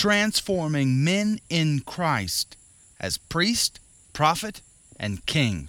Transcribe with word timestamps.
transforming 0.00 1.04
men 1.04 1.38
in 1.50 1.78
Christ 1.80 2.56
as 2.98 3.18
priest, 3.18 3.78
prophet, 4.14 4.62
and 4.98 5.26
king. 5.26 5.68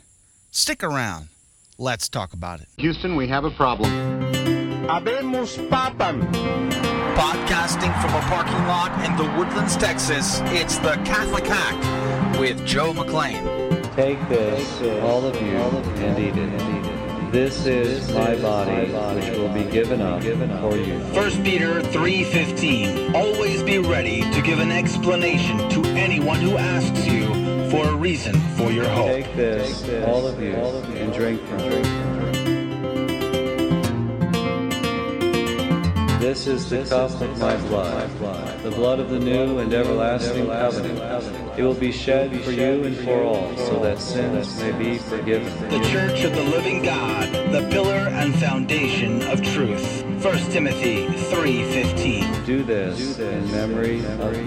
Stick 0.52 0.82
around. 0.82 1.28
Let's 1.78 2.08
talk 2.08 2.32
about 2.32 2.62
it. 2.62 2.70
Houston, 2.78 3.18
we 3.18 3.28
have 3.28 3.44
a 3.44 3.52
problem. 3.52 3.92
Habemos 4.88 5.58
papan. 5.68 6.22
Podcasting 7.14 7.94
from 8.02 8.14
a 8.16 8.22
parking 8.30 8.66
lot 8.68 8.94
in 9.04 9.18
the 9.18 9.38
Woodlands, 9.38 9.76
Texas, 9.76 10.40
it's 10.46 10.78
the 10.78 10.94
Catholic 11.04 11.46
Hack 11.46 12.40
with 12.40 12.66
Joe 12.66 12.94
McLean. 12.94 13.44
Take 13.98 14.18
this, 14.30 14.82
all 15.02 15.26
of 15.26 15.36
you, 15.42 15.58
and 15.58 16.18
eat 16.18 16.38
it. 16.38 16.81
This 17.32 17.66
is 17.66 18.12
my 18.14 18.36
body, 18.36 18.92
which 19.16 19.38
will 19.38 19.48
be 19.54 19.64
given 19.64 20.02
up 20.02 20.22
for 20.22 20.76
you. 20.76 21.00
1 21.14 21.44
Peter 21.46 21.82
3:15. 21.82 23.16
Always 23.16 23.64
be 23.64 23.80
ready 23.80 24.20
to 24.32 24.42
give 24.42 24.60
an 24.60 24.70
explanation 24.70 25.58
to 25.70 25.82
anyone 25.92 26.42
who 26.42 26.58
asks 26.58 27.08
you 27.08 27.28
for 27.70 27.88
a 27.88 27.96
reason 27.96 28.34
for 28.58 28.70
your 28.70 28.90
hope. 28.90 29.08
Take 29.08 29.34
this, 29.38 29.82
all 30.06 30.28
of 30.28 30.42
you, 30.42 30.56
and 30.56 31.14
drink 31.14 31.40
from 31.48 31.60
it. 31.62 32.01
This 36.22 36.46
is 36.46 36.70
the 36.70 36.84
cup 36.86 37.10
of 37.20 37.40
my 37.40 37.58
blood, 37.68 38.08
the 38.62 38.70
blood 38.70 39.00
of 39.00 39.10
the 39.10 39.18
new 39.18 39.58
and 39.58 39.74
everlasting 39.74 40.46
covenant. 40.46 41.58
It 41.58 41.64
will 41.64 41.74
be 41.74 41.92
shed 41.92 42.40
for 42.44 42.52
you 42.52 42.84
and 42.84 42.96
for 42.96 43.24
all, 43.24 43.58
so 43.58 43.80
that 43.80 44.00
sins 44.00 44.56
may 44.60 44.72
be 44.74 45.00
forgiven. 45.00 45.52
The 45.70 45.80
Church 45.90 46.24
of 46.24 46.36
the 46.36 46.44
Living 46.44 46.84
God, 46.84 47.34
the 47.52 47.68
pillar 47.72 48.08
and 48.12 48.36
foundation 48.36 49.24
of 49.24 49.42
truth. 49.42 50.04
1 50.24 50.52
Timothy 50.52 51.08
3:15. 51.08 52.46
Do 52.46 52.62
this 52.62 53.18
in 53.18 53.52
memory 53.52 54.06
of 54.06 54.20
me. 54.32 54.46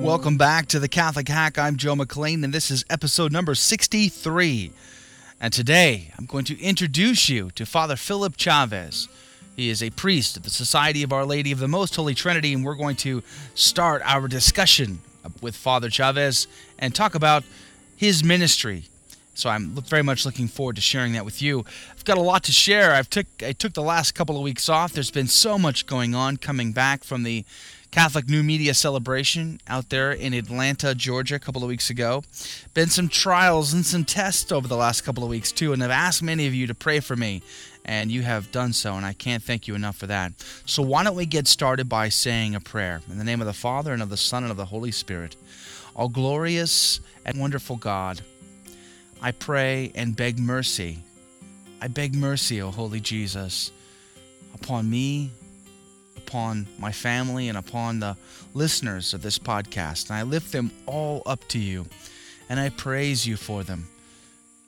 Welcome 0.00 0.38
back 0.38 0.66
to 0.68 0.80
the 0.80 0.88
Catholic 0.88 1.28
Hack. 1.28 1.58
I'm 1.58 1.76
Joe 1.76 1.94
McLean, 1.94 2.42
and 2.42 2.54
this 2.54 2.70
is 2.70 2.86
episode 2.88 3.32
number 3.32 3.54
63. 3.54 4.72
And 5.42 5.52
today 5.52 6.12
I'm 6.16 6.26
going 6.26 6.44
to 6.44 6.62
introduce 6.62 7.28
you 7.28 7.50
to 7.56 7.66
Father 7.66 7.96
Philip 7.96 8.36
Chavez. 8.36 9.08
He 9.56 9.70
is 9.70 9.82
a 9.82 9.90
priest 9.90 10.36
of 10.36 10.44
the 10.44 10.50
Society 10.50 11.02
of 11.02 11.12
Our 11.12 11.24
Lady 11.24 11.50
of 11.50 11.58
the 11.58 11.66
Most 11.66 11.96
Holy 11.96 12.14
Trinity, 12.14 12.54
and 12.54 12.64
we're 12.64 12.76
going 12.76 12.94
to 12.98 13.24
start 13.56 14.02
our 14.04 14.28
discussion 14.28 15.00
with 15.40 15.56
Father 15.56 15.90
Chavez 15.90 16.46
and 16.78 16.94
talk 16.94 17.16
about 17.16 17.42
his 17.96 18.22
ministry. 18.22 18.84
So 19.34 19.50
I'm 19.50 19.70
very 19.70 20.04
much 20.04 20.24
looking 20.24 20.46
forward 20.46 20.76
to 20.76 20.80
sharing 20.80 21.12
that 21.14 21.24
with 21.24 21.42
you. 21.42 21.64
I've 21.90 22.04
got 22.04 22.18
a 22.18 22.22
lot 22.22 22.44
to 22.44 22.52
share. 22.52 22.92
I've 22.92 23.10
took 23.10 23.26
I 23.42 23.50
took 23.50 23.72
the 23.72 23.82
last 23.82 24.12
couple 24.12 24.36
of 24.36 24.42
weeks 24.42 24.68
off. 24.68 24.92
There's 24.92 25.10
been 25.10 25.26
so 25.26 25.58
much 25.58 25.86
going 25.86 26.14
on 26.14 26.36
coming 26.36 26.70
back 26.70 27.02
from 27.02 27.24
the 27.24 27.44
Catholic 27.92 28.26
New 28.26 28.42
Media 28.42 28.72
celebration 28.72 29.60
out 29.68 29.90
there 29.90 30.12
in 30.12 30.32
Atlanta, 30.32 30.94
Georgia, 30.94 31.34
a 31.34 31.38
couple 31.38 31.62
of 31.62 31.68
weeks 31.68 31.90
ago. 31.90 32.24
Been 32.72 32.88
some 32.88 33.06
trials 33.06 33.74
and 33.74 33.84
some 33.84 34.06
tests 34.06 34.50
over 34.50 34.66
the 34.66 34.78
last 34.78 35.02
couple 35.02 35.22
of 35.22 35.28
weeks 35.28 35.52
too, 35.52 35.74
and 35.74 35.84
I've 35.84 35.90
asked 35.90 36.22
many 36.22 36.46
of 36.46 36.54
you 36.54 36.66
to 36.66 36.74
pray 36.74 37.00
for 37.00 37.16
me, 37.16 37.42
and 37.84 38.10
you 38.10 38.22
have 38.22 38.50
done 38.50 38.72
so, 38.72 38.94
and 38.94 39.04
I 39.04 39.12
can't 39.12 39.42
thank 39.42 39.68
you 39.68 39.74
enough 39.74 39.96
for 39.96 40.06
that. 40.06 40.32
So 40.64 40.82
why 40.82 41.04
don't 41.04 41.14
we 41.14 41.26
get 41.26 41.46
started 41.46 41.90
by 41.90 42.08
saying 42.08 42.54
a 42.54 42.60
prayer 42.60 43.02
in 43.10 43.18
the 43.18 43.24
name 43.24 43.42
of 43.42 43.46
the 43.46 43.52
Father 43.52 43.92
and 43.92 44.02
of 44.02 44.08
the 44.08 44.16
Son 44.16 44.42
and 44.42 44.50
of 44.50 44.56
the 44.56 44.64
Holy 44.64 44.90
Spirit. 44.90 45.36
All 45.94 46.08
glorious 46.08 46.98
and 47.26 47.38
wonderful 47.38 47.76
God, 47.76 48.22
I 49.20 49.32
pray 49.32 49.92
and 49.94 50.16
beg 50.16 50.38
mercy. 50.38 51.00
I 51.82 51.88
beg 51.88 52.14
mercy, 52.14 52.62
O 52.62 52.70
holy 52.70 53.00
Jesus, 53.00 53.70
upon 54.54 54.88
me, 54.88 55.30
upon 56.26 56.66
my 56.78 56.92
family, 56.92 57.48
and 57.48 57.58
upon 57.58 58.00
the 58.00 58.16
listeners 58.54 59.14
of 59.14 59.22
this 59.22 59.38
podcast. 59.38 60.08
And 60.08 60.18
I 60.18 60.22
lift 60.22 60.52
them 60.52 60.70
all 60.86 61.22
up 61.26 61.46
to 61.48 61.58
you, 61.58 61.86
and 62.48 62.58
I 62.60 62.68
praise 62.68 63.26
you 63.26 63.36
for 63.36 63.62
them. 63.62 63.88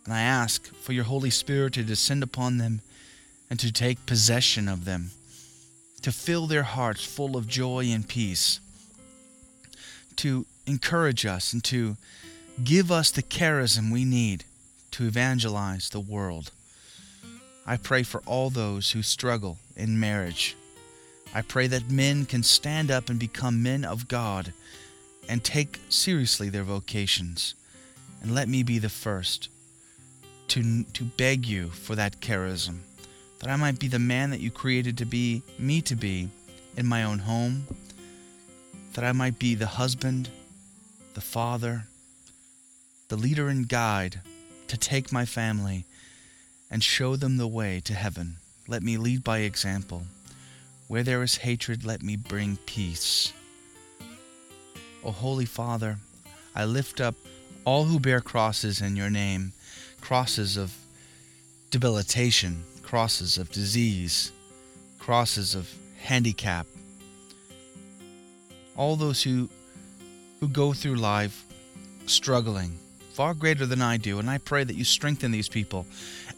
And 0.04 0.12
I 0.12 0.20
ask 0.20 0.74
for 0.74 0.92
your 0.92 1.04
Holy 1.04 1.30
Spirit 1.30 1.74
to 1.74 1.82
descend 1.82 2.22
upon 2.22 2.58
them 2.58 2.82
and 3.48 3.58
to 3.60 3.72
take 3.72 4.06
possession 4.06 4.68
of 4.68 4.84
them, 4.84 5.10
to 6.02 6.12
fill 6.12 6.46
their 6.46 6.64
hearts 6.64 7.04
full 7.04 7.36
of 7.36 7.46
joy 7.46 7.86
and 7.86 8.06
peace, 8.06 8.60
to 10.16 10.46
encourage 10.66 11.24
us 11.24 11.52
and 11.52 11.62
to 11.64 11.96
give 12.62 12.90
us 12.90 13.10
the 13.10 13.22
charism 13.22 13.92
we 13.92 14.04
need 14.04 14.44
to 14.90 15.06
evangelize 15.06 15.88
the 15.88 16.00
world. 16.00 16.50
I 17.66 17.76
pray 17.78 18.02
for 18.02 18.22
all 18.26 18.50
those 18.50 18.90
who 18.90 19.02
struggle 19.02 19.58
in 19.76 19.98
marriage. 19.98 20.56
I 21.34 21.42
pray 21.42 21.66
that 21.66 21.90
men 21.90 22.26
can 22.26 22.44
stand 22.44 22.90
up 22.90 23.10
and 23.10 23.18
become 23.18 23.62
men 23.62 23.84
of 23.84 24.06
God 24.06 24.52
and 25.28 25.42
take 25.42 25.80
seriously 25.88 26.48
their 26.48 26.62
vocations. 26.62 27.54
And 28.22 28.34
let 28.34 28.48
me 28.48 28.62
be 28.62 28.78
the 28.78 28.88
first 28.88 29.48
to, 30.48 30.84
to 30.84 31.04
beg 31.04 31.46
you 31.46 31.70
for 31.70 31.96
that 31.96 32.20
charism, 32.20 32.78
that 33.40 33.50
I 33.50 33.56
might 33.56 33.80
be 33.80 33.88
the 33.88 33.98
man 33.98 34.30
that 34.30 34.40
you 34.40 34.50
created 34.50 34.96
to 34.98 35.04
be, 35.04 35.42
me 35.58 35.80
to 35.82 35.96
be, 35.96 36.28
in 36.76 36.86
my 36.86 37.02
own 37.02 37.20
home, 37.20 37.66
that 38.94 39.04
I 39.04 39.12
might 39.12 39.38
be 39.38 39.54
the 39.54 39.66
husband, 39.66 40.28
the 41.14 41.20
father, 41.20 41.86
the 43.08 43.16
leader 43.16 43.48
and 43.48 43.68
guide 43.68 44.20
to 44.68 44.76
take 44.76 45.12
my 45.12 45.24
family 45.24 45.84
and 46.70 46.82
show 46.82 47.16
them 47.16 47.36
the 47.36 47.46
way 47.46 47.80
to 47.80 47.94
heaven. 47.94 48.36
Let 48.66 48.82
me 48.82 48.96
lead 48.96 49.22
by 49.22 49.38
example. 49.38 50.04
Where 50.86 51.02
there 51.02 51.22
is 51.22 51.38
hatred, 51.38 51.84
let 51.84 52.02
me 52.02 52.16
bring 52.16 52.58
peace. 52.66 53.32
O 55.02 55.10
Holy 55.10 55.46
Father, 55.46 55.98
I 56.54 56.64
lift 56.64 57.00
up 57.00 57.14
all 57.64 57.84
who 57.84 57.98
bear 57.98 58.20
crosses 58.20 58.80
in 58.80 58.96
your 58.96 59.10
name, 59.10 59.52
crosses 60.00 60.56
of 60.56 60.74
debilitation, 61.70 62.64
crosses 62.82 63.38
of 63.38 63.50
disease, 63.50 64.30
crosses 64.98 65.54
of 65.54 65.68
handicap. 65.98 66.66
All 68.76 68.96
those 68.96 69.22
who 69.22 69.48
who 70.40 70.48
go 70.48 70.72
through 70.72 70.96
life 70.96 71.44
struggling 72.06 72.78
far 73.14 73.32
greater 73.32 73.64
than 73.64 73.80
I 73.80 73.96
do, 73.96 74.18
and 74.18 74.28
I 74.28 74.38
pray 74.38 74.64
that 74.64 74.74
you 74.74 74.84
strengthen 74.84 75.30
these 75.30 75.48
people, 75.48 75.86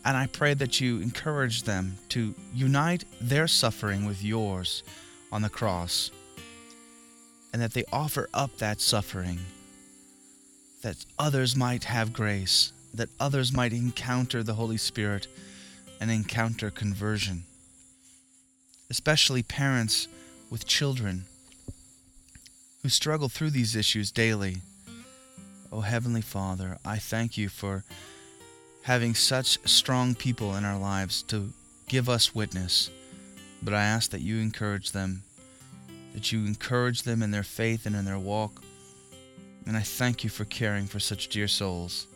and 0.07 0.17
I 0.17 0.29
pray 0.29 0.55
that 0.55 0.81
you 0.81 1.01
encourage 1.01 1.65
them 1.65 1.99
to 2.11 2.33
unite 2.55 3.05
their 3.21 3.49
suffering 3.49 4.07
with 4.07 4.23
yours 4.23 4.85
on 5.33 5.43
the 5.43 5.49
cross, 5.49 6.13
and 7.53 7.61
that 7.61 7.75
they 7.75 7.85
offer 7.93 8.29
up 8.33 8.57
that 8.59 8.81
suffering, 8.81 9.41
that 10.83 11.05
others 11.19 11.57
might 11.57 11.85
have 11.85 12.13
grace, 12.13 12.73
that 12.95 13.09
others 13.19 13.53
might 13.53 13.73
encounter 13.73 14.45
the 14.45 14.55
Holy 14.55 14.77
Spirit 14.77 15.27
and 16.01 16.09
encounter 16.09 16.71
conversion, 16.71 17.43
especially 18.89 19.43
parents 19.43 20.07
with 20.51 20.69
children 20.69 21.25
who 22.85 22.89
struggle 22.89 23.29
through 23.29 23.51
these 23.51 23.75
issues 23.75 24.13
daily. 24.13 24.59
Oh, 25.73 25.81
Heavenly 25.81 26.23
Father, 26.23 26.79
I 26.85 26.99
thank 26.99 27.37
you 27.37 27.49
for 27.49 27.83
having 28.87 29.17
such 29.17 29.59
strong 29.69 30.15
people 30.15 30.55
in 30.55 30.65
our 30.65 30.79
lives 30.79 31.23
to 31.23 31.53
give 31.89 32.09
us 32.09 32.37
witness. 32.37 32.89
But 33.61 33.75
I 33.75 33.83
ask 33.83 34.13
that 34.13 34.21
you 34.21 34.39
encourage 34.39 34.93
them, 34.93 35.25
that 36.15 36.31
you 36.31 36.47
encourage 36.47 37.03
them 37.03 37.21
in 37.21 37.33
their 37.33 37.43
faith 37.43 37.85
and 37.85 37.97
in 37.97 38.05
their 38.05 38.17
walk. 38.17 38.63
And 39.67 39.77
I 39.77 39.81
thank 39.81 40.23
you 40.23 40.31
for 40.31 40.45
caring 40.45 40.87
for 40.87 41.01
such 41.01 41.27
dear 41.27 41.49
souls. 41.49 42.07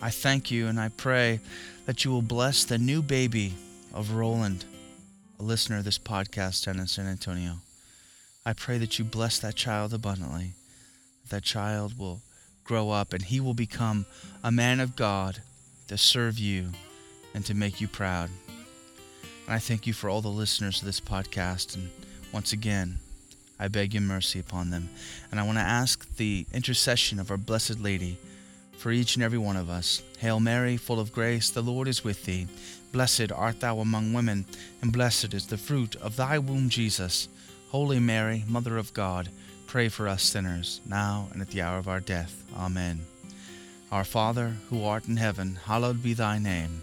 I 0.00 0.10
thank 0.10 0.48
you 0.48 0.68
and 0.68 0.78
I 0.78 0.90
pray 0.90 1.40
that 1.86 2.04
you 2.04 2.12
will 2.12 2.22
bless 2.22 2.64
the 2.64 2.78
new 2.78 3.02
baby 3.02 3.54
of 3.92 4.12
Roland, 4.12 4.64
a 5.40 5.42
listener 5.42 5.78
of 5.78 5.84
this 5.84 5.98
podcast 5.98 6.66
down 6.66 6.78
in 6.78 6.86
San 6.86 7.08
Antonio. 7.08 7.54
I 8.46 8.52
pray 8.52 8.78
that 8.78 9.00
you 9.00 9.04
bless 9.04 9.40
that 9.40 9.56
child 9.56 9.92
abundantly. 9.92 10.52
That 11.30 11.42
child 11.42 11.98
will 11.98 12.20
grow 12.62 12.90
up 12.90 13.12
and 13.12 13.24
he 13.24 13.40
will 13.40 13.54
become 13.54 14.06
a 14.44 14.52
man 14.52 14.78
of 14.78 14.94
God 14.94 15.40
to 15.88 15.98
serve 15.98 16.38
you 16.38 16.70
and 17.34 17.44
to 17.46 17.54
make 17.54 17.80
you 17.80 17.88
proud. 17.88 18.30
And 19.46 19.54
I 19.54 19.58
thank 19.58 19.86
you 19.86 19.92
for 19.92 20.08
all 20.08 20.20
the 20.20 20.28
listeners 20.28 20.80
of 20.80 20.86
this 20.86 21.00
podcast. 21.00 21.74
And 21.74 21.90
once 22.32 22.52
again, 22.52 22.98
I 23.58 23.68
beg 23.68 23.94
your 23.94 24.02
mercy 24.02 24.38
upon 24.40 24.70
them. 24.70 24.88
And 25.30 25.38
I 25.38 25.44
want 25.44 25.58
to 25.58 25.62
ask 25.62 26.16
the 26.16 26.46
intercession 26.52 27.18
of 27.18 27.30
our 27.30 27.36
Blessed 27.36 27.80
Lady 27.80 28.18
for 28.76 28.90
each 28.90 29.16
and 29.16 29.22
every 29.22 29.38
one 29.38 29.56
of 29.56 29.70
us. 29.70 30.02
Hail 30.18 30.40
Mary, 30.40 30.76
full 30.76 31.00
of 31.00 31.12
grace, 31.12 31.50
the 31.50 31.62
Lord 31.62 31.88
is 31.88 32.04
with 32.04 32.24
thee. 32.24 32.46
Blessed 32.92 33.32
art 33.32 33.60
thou 33.60 33.80
among 33.80 34.12
women, 34.12 34.44
and 34.80 34.92
blessed 34.92 35.34
is 35.34 35.46
the 35.46 35.56
fruit 35.56 35.96
of 35.96 36.16
thy 36.16 36.38
womb, 36.38 36.68
Jesus. 36.68 37.28
Holy 37.70 37.98
Mary, 37.98 38.44
Mother 38.46 38.76
of 38.76 38.94
God, 38.94 39.28
pray 39.66 39.88
for 39.88 40.06
us 40.06 40.22
sinners, 40.22 40.80
now 40.86 41.28
and 41.32 41.42
at 41.42 41.50
the 41.50 41.62
hour 41.62 41.78
of 41.78 41.88
our 41.88 42.00
death. 42.00 42.44
Amen. 42.56 43.13
Our 43.94 44.02
Father, 44.02 44.56
who 44.70 44.82
art 44.82 45.06
in 45.06 45.18
heaven, 45.18 45.56
hallowed 45.66 46.02
be 46.02 46.14
thy 46.14 46.36
name. 46.40 46.82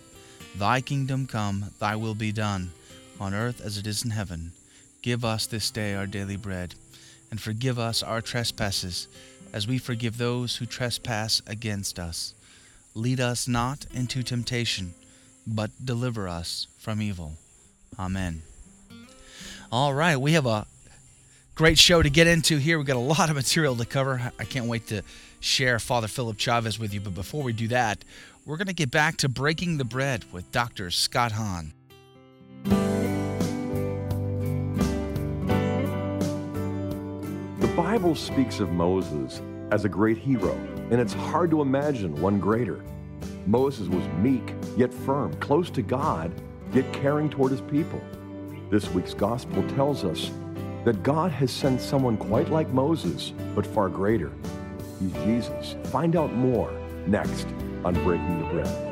Thy 0.55 0.79
kingdom 0.79 1.27
come, 1.27 1.71
thy 1.77 1.97
will 1.97 2.15
be 2.15 2.31
done, 2.31 2.71
on 3.19 3.33
earth 3.33 3.59
as 3.59 3.77
it 3.77 3.85
is 3.85 4.05
in 4.05 4.11
heaven. 4.11 4.53
Give 5.01 5.25
us 5.25 5.45
this 5.45 5.71
day 5.71 5.93
our 5.93 6.07
daily 6.07 6.37
bread, 6.37 6.73
and 7.29 7.41
forgive 7.41 7.77
us 7.77 8.01
our 8.01 8.21
trespasses, 8.21 9.09
as 9.51 9.67
we 9.67 9.77
forgive 9.77 10.17
those 10.17 10.55
who 10.55 10.65
trespass 10.65 11.41
against 11.45 11.99
us. 11.99 12.33
Lead 12.95 13.19
us 13.19 13.45
not 13.45 13.85
into 13.93 14.23
temptation, 14.23 14.93
but 15.45 15.69
deliver 15.83 16.29
us 16.29 16.67
from 16.79 17.01
evil. 17.01 17.33
Amen. 17.99 18.41
All 19.69 19.93
right, 19.93 20.15
we 20.15 20.31
have 20.31 20.45
a 20.45 20.65
great 21.55 21.77
show 21.77 22.01
to 22.01 22.09
get 22.09 22.27
into 22.27 22.55
here. 22.55 22.77
We've 22.77 22.87
got 22.87 22.95
a 22.95 22.99
lot 22.99 23.29
of 23.29 23.35
material 23.35 23.75
to 23.75 23.85
cover. 23.85 24.31
I 24.39 24.45
can't 24.45 24.67
wait 24.67 24.87
to 24.87 25.01
share 25.41 25.79
Father 25.79 26.07
Philip 26.07 26.37
Chavez 26.37 26.79
with 26.79 26.93
you. 26.93 27.01
But 27.01 27.15
before 27.15 27.43
we 27.43 27.51
do 27.51 27.67
that, 27.67 28.05
we're 28.45 28.57
going 28.57 28.67
to 28.67 28.73
get 28.73 28.89
back 28.89 29.17
to 29.17 29.27
breaking 29.27 29.77
the 29.77 29.83
bread 29.83 30.23
with 30.31 30.49
Dr. 30.51 30.89
Scott 30.89 31.33
Hahn. 31.33 31.73
The 37.59 37.67
Bible 37.75 38.15
speaks 38.15 38.59
of 38.59 38.71
Moses 38.71 39.41
as 39.71 39.83
a 39.83 39.89
great 39.89 40.17
hero, 40.17 40.53
and 40.91 41.01
it's 41.01 41.13
hard 41.13 41.51
to 41.51 41.61
imagine 41.61 42.19
one 42.21 42.39
greater. 42.39 42.83
Moses 43.45 43.87
was 43.87 44.07
meek, 44.19 44.53
yet 44.77 44.93
firm, 44.93 45.33
close 45.35 45.69
to 45.71 45.81
God, 45.81 46.31
yet 46.73 46.91
caring 46.93 47.29
toward 47.29 47.51
his 47.51 47.61
people. 47.61 48.01
This 48.69 48.89
week's 48.91 49.13
gospel 49.13 49.67
tells 49.69 50.03
us 50.03 50.31
that 50.85 51.03
God 51.03 51.31
has 51.31 51.51
sent 51.51 51.81
someone 51.81 52.17
quite 52.17 52.49
like 52.49 52.69
Moses, 52.69 53.33
but 53.55 53.65
far 53.65 53.89
greater. 53.89 54.31
He's 55.01 55.13
Jesus. 55.23 55.75
Find 55.85 56.15
out 56.15 56.33
more 56.33 56.71
next 57.07 57.47
on 57.83 57.93
Breaking 58.03 58.39
the 58.39 58.45
Bread. 58.45 58.87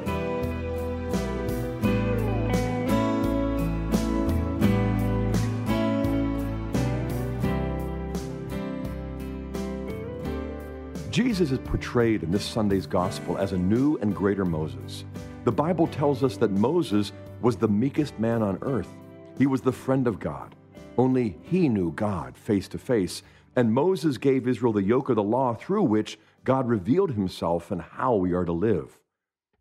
Jesus 11.11 11.51
is 11.51 11.59
portrayed 11.59 12.23
in 12.23 12.31
this 12.31 12.45
Sunday's 12.45 12.87
gospel 12.87 13.37
as 13.37 13.51
a 13.51 13.57
new 13.57 13.97
and 13.97 14.15
greater 14.15 14.45
Moses. 14.45 15.05
The 15.43 15.51
Bible 15.51 15.85
tells 15.87 16.23
us 16.23 16.37
that 16.37 16.49
Moses 16.51 17.11
was 17.41 17.55
the 17.55 17.67
meekest 17.67 18.17
man 18.19 18.41
on 18.41 18.57
earth. 18.61 18.89
He 19.37 19.45
was 19.45 19.61
the 19.61 19.71
friend 19.71 20.07
of 20.07 20.19
God. 20.19 20.55
Only 20.97 21.37
he 21.43 21.69
knew 21.69 21.91
God 21.91 22.37
face 22.37 22.67
to 22.69 22.77
face, 22.77 23.23
and 23.59 23.73
Moses 23.73 24.17
gave 24.17 24.47
Israel 24.47 24.71
the 24.71 24.83
yoke 24.83 25.09
of 25.09 25.17
the 25.17 25.21
law 25.21 25.53
through 25.53 25.83
which 25.83 26.17
God 26.45 26.69
revealed 26.69 27.11
himself 27.11 27.71
and 27.71 27.81
how 27.81 28.15
we 28.15 28.31
are 28.31 28.45
to 28.45 28.53
live. 28.53 29.01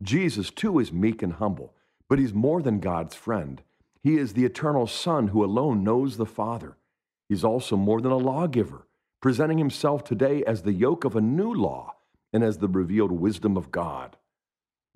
Jesus, 0.00 0.52
too, 0.52 0.78
is 0.78 0.92
meek 0.92 1.20
and 1.20 1.32
humble, 1.32 1.74
but 2.08 2.20
he's 2.20 2.32
more 2.32 2.62
than 2.62 2.78
God's 2.78 3.16
friend. 3.16 3.60
He 4.00 4.16
is 4.16 4.34
the 4.34 4.44
eternal 4.44 4.86
Son 4.86 5.26
who 5.26 5.44
alone 5.44 5.82
knows 5.82 6.16
the 6.16 6.26
Father. 6.26 6.76
He's 7.28 7.42
also 7.42 7.76
more 7.76 8.00
than 8.00 8.12
a 8.12 8.16
lawgiver 8.16 8.86
presenting 9.20 9.58
himself 9.58 10.04
today 10.04 10.44
as 10.44 10.62
the 10.62 10.72
yoke 10.72 11.04
of 11.04 11.16
a 11.16 11.20
new 11.20 11.52
law 11.52 11.96
and 12.32 12.44
as 12.44 12.58
the 12.58 12.68
revealed 12.68 13.10
wisdom 13.10 13.56
of 13.56 13.72
God. 13.72 14.16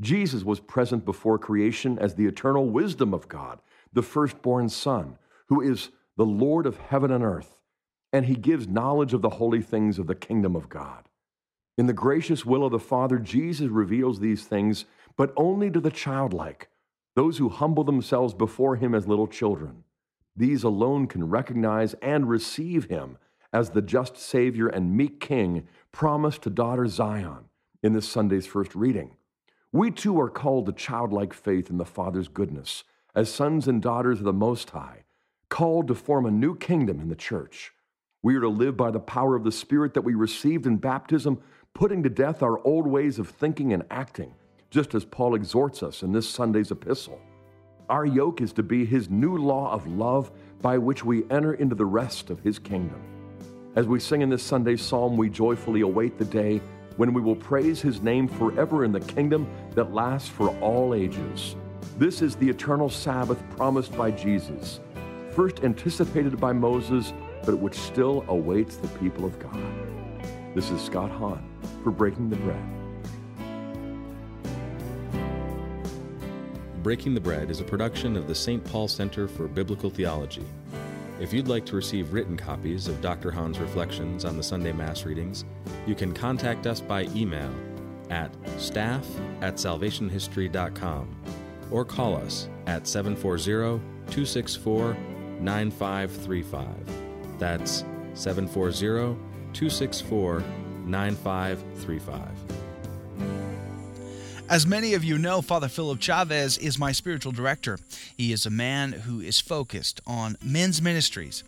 Jesus 0.01 0.45
was 0.45 0.61
present 0.61 1.05
before 1.05 1.41
creation 1.41 1.99
as 1.99 2.15
the 2.15 2.27
eternal 2.27 2.71
wisdom 2.71 3.13
of 3.13 3.29
God, 3.29 3.59
the 3.93 4.03
firstborn 4.05 4.69
Son, 4.69 5.19
who 5.49 5.61
is 5.61 5.89
the 6.17 6.25
Lord 6.25 6.67
of 6.67 6.77
heaven 6.77 7.11
and 7.11 7.25
earth, 7.25 7.59
and 8.13 8.27
he 8.27 8.35
gives 8.35 8.69
knowledge 8.69 9.15
of 9.15 9.23
the 9.23 9.31
holy 9.31 9.63
things 9.63 9.99
of 9.99 10.07
the 10.07 10.15
kingdom 10.15 10.55
of 10.55 10.69
God. 10.69 11.09
In 11.79 11.87
the 11.87 11.93
gracious 11.93 12.45
will 12.45 12.65
of 12.65 12.73
the 12.73 12.79
Father, 12.79 13.19
Jesus 13.19 13.69
reveals 13.69 14.21
these 14.21 14.45
things, 14.45 14.85
but 15.17 15.33
only 15.37 15.71
to 15.71 15.81
the 15.81 15.91
childlike, 15.91 16.69
those 17.17 17.39
who 17.39 17.49
humble 17.49 17.85
themselves 17.85 18.35
before 18.35 18.77
him 18.77 18.95
as 18.95 19.09
little 19.09 19.27
children. 19.27 19.85
These 20.37 20.63
alone 20.63 21.07
can 21.07 21.29
recognize 21.29 21.95
and 21.95 22.29
receive 22.29 22.85
him 22.85 23.19
as 23.53 23.71
the 23.71 23.83
just 23.83 24.17
Savior 24.17 24.69
and 24.69 24.97
meek 24.97 25.21
King 25.21 25.67
promised 25.93 26.43
to 26.43 26.51
daughter 26.51 26.87
Zion 26.87 27.47
in 27.83 27.93
this 27.93 28.09
Sunday's 28.09 28.47
first 28.47 28.75
reading. 28.75 29.13
We 29.73 29.91
too 29.91 30.21
are 30.21 30.31
called 30.31 30.67
to 30.67 30.73
childlike 30.73 31.33
faith 31.33 31.71
in 31.71 31.79
the 31.79 31.85
Father's 31.85 32.29
goodness 32.29 32.85
as 33.15 33.33
sons 33.33 33.69
and 33.69 33.83
daughters 33.83 34.19
of 34.19 34.25
the 34.25 34.33
Most 34.33 34.71
High, 34.71 35.05
called 35.51 35.89
to 35.89 35.95
form 35.95 36.25
a 36.25 36.31
new 36.31 36.57
kingdom 36.57 37.01
in 37.01 37.09
the 37.09 37.17
church. 37.17 37.73
We 38.25 38.37
are 38.37 38.41
to 38.41 38.49
live 38.49 38.77
by 38.77 38.93
the 38.93 39.01
power 39.01 39.35
of 39.35 39.43
the 39.43 39.51
Spirit 39.51 39.95
that 39.95 40.03
we 40.03 40.15
received 40.15 40.65
in 40.65 40.77
baptism, 40.77 41.41
putting 41.75 42.05
to 42.05 42.09
death 42.09 42.41
our 42.41 42.65
old 42.65 42.87
ways 42.87 43.19
of 43.19 43.29
thinking 43.29 43.73
and 43.73 43.83
acting, 43.91 44.33
just 44.71 44.95
as 44.95 45.05
Paul 45.05 45.35
exhorts 45.35 45.83
us 45.83 46.05
in 46.05 46.13
this 46.13 46.29
Sunday's 46.29 46.71
epistle. 46.71 47.21
Our 47.89 48.07
yoke 48.07 48.41
is 48.41 48.53
to 48.53 48.63
be 48.63 48.85
his 48.87 49.11
new 49.11 49.37
law 49.37 49.73
of 49.73 49.89
love 49.89 50.31
by 50.61 50.79
which 50.79 51.05
we 51.05 51.25
enter 51.31 51.55
into 51.55 51.75
the 51.75 51.85
rest 51.85 52.31
of 52.31 52.39
his 52.39 52.61
kingdom. 52.61 53.03
As 53.75 53.89
we 53.89 53.99
sing 53.99 54.23
in 54.23 54.31
this 54.31 54.45
Sunday's 54.45 54.83
psalm, 54.83 55.17
we 55.17 55.29
joyfully 55.29 55.81
await 55.81 56.17
the 56.17 56.25
day 56.25 56.61
when 56.97 57.13
we 57.13 57.21
will 57.21 57.35
praise 57.35 57.83
his 57.83 58.03
name 58.03 58.29
forever 58.29 58.85
in 58.85 58.93
the 58.93 59.01
kingdom 59.01 59.49
that 59.75 59.93
lasts 59.93 60.29
for 60.29 60.57
all 60.61 60.95
ages. 60.95 61.57
This 61.99 62.23
is 62.23 62.37
the 62.37 62.49
eternal 62.49 62.89
Sabbath 62.89 63.43
promised 63.57 63.97
by 63.97 64.13
Jesus, 64.13 64.79
first 65.33 65.65
anticipated 65.65 66.39
by 66.39 66.53
Moses, 66.53 67.13
but 67.45 67.59
which 67.59 67.75
still 67.75 68.25
awaits 68.29 68.77
the 68.77 68.89
people 68.99 69.25
of 69.25 69.39
God. 69.39 69.59
This 70.55 70.71
is 70.71 70.81
Scott 70.83 71.11
Hahn 71.11 71.43
for 71.83 71.91
Breaking 71.91 72.31
the 72.31 72.37
Bread. 72.37 72.63
Breaking 76.83 77.15
the 77.15 77.21
Bread 77.21 77.51
is 77.51 77.61
a 77.61 77.65
production 77.65 78.17
of 78.17 78.27
the 78.27 78.35
St. 78.35 78.63
Paul 78.65 78.89
Center 78.89 79.29
for 79.29 79.47
Biblical 79.47 79.89
Theology. 79.89 80.45
If 81.21 81.33
you'd 81.33 81.47
like 81.47 81.65
to 81.67 81.77
receive 81.77 82.13
written 82.13 82.37
copies 82.37 82.89
of 82.89 83.01
Dr. 83.01 83.31
Hahn's 83.31 83.61
reflections 83.61 84.25
on 84.25 84.37
the 84.37 84.43
Sunday 84.43 84.73
Mass 84.73 85.05
readings, 85.05 85.45
you 85.87 85.95
can 85.95 86.13
contact 86.13 86.67
us 86.67 86.81
by 86.81 87.05
email 87.15 87.55
at 88.11 88.35
staff 88.59 89.07
at 89.41 89.55
salvationhistory.com 89.55 91.17
or 91.71 91.85
call 91.85 92.17
us 92.17 92.49
at 92.67 92.87
740 92.89 93.81
264 94.11 94.97
9535. 95.41 97.12
That's 97.43 97.85
740 98.15 99.19
264 99.53 100.45
9535. 100.87 102.21
As 104.49 104.65
many 104.65 104.95
of 104.95 105.03
you 105.03 105.19
know, 105.19 105.43
Father 105.43 105.67
Philip 105.67 105.99
Chavez 105.99 106.57
is 106.57 106.79
my 106.79 106.93
spiritual 106.93 107.33
director. 107.33 107.81
He 108.17 108.33
is 108.33 108.47
a 108.47 108.51
man 108.51 108.93
who 108.93 109.21
is 109.21 109.41
focused 109.41 110.01
on 110.07 110.37
men's 110.41 110.81
ministries, 110.81 111.43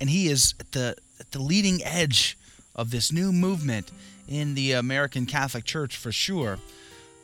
and 0.00 0.08
he 0.08 0.28
is 0.28 0.54
at 0.60 0.70
the, 0.70 0.94
at 1.18 1.32
the 1.32 1.42
leading 1.42 1.82
edge 1.82 2.38
of 2.76 2.92
this 2.92 3.10
new 3.10 3.32
movement 3.32 3.90
in 4.28 4.54
the 4.54 4.70
American 4.70 5.26
Catholic 5.26 5.64
Church 5.64 5.96
for 5.96 6.12
sure. 6.12 6.60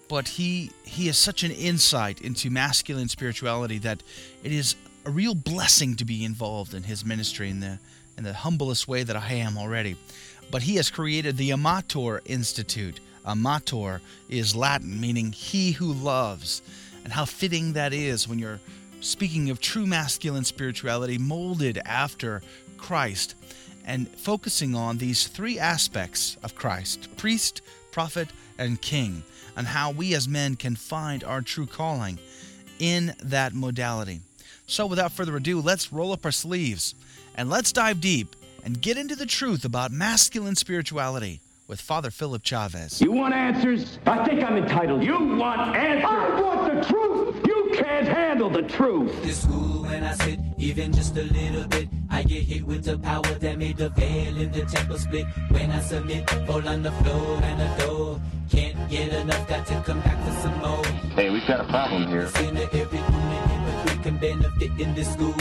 But 0.09 0.27
he 0.27 0.73
he 0.83 1.07
has 1.07 1.19
such 1.19 1.45
an 1.45 1.53
insight 1.53 2.21
into 2.21 2.51
masculine 2.51 3.09
spirituality 3.09 3.79
that 3.79 4.03
it 4.43 4.51
is 4.51 4.75
a 5.05 5.11
real 5.11 5.37
blessing 5.37 5.95
to 5.95 6.05
be 6.05 6.25
involved 6.25 6.75
in 6.75 6.83
his 6.83 7.05
ministry 7.05 7.49
in 7.49 7.61
the 7.61 7.79
in 8.19 8.25
the 8.25 8.35
humblest 8.35 8.89
way 8.89 9.05
that 9.05 9.17
I 9.17 9.35
am 9.35 9.57
already. 9.57 9.97
But 10.51 10.63
he 10.63 10.77
has 10.77 10.91
created 10.91 11.37
the 11.37 11.51
Amator 11.51 12.21
Institute, 12.27 13.01
Amator 13.25 14.01
is 14.29 14.57
Latin, 14.57 15.01
meaning 15.01 15.33
he 15.33 15.73
who 15.73 15.93
loves. 15.93 16.63
And 17.05 17.13
how 17.13 17.25
fitting 17.25 17.75
that 17.75 17.93
is 17.93 18.27
when 18.27 18.39
you're 18.39 18.61
speaking 19.01 19.51
of 19.51 19.61
true 19.61 19.87
masculine 19.87 20.45
spirituality 20.45 21.17
molded 21.17 21.79
after 21.85 22.43
Christ 22.77 23.35
and 23.87 24.09
focusing 24.09 24.75
on 24.75 24.99
these 24.99 25.29
three 25.29 25.59
aspects 25.59 26.37
of 26.43 26.55
Christ 26.55 27.09
priest, 27.17 27.63
prophet, 27.93 28.29
and 28.59 28.81
king, 28.81 29.23
and 29.57 29.67
how 29.67 29.93
we 29.93 30.15
as 30.15 30.27
men 30.27 30.57
can 30.57 30.75
find 30.75 31.23
our 31.23 31.41
true 31.41 31.67
calling 31.67 32.19
in 32.79 33.15
that 33.23 33.55
modality. 33.55 34.21
So, 34.67 34.87
without 34.87 35.13
further 35.13 35.37
ado, 35.37 35.61
let's 35.61 35.93
roll 35.93 36.13
up 36.13 36.25
our 36.25 36.33
sleeves 36.33 36.95
and 37.39 37.49
let's 37.49 37.71
dive 37.71 38.01
deep 38.01 38.35
and 38.65 38.83
get 38.83 38.99
into 38.99 39.15
the 39.15 39.25
truth 39.25 39.65
about 39.65 39.93
masculine 39.93 40.57
spirituality 40.57 41.41
with 41.69 41.81
Father 41.81 42.11
Philip 42.11 42.43
Chavez. 42.43 43.01
You 43.01 43.13
want 43.13 43.33
answers? 43.33 44.01
I 44.07 44.27
think 44.27 44.43
I'm 44.43 44.57
entitled. 44.57 45.05
You 45.05 45.37
want 45.37 45.77
answers? 45.77 46.05
I 46.05 46.41
want 46.41 46.75
the 46.75 46.93
truth. 46.93 47.47
You 47.47 47.71
can't 47.75 48.09
handle 48.09 48.51
the 48.51 48.63
truth. 48.63 49.23
This 49.23 49.43
school 49.43 49.85
when 49.85 50.03
I 50.03 50.15
sit 50.15 50.41
even 50.59 50.93
just 50.93 51.17
a 51.17 51.23
little 51.23 51.67
bit. 51.69 51.89
I 52.11 52.25
get 52.25 52.43
hit 52.43 52.65
with 52.65 52.85
the 52.85 52.99
power 52.99 53.23
that 53.23 53.57
made 53.57 53.77
the 53.77 53.91
veil 53.91 54.37
in 54.37 54.51
the 54.51 54.65
temple 54.65 54.99
split. 54.99 55.27
When 55.51 55.71
I 55.71 55.81
submit, 55.81 56.29
fall 56.47 56.67
on 56.67 56.83
the 56.83 56.91
floor 56.91 57.41
and 57.45 57.63
adore. 57.63 58.21
Can't 58.51 58.91
get 58.91 59.13
enough, 59.13 59.47
got 59.47 59.65
to 59.67 59.81
come 59.83 60.01
back 60.01 60.25
for 60.25 60.33
some 60.41 60.59
more. 60.59 60.85
Hey, 61.15 61.31
we've 61.31 61.47
got 61.47 61.61
a 61.61 61.69
problem 61.69 62.09
here. 62.09 62.27
Can 64.09 64.17
benefit 64.17 64.81
in 64.81 64.95
this 64.95 65.13
school. 65.13 65.35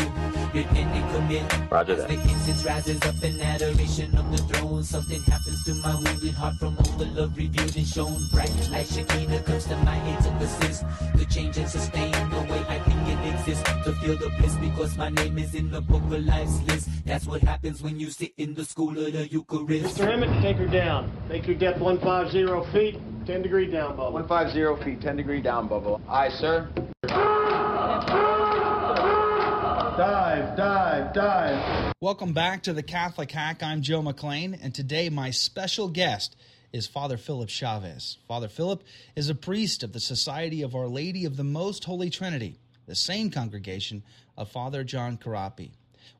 Repent 0.53 0.91
and 0.91 1.11
submit. 1.15 1.71
Roger 1.71 1.93
As 1.93 1.99
that. 1.99 2.09
the 2.09 2.15
incense 2.15 2.65
rises 2.65 3.01
up 3.03 3.23
in 3.23 3.39
adoration 3.39 4.13
of 4.17 4.29
the 4.29 4.39
throne, 4.39 4.83
something 4.83 5.21
happens 5.21 5.63
to 5.63 5.73
my 5.75 5.95
wounded 5.95 6.33
heart 6.33 6.55
from 6.55 6.77
all 6.77 6.97
the 6.97 7.05
love 7.05 7.37
revealed 7.37 7.77
and 7.77 7.87
shown. 7.87 8.19
Bright 8.33 8.51
like 8.69 8.85
Shekinah 8.87 9.39
comes 9.43 9.63
to 9.67 9.77
my 9.77 9.95
head 9.95 10.21
to 10.21 10.31
assist. 10.43 10.83
The 11.15 11.23
change 11.27 11.55
and 11.55 11.69
sustain 11.69 12.11
the 12.11 12.41
way 12.51 12.59
I 12.67 12.79
think 12.79 12.99
it 13.07 13.35
exists. 13.35 13.63
To 13.85 13.93
feel 14.01 14.17
the 14.17 14.29
bliss 14.37 14.57
because 14.57 14.97
my 14.97 15.11
name 15.11 15.37
is 15.37 15.55
in 15.55 15.71
the 15.71 15.79
book 15.79 16.03
of 16.03 16.25
life's 16.25 16.61
list. 16.63 16.89
That's 17.05 17.25
what 17.25 17.41
happens 17.43 17.81
when 17.81 18.01
you 18.01 18.09
sit 18.09 18.33
in 18.35 18.53
the 18.53 18.65
school 18.65 18.89
of 18.89 19.13
the 19.13 19.29
Eucharist. 19.29 19.95
Mr. 19.97 20.11
Emmett, 20.11 20.41
take 20.41 20.57
her 20.57 20.67
down. 20.67 21.09
Make 21.29 21.45
her 21.45 21.53
depth 21.53 21.79
150 21.79 22.69
feet, 22.73 22.99
10 23.25 23.41
degree 23.43 23.71
down, 23.71 23.95
bubble. 23.95 24.11
150 24.11 24.83
feet, 24.83 25.01
10 25.01 25.15
degree 25.15 25.39
down, 25.39 25.69
bubble. 25.69 26.01
Aye, 26.09 26.27
sir. 26.27 26.67
Dive, 29.97 30.55
dive, 30.55 31.11
dive. 31.11 31.93
Welcome 32.01 32.31
back 32.31 32.61
to 32.63 32.73
the 32.73 32.83
Catholic 32.83 33.31
Hack. 33.31 33.63
I'm 33.63 33.81
Joe 33.81 34.03
McLean, 34.03 34.53
and 34.53 34.71
today 34.71 35.09
my 35.09 35.31
special 35.31 35.87
guest 35.87 36.35
is 36.71 36.85
Father 36.85 37.17
Philip 37.17 37.49
Chavez. 37.49 38.19
Father 38.27 38.47
Philip 38.47 38.83
is 39.15 39.29
a 39.29 39.33
priest 39.33 39.81
of 39.81 39.93
the 39.93 39.99
Society 39.99 40.61
of 40.61 40.75
Our 40.75 40.87
Lady 40.87 41.25
of 41.25 41.35
the 41.35 41.43
Most 41.43 41.83
Holy 41.85 42.11
Trinity, 42.11 42.59
the 42.85 42.93
same 42.93 43.31
congregation 43.31 44.03
of 44.37 44.51
Father 44.51 44.83
John 44.83 45.17
Corapi. 45.17 45.71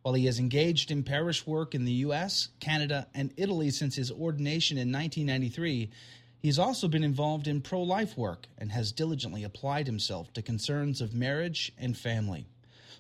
While 0.02 0.16
he 0.16 0.26
has 0.26 0.40
engaged 0.40 0.90
in 0.90 1.04
parish 1.04 1.46
work 1.46 1.76
in 1.76 1.86
the 1.86 1.92
U.S., 1.92 2.50
Canada, 2.60 3.06
and 3.14 3.32
Italy 3.38 3.70
since 3.70 3.96
his 3.96 4.12
ordination 4.12 4.80
in 4.80 4.92
1993, 4.92 5.92
he's 6.40 6.58
also 6.58 6.88
been 6.88 7.04
involved 7.04 7.48
in 7.48 7.62
pro 7.62 7.84
life 7.84 8.18
work 8.18 8.48
and 8.58 8.72
has 8.72 8.92
diligently 8.92 9.44
applied 9.44 9.86
himself 9.86 10.34
to 10.34 10.42
concerns 10.42 11.00
of 11.00 11.14
marriage 11.14 11.72
and 11.78 11.96
family. 11.96 12.48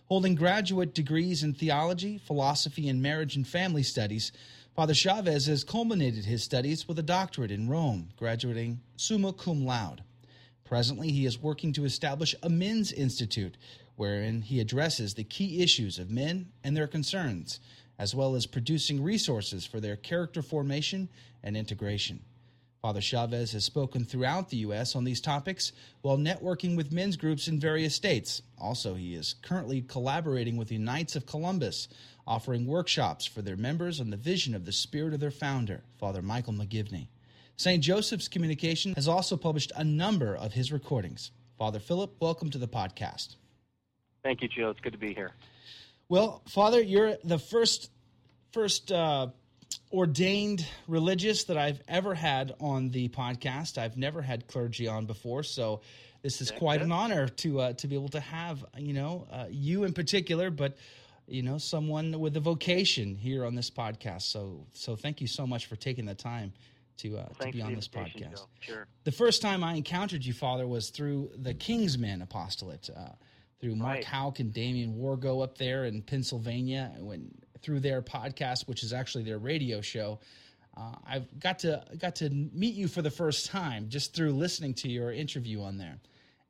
Holding 0.07 0.35
graduate 0.35 0.93
degrees 0.93 1.43
in 1.43 1.53
theology, 1.53 2.17
philosophy, 2.17 2.87
and 2.87 3.01
marriage 3.01 3.35
and 3.35 3.45
family 3.45 3.83
studies, 3.83 4.31
Father 4.73 4.93
Chavez 4.93 5.47
has 5.47 5.65
culminated 5.65 6.23
his 6.23 6.43
studies 6.43 6.87
with 6.87 6.97
a 6.97 7.03
doctorate 7.03 7.51
in 7.51 7.67
Rome, 7.67 8.07
graduating 8.15 8.79
summa 8.95 9.33
cum 9.33 9.65
laude. 9.65 10.03
Presently, 10.63 11.11
he 11.11 11.25
is 11.25 11.41
working 11.41 11.73
to 11.73 11.83
establish 11.83 12.33
a 12.41 12.49
men's 12.49 12.93
institute 12.93 13.57
wherein 13.97 14.43
he 14.43 14.61
addresses 14.61 15.13
the 15.13 15.25
key 15.25 15.61
issues 15.61 15.99
of 15.99 16.09
men 16.09 16.53
and 16.63 16.77
their 16.77 16.87
concerns, 16.87 17.59
as 17.99 18.15
well 18.15 18.33
as 18.33 18.45
producing 18.45 19.03
resources 19.03 19.65
for 19.65 19.81
their 19.81 19.97
character 19.97 20.41
formation 20.41 21.09
and 21.43 21.57
integration. 21.57 22.21
Father 22.81 23.01
Chavez 23.01 23.51
has 23.53 23.65
spoken 23.65 24.05
throughout 24.05 24.49
the 24.49 24.57
U.S. 24.57 24.95
on 24.95 25.03
these 25.03 25.19
topics 25.19 25.71
while 26.01 26.17
networking 26.17 26.77
with 26.77 26.91
men's 26.91 27.17
groups 27.17 27.47
in 27.47 27.59
various 27.59 27.95
states. 27.95 28.41
Also, 28.59 28.93
he 28.93 29.15
is 29.15 29.35
currently 29.41 29.81
collaborating 29.81 30.57
with 30.57 30.67
the 30.67 30.77
Knights 30.77 31.15
of 31.15 31.25
Columbus, 31.25 31.87
offering 32.27 32.67
workshops 32.67 33.25
for 33.25 33.41
their 33.41 33.57
members 33.57 33.99
on 33.99 34.09
the 34.09 34.17
vision 34.17 34.53
of 34.53 34.65
the 34.65 34.71
spirit 34.71 35.13
of 35.13 35.19
their 35.19 35.31
founder, 35.31 35.83
Father 35.99 36.21
Michael 36.21 36.53
McGivney. 36.53 37.07
St. 37.55 37.83
Joseph's 37.83 38.27
Communication 38.27 38.93
has 38.93 39.07
also 39.07 39.35
published 39.35 39.71
a 39.75 39.83
number 39.83 40.35
of 40.35 40.53
his 40.53 40.71
recordings. 40.71 41.31
Father 41.57 41.79
Philip, 41.79 42.15
welcome 42.19 42.51
to 42.51 42.59
the 42.59 42.67
podcast. 42.67 43.35
Thank 44.23 44.43
you, 44.43 44.47
Joe. 44.47 44.69
It's 44.69 44.79
good 44.79 44.93
to 44.93 44.99
be 44.99 45.13
here. 45.13 45.31
Well, 46.09 46.43
Father, 46.47 46.81
you're 46.81 47.15
the 47.23 47.39
first 47.39 47.89
first 48.51 48.91
uh, 48.91 49.27
ordained 49.91 50.65
religious 50.87 51.45
that 51.45 51.57
I've 51.57 51.81
ever 51.87 52.13
had 52.13 52.53
on 52.59 52.89
the 52.89 53.09
podcast. 53.09 53.77
I've 53.77 53.97
never 53.97 54.21
had 54.21 54.47
clergy 54.47 54.87
on 54.87 55.05
before, 55.05 55.43
so 55.43 55.81
this 56.21 56.41
is 56.41 56.51
quite 56.51 56.81
an 56.81 56.91
honor 56.91 57.27
to 57.27 57.59
uh, 57.59 57.73
to 57.73 57.87
be 57.87 57.95
able 57.95 58.09
to 58.09 58.19
have 58.19 58.65
you 58.77 58.93
know 58.93 59.27
uh, 59.31 59.45
you 59.49 59.83
in 59.83 59.93
particular, 59.93 60.49
but 60.49 60.77
you 61.27 61.41
know 61.41 61.57
someone 61.57 62.19
with 62.19 62.35
a 62.37 62.39
vocation 62.39 63.15
here 63.15 63.45
on 63.45 63.55
this 63.55 63.69
podcast. 63.69 64.23
So 64.23 64.65
so 64.73 64.95
thank 64.95 65.21
you 65.21 65.27
so 65.27 65.47
much 65.47 65.67
for 65.67 65.75
taking 65.75 66.05
the 66.05 66.15
time 66.15 66.53
to 66.97 67.17
uh, 67.17 67.27
to 67.39 67.51
be 67.51 67.61
on 67.61 67.75
this 67.75 67.87
podcast. 67.87 68.35
Joe. 68.35 68.49
Sure. 68.59 68.87
The 69.03 69.11
first 69.11 69.41
time 69.41 69.63
I 69.63 69.75
encountered 69.75 70.25
you, 70.25 70.33
Father, 70.33 70.67
was 70.67 70.89
through 70.89 71.31
the 71.35 71.53
Kingsmen 71.53 72.21
apostolate, 72.21 72.89
uh, 72.95 73.09
through 73.59 73.75
Mark 73.75 73.95
Right. 73.95 74.05
Houck 74.05 74.39
and 74.39 74.53
Damian 74.53 74.95
Wargo 74.97 75.43
up 75.43 75.57
there 75.57 75.85
in 75.85 76.01
Pennsylvania. 76.01 76.93
When 76.99 77.31
through 77.61 77.79
their 77.79 78.01
podcast, 78.01 78.67
which 78.67 78.83
is 78.83 78.93
actually 78.93 79.23
their 79.23 79.39
radio 79.39 79.81
show, 79.81 80.19
uh, 80.77 80.95
I've 81.07 81.39
got 81.39 81.59
to 81.59 81.83
got 81.97 82.15
to 82.17 82.29
meet 82.29 82.75
you 82.75 82.87
for 82.87 83.01
the 83.01 83.09
first 83.09 83.47
time 83.47 83.89
just 83.89 84.13
through 84.13 84.31
listening 84.33 84.73
to 84.75 84.89
your 84.89 85.11
interview 85.11 85.61
on 85.61 85.77
there, 85.77 85.97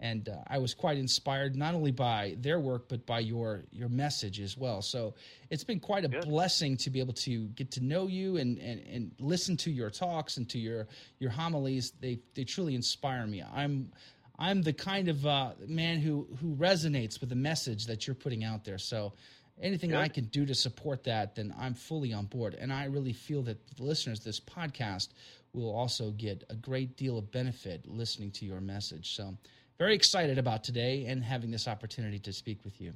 and 0.01 0.27
uh, 0.27 0.35
I 0.47 0.57
was 0.57 0.73
quite 0.73 0.97
inspired 0.97 1.55
not 1.55 1.73
only 1.73 1.91
by 1.91 2.35
their 2.41 2.59
work 2.59 2.89
but 2.89 3.05
by 3.05 3.19
your 3.19 3.63
your 3.71 3.87
message 3.87 4.41
as 4.41 4.57
well. 4.57 4.81
So 4.81 5.13
it's 5.49 5.63
been 5.63 5.79
quite 5.79 6.03
a 6.03 6.09
blessing 6.09 6.75
to 6.77 6.89
be 6.89 6.99
able 6.99 7.13
to 7.13 7.47
get 7.49 7.71
to 7.71 7.81
know 7.81 8.07
you 8.07 8.35
and, 8.35 8.57
and, 8.57 8.81
and 8.81 9.11
listen 9.19 9.55
to 9.57 9.71
your 9.71 9.89
talks 9.89 10.35
and 10.35 10.49
to 10.49 10.59
your 10.59 10.87
your 11.19 11.31
homilies. 11.31 11.93
They 12.01 12.19
they 12.35 12.43
truly 12.43 12.75
inspire 12.75 13.25
me. 13.25 13.41
I'm 13.41 13.93
I'm 14.37 14.61
the 14.61 14.73
kind 14.73 15.07
of 15.07 15.25
uh, 15.25 15.51
man 15.67 15.99
who 15.99 16.27
who 16.41 16.53
resonates 16.55 17.21
with 17.21 17.29
the 17.29 17.35
message 17.35 17.85
that 17.85 18.07
you're 18.07 18.15
putting 18.15 18.43
out 18.43 18.65
there. 18.65 18.77
So 18.77 19.13
anything 19.61 19.95
I 19.95 20.07
can 20.07 20.25
do 20.25 20.45
to 20.45 20.55
support 20.55 21.03
that, 21.05 21.35
then 21.35 21.53
I'm 21.57 21.73
fully 21.73 22.13
on 22.13 22.25
board. 22.25 22.55
And 22.59 22.71
I 22.71 22.85
really 22.85 23.13
feel 23.13 23.43
that 23.43 23.57
the 23.75 23.83
listeners 23.83 24.19
this 24.19 24.39
podcast 24.39 25.09
will 25.53 25.75
also 25.75 26.11
get 26.11 26.43
a 26.49 26.55
great 26.55 26.97
deal 26.97 27.17
of 27.17 27.31
benefit 27.31 27.87
listening 27.87 28.31
to 28.31 28.45
your 28.45 28.61
message. 28.61 29.15
So 29.15 29.35
very 29.77 29.95
excited 29.95 30.37
about 30.37 30.63
today 30.63 31.05
and 31.05 31.23
having 31.23 31.51
this 31.51 31.67
opportunity 31.67 32.19
to 32.19 32.33
speak 32.33 32.63
with 32.63 32.79
you. 32.81 32.93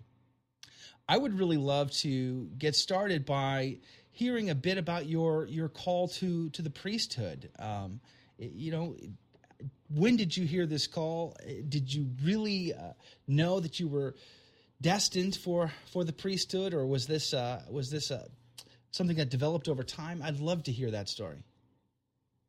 I 1.07 1.17
would 1.17 1.37
really 1.37 1.57
love 1.57 1.91
to 1.99 2.49
get 2.57 2.75
started 2.75 3.25
by 3.25 3.79
hearing 4.11 4.49
a 4.49 4.55
bit 4.55 4.77
about 4.77 5.07
your 5.07 5.45
your 5.47 5.69
call 5.69 6.07
to 6.09 6.49
to 6.51 6.61
the 6.61 6.69
priesthood. 6.69 7.49
Um, 7.59 7.99
you 8.37 8.71
know, 8.71 8.95
when 9.89 10.15
did 10.15 10.35
you 10.35 10.45
hear 10.45 10.65
this 10.65 10.87
call? 10.87 11.35
Did 11.67 11.93
you 11.93 12.07
really 12.23 12.73
uh, 12.73 12.93
know 13.27 13.59
that 13.59 13.79
you 13.79 13.87
were 13.87 14.15
destined 14.81 15.35
for 15.35 15.71
for 15.93 16.03
the 16.03 16.13
priesthood, 16.13 16.73
or 16.73 16.85
was 16.85 17.07
this 17.07 17.33
uh, 17.33 17.61
was 17.69 17.89
this 17.89 18.11
uh, 18.11 18.27
something 18.91 19.17
that 19.17 19.29
developed 19.29 19.69
over 19.69 19.83
time? 19.83 20.21
I'd 20.23 20.39
love 20.39 20.63
to 20.63 20.71
hear 20.71 20.91
that 20.91 21.07
story. 21.07 21.43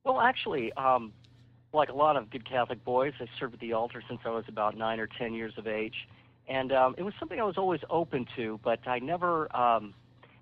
Well, 0.04 0.20
actually, 0.20 0.72
um, 0.72 1.12
like 1.72 1.88
a 1.88 1.94
lot 1.94 2.16
of 2.16 2.30
good 2.30 2.48
Catholic 2.48 2.84
boys, 2.84 3.12
I 3.20 3.26
served 3.38 3.54
at 3.54 3.60
the 3.60 3.72
altar 3.74 4.02
since 4.08 4.20
I 4.24 4.30
was 4.30 4.44
about 4.48 4.76
nine 4.76 4.98
or 4.98 5.06
ten 5.06 5.34
years 5.34 5.54
of 5.56 5.66
age, 5.66 6.08
and 6.48 6.72
um, 6.72 6.94
it 6.98 7.02
was 7.02 7.14
something 7.20 7.38
I 7.38 7.44
was 7.44 7.58
always 7.58 7.80
open 7.88 8.26
to, 8.36 8.58
but 8.64 8.80
I 8.86 8.98
never 8.98 9.54
um, 9.56 9.94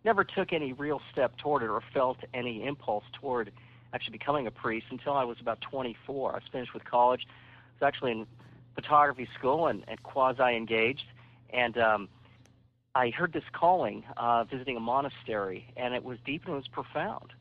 never 0.04 0.24
took 0.24 0.52
any 0.52 0.72
real 0.72 1.00
step 1.12 1.36
toward 1.38 1.62
it 1.62 1.68
or 1.68 1.82
felt 1.92 2.18
any 2.32 2.64
impulse 2.66 3.04
toward 3.20 3.52
actually 3.92 4.12
becoming 4.12 4.46
a 4.46 4.50
priest 4.50 4.86
until 4.90 5.14
I 5.14 5.24
was 5.24 5.38
about 5.40 5.60
24. 5.60 6.32
I 6.32 6.34
was 6.34 6.42
finished 6.50 6.72
with 6.72 6.84
college. 6.84 7.26
I 7.28 7.84
was 7.84 7.88
actually 7.88 8.12
in 8.12 8.26
photography 8.74 9.28
school 9.36 9.66
and, 9.66 9.84
and 9.88 10.02
quasi 10.02 10.56
engaged, 10.56 11.04
and 11.52 11.78
um, 11.78 12.08
I 12.94 13.10
heard 13.10 13.32
this 13.32 13.44
calling 13.52 14.04
uh, 14.16 14.44
visiting 14.44 14.76
a 14.76 14.80
monastery, 14.80 15.72
and 15.76 15.94
it 15.94 16.04
was 16.04 16.18
deep 16.24 16.44
and 16.46 16.54
it 16.54 16.56
was 16.56 16.68
profound. 16.68 17.32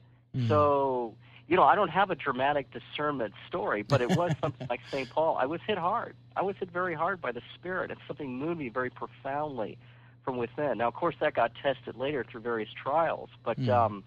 So, 0.47 1.15
you 1.47 1.55
know, 1.55 1.63
I 1.63 1.73
don't 1.73 1.89
have 1.89 2.11
a 2.11 2.15
dramatic 2.15 2.67
discernment 2.71 3.33
story, 3.47 3.81
but 3.81 4.01
it 4.01 4.15
was 4.15 4.31
something 4.41 4.67
like 4.69 4.79
St. 4.91 5.09
Paul. 5.09 5.37
I 5.37 5.47
was 5.47 5.59
hit 5.65 5.77
hard. 5.77 6.15
I 6.35 6.43
was 6.43 6.55
hit 6.59 6.69
very 6.71 6.93
hard 6.93 7.19
by 7.19 7.31
the 7.31 7.41
Spirit, 7.55 7.89
and 7.89 7.99
something 8.07 8.37
moved 8.37 8.59
me 8.59 8.69
very 8.69 8.91
profoundly 8.91 9.77
from 10.23 10.37
within. 10.37 10.77
Now, 10.77 10.87
of 10.87 10.93
course, 10.93 11.15
that 11.19 11.33
got 11.33 11.51
tested 11.55 11.95
later 11.95 12.23
through 12.29 12.41
various 12.41 12.69
trials, 12.71 13.29
but 13.43 13.57
um, 13.67 14.03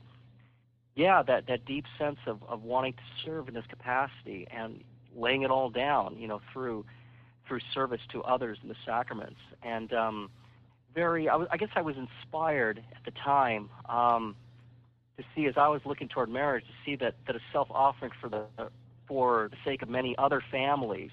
yeah, 0.95 1.23
that 1.23 1.47
that 1.49 1.65
deep 1.65 1.87
sense 1.99 2.19
of 2.27 2.43
of 2.45 2.63
wanting 2.63 2.93
to 2.93 3.03
serve 3.25 3.49
in 3.49 3.55
this 3.55 3.67
capacity 3.69 4.47
and 4.51 4.85
laying 5.17 5.43
it 5.43 5.51
all 5.51 5.71
down, 5.71 6.17
you 6.17 6.29
know, 6.29 6.41
through 6.53 6.85
through 7.53 7.61
service 7.75 8.01
to 8.11 8.23
others 8.23 8.57
in 8.63 8.71
the 8.71 8.75
sacraments, 8.87 9.37
and 9.63 9.93
um, 9.93 10.31
very. 10.95 11.29
I, 11.29 11.37
was- 11.37 11.49
I 11.51 11.59
guess 11.59 11.69
I 11.77 11.83
was 11.83 11.97
inspired 11.99 12.83
at 12.97 13.05
the 13.05 13.11
time. 13.23 13.69
Um, 13.91 14.35
to 15.19 15.25
see 15.37 15.45
as 15.45 15.55
I 15.59 15.69
was 15.69 15.83
looking 15.85 16.09
toward 16.09 16.31
marriage 16.31 16.65
to 16.65 16.73
see 16.87 16.97
that 16.97 17.15
that 17.27 17.37
a 17.37 17.41
self 17.53 17.69
offering 17.71 18.13
for 18.19 18.31
the 18.31 18.45
for 19.07 19.51
the 19.51 19.57
sake 19.67 19.83
of 19.83 19.91
many 19.91 20.17
other 20.17 20.43
families, 20.51 21.11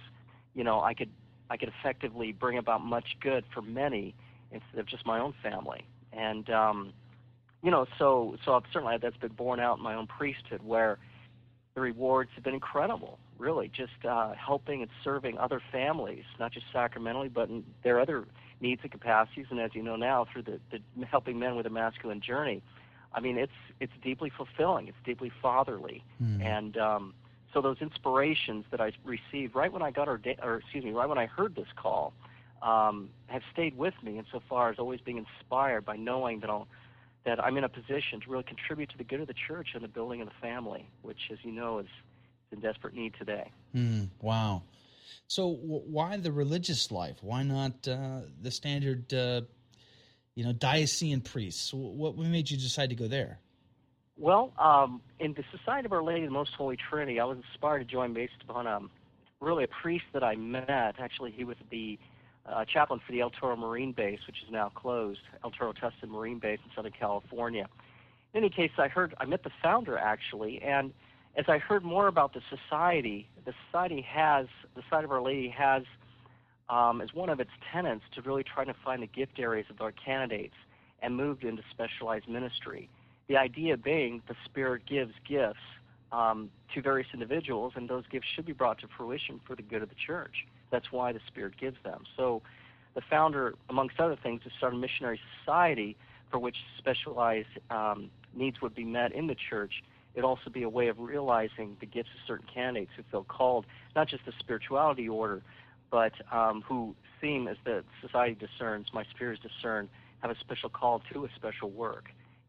you 0.56 0.64
know, 0.64 0.80
I 0.80 0.94
could 0.94 1.10
I 1.50 1.58
could 1.58 1.74
effectively 1.82 2.32
bring 2.32 2.58
about 2.58 2.82
much 2.82 3.18
good 3.20 3.44
for 3.54 3.62
many 3.62 4.16
instead 4.54 4.80
of 4.80 4.86
just 4.86 5.06
my 5.06 5.20
own 5.20 5.34
family. 5.44 5.86
And 6.14 6.50
um, 6.50 6.94
you 7.62 7.70
know, 7.70 7.86
so 7.98 8.38
so 8.46 8.62
certainly 8.72 8.96
that's 9.02 9.18
been 9.18 9.34
borne 9.34 9.60
out 9.60 9.80
in 9.80 9.84
my 9.84 9.96
own 9.96 10.08
priesthood 10.08 10.62
where 10.64 11.00
the 11.76 11.82
rewards 11.82 12.30
have 12.36 12.46
been 12.46 12.54
incredible. 12.54 13.20
Really, 13.40 13.70
just 13.70 14.06
uh, 14.08 14.34
helping 14.34 14.82
and 14.82 14.92
serving 15.04 15.38
other 15.38 15.62
families, 15.72 16.26
not 16.40 16.52
just 16.52 16.66
sacramentally, 16.74 17.30
but 17.30 17.50
in 17.50 17.64
their 17.84 18.00
other 18.00 18.26
needs 18.60 18.82
and 18.84 18.92
capacities. 18.92 19.46
And 19.50 19.60
as 19.60 19.72
you 19.74 19.82
know 19.82 19.96
now, 19.96 20.26
through 20.32 20.44
the, 20.44 20.60
the 20.70 21.06
helping 21.06 21.40
men 21.40 21.56
with 21.56 21.66
a 21.66 21.70
masculine 21.70 22.20
journey, 22.22 22.62
I 23.14 23.22
mean, 23.22 23.38
it's 23.38 23.54
it's 23.80 23.94
deeply 24.04 24.30
fulfilling. 24.36 24.88
It's 24.90 24.98
deeply 25.06 25.32
fatherly, 25.42 26.04
and 26.42 26.78
um, 26.78 27.14
so 27.54 27.62
those 27.62 27.78
inspirations 27.82 28.66
that 28.72 28.82
I 28.82 28.92
received 29.04 29.56
right 29.56 29.72
when 29.72 29.82
I 29.82 29.92
got 29.92 30.08
ordained, 30.08 30.40
or 30.44 30.58
excuse 30.58 30.84
me, 30.84 30.92
right 30.92 31.08
when 31.10 31.18
I 31.18 31.26
heard 31.26 31.56
this 31.56 31.68
call, 31.76 32.14
um, 32.62 33.10
have 33.28 33.42
stayed 33.52 33.78
with 33.78 33.96
me 34.04 34.20
insofar 34.20 34.70
as 34.70 34.80
always 34.80 35.00
being 35.02 35.18
inspired 35.18 35.86
by 35.86 35.96
knowing 35.96 36.42
that 36.42 36.50
I'll 36.50 36.68
that 37.26 37.44
I'm 37.44 37.58
in 37.58 37.64
a 37.64 37.70
position 37.70 38.22
to 38.22 38.30
really 38.30 38.44
contribute 38.44 38.90
to 38.90 38.98
the 38.98 39.04
good 39.04 39.20
of 39.20 39.28
the 39.28 39.34
church 39.48 39.70
and 39.74 39.84
the 39.84 39.88
building 39.88 40.22
of 40.22 40.28
the 40.28 40.34
family, 40.42 40.88
which, 41.02 41.30
as 41.32 41.38
you 41.44 41.52
know, 41.52 41.80
is 41.80 41.88
in 42.52 42.60
desperate 42.60 42.94
need 42.94 43.14
today. 43.18 43.52
Mm, 43.76 44.10
wow. 44.22 44.64
So, 45.28 45.56
w- 45.56 45.84
why 45.86 46.18
the 46.18 46.32
religious 46.32 46.92
life? 46.92 47.18
Why 47.22 47.44
not 47.44 47.88
uh, 47.88 48.22
the 48.42 48.52
standard, 48.52 49.14
uh, 49.14 49.42
you 50.36 50.44
know, 50.44 50.54
diocesan 50.54 51.22
priests? 51.22 51.74
What, 51.74 52.16
what 52.16 52.28
made 52.28 52.50
you 52.50 52.58
decide 52.58 52.90
to 52.90 52.96
go 52.96 53.08
there? 53.08 53.40
Well, 54.18 54.52
um, 54.58 55.02
in 55.20 55.34
the 55.34 55.44
Society 55.58 55.86
of 55.86 55.94
Our 55.94 56.04
Lady 56.04 56.24
of 56.24 56.30
the 56.30 56.34
Most 56.34 56.54
Holy 56.58 56.78
Trinity, 56.78 57.20
I 57.20 57.26
was 57.26 57.38
inspired 57.38 57.80
to 57.80 57.86
join 57.86 58.14
based 58.14 58.34
upon 58.42 58.68
um, 58.68 58.90
really 59.40 59.64
a 59.64 59.68
priest 59.68 60.06
that 60.14 60.24
I 60.24 60.36
met. 60.36 60.96
Actually, 61.00 61.32
he 61.32 61.44
was 61.44 61.56
the 61.70 61.98
uh, 62.46 62.66
chaplain 62.66 63.00
for 63.06 63.12
the 63.12 63.22
El 63.22 63.30
Toro 63.30 63.56
Marine 63.56 63.94
Base, 63.94 64.20
which 64.28 64.38
is 64.46 64.52
now 64.52 64.70
closed, 64.70 65.22
El 65.44 65.52
Toro 65.52 65.74
Tustin 65.74 66.10
Marine 66.10 66.40
Base 66.40 66.60
in 66.66 66.72
Southern 66.76 66.92
California. 66.92 67.68
In 68.34 68.44
any 68.44 68.50
case, 68.50 68.72
I 68.78 68.88
heard 68.88 69.14
I 69.20 69.26
met 69.26 69.44
the 69.44 69.52
founder 69.62 69.98
actually, 69.98 70.62
and 70.62 70.92
as 71.36 71.46
I 71.48 71.58
heard 71.58 71.84
more 71.84 72.08
about 72.08 72.34
the 72.34 72.42
society, 72.50 73.30
the 73.46 73.54
society 73.68 74.02
has 74.02 74.48
the 74.76 74.82
Society 74.84 75.06
of 75.06 75.12
Our 75.12 75.22
Lady 75.22 75.50
has 75.50 75.84
um, 76.70 77.02
as 77.02 77.14
one 77.14 77.30
of 77.30 77.40
its 77.40 77.50
tenets 77.72 78.04
to 78.16 78.22
really 78.22 78.44
try 78.44 78.64
to 78.64 78.76
find 78.86 79.02
the 79.02 79.08
gift 79.08 79.40
areas 79.40 79.66
of 79.70 79.82
our 79.82 79.92
candidates 79.92 80.54
and 81.02 81.16
moved 81.16 81.44
into 81.44 81.64
specialized 81.72 82.28
ministry. 82.28 82.90
The 83.28 83.38
idea 83.38 83.78
being 83.78 84.22
the 84.28 84.36
Spirit 84.46 84.84
gives 84.88 85.14
gifts 85.28 85.60
um, 86.12 86.50
to 86.74 86.82
various 86.82 87.08
individuals, 87.14 87.74
and 87.76 87.90
those 87.90 88.04
gifts 88.12 88.28
should 88.36 88.46
be 88.46 88.54
brought 88.54 88.80
to 88.80 88.88
fruition 88.98 89.40
for 89.46 89.56
the 89.56 89.62
good 89.62 89.82
of 89.82 89.90
the 89.90 89.96
church. 89.96 90.46
That's 90.72 90.92
why 90.92 91.12
the 91.14 91.20
Spirit 91.28 91.54
gives 91.60 91.78
them. 91.84 92.04
So, 92.18 92.42
the 92.96 93.02
founder, 93.08 93.54
amongst 93.70 94.00
other 94.00 94.18
things, 94.22 94.42
to 94.44 94.50
start 94.58 94.74
a 94.74 94.78
missionary 94.78 95.20
society 95.40 95.96
for 96.32 96.40
which 96.40 96.56
specialized 96.80 97.48
um, 97.70 98.10
needs 98.36 98.62
would 98.62 98.74
be 98.74 98.84
met 98.84 99.12
in 99.14 99.28
the 99.28 99.36
church. 99.50 99.84
It'd 100.14 100.26
also 100.26 100.50
be 100.50 100.64
a 100.64 100.70
way 100.70 100.88
of 100.88 101.00
realizing 101.00 101.78
the 101.80 101.86
gifts 101.86 102.10
of 102.16 102.22
certain 102.28 102.48
candidates 102.52 102.92
who 102.98 103.04
feel 103.12 103.24
called, 103.24 103.66
not 103.96 104.08
just 104.08 104.26
the 104.26 104.34
spirituality 104.40 105.08
order, 105.08 105.42
but 105.92 106.14
um, 106.32 106.64
who 106.68 106.96
seem, 107.22 107.48
as 107.48 107.58
the 107.64 107.84
society 108.02 108.36
discerns, 108.36 108.88
my 108.94 109.04
spheres 109.16 109.40
discern, 109.40 109.90
have 110.20 110.32
a 110.32 110.40
special 110.40 110.70
call 110.70 111.02
to 111.14 111.26
a 111.26 111.30
special 111.36 111.70
work. 111.70 112.06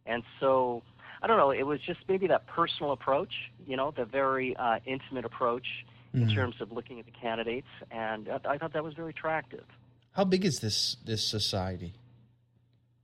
And 0.07 0.23
so, 0.40 0.83
I 1.23 1.26
don't 1.26 1.37
know, 1.37 1.50
it 1.50 1.64
was 1.64 1.81
just 1.81 2.00
maybe 2.09 2.26
that 2.29 2.47
personal 2.47 2.93
approach, 2.93 3.33
you 3.67 3.76
know, 3.76 3.93
the 3.97 4.05
very 4.05 4.57
uh, 4.57 4.79
intimate 4.87 5.25
approach 5.25 5.67
mm-hmm. 6.14 6.29
in 6.29 6.35
terms 6.35 6.57
of 6.61 6.73
looking 6.73 6.99
at 6.99 7.07
the 7.07 7.12
candidates, 7.12 7.69
and 7.90 8.29
I, 8.29 8.52
I 8.52 8.59
thought 8.59 8.73
that 8.73 8.85
was 8.85 8.95
very 8.95 9.11
attractive. 9.11 9.64
How 10.12 10.25
big 10.25 10.45
is 10.45 10.59
this 10.61 10.97
this 11.05 11.29
society? 11.29 11.95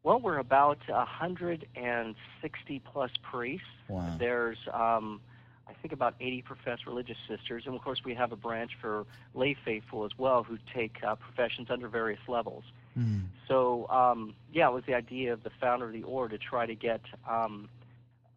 Well, 0.07 0.21
we're 0.21 0.39
about 0.39 0.79
160 0.87 2.83
plus 2.93 3.11
priests. 3.29 3.67
Wow. 3.89 4.15
There's, 4.21 4.57
um, 4.73 5.21
I 5.67 5.73
think, 5.83 5.93
about 5.93 6.15
80 6.21 6.43
professed 6.43 6.87
religious 6.87 7.17
sisters, 7.29 7.65
and 7.67 7.75
of 7.75 7.83
course, 7.83 8.03
we 8.05 8.15
have 8.15 8.31
a 8.31 8.37
branch 8.37 8.71
for 8.81 9.05
lay 9.35 9.57
faithful 9.65 10.05
as 10.05 10.13
well 10.17 10.45
who 10.45 10.59
take 10.73 10.99
uh, 11.05 11.17
professions 11.17 11.71
under 11.71 11.89
various 11.89 12.21
levels. 12.29 12.63
Mm. 12.97 13.25
So, 13.49 13.89
um, 13.89 14.37
yeah, 14.53 14.69
it 14.69 14.73
was 14.73 14.85
the 14.87 14.95
idea 14.95 15.33
of 15.33 15.43
the 15.43 15.51
founder 15.61 15.87
of 15.87 15.93
the 15.93 16.05
order 16.05 16.39
to 16.39 16.45
try 16.45 16.67
to 16.67 16.77
get 16.77 17.01
um, 17.29 17.69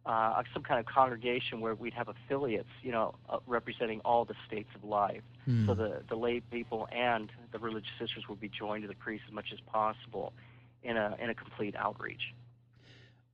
uh, 0.04 0.42
some 0.52 0.64
kind 0.64 0.80
of 0.80 0.86
congregation 0.86 1.60
where 1.60 1.76
we'd 1.76 1.94
have 1.94 2.08
affiliates, 2.08 2.70
you 2.82 2.90
know, 2.90 3.14
uh, 3.28 3.38
representing 3.46 4.00
all 4.04 4.24
the 4.24 4.34
states 4.44 4.70
of 4.74 4.82
life. 4.82 5.22
Mm. 5.48 5.66
So 5.66 5.74
the, 5.74 6.02
the 6.08 6.16
lay 6.16 6.40
people 6.40 6.88
and 6.90 7.30
the 7.52 7.60
religious 7.60 7.92
sisters 7.96 8.24
would 8.28 8.40
be 8.40 8.48
joined 8.48 8.82
to 8.82 8.88
the 8.88 8.96
priests 8.96 9.26
as 9.28 9.32
much 9.32 9.52
as 9.52 9.60
possible 9.60 10.32
in 10.82 10.96
a 10.96 11.16
in 11.20 11.30
a 11.30 11.34
complete 11.34 11.74
outreach. 11.76 12.34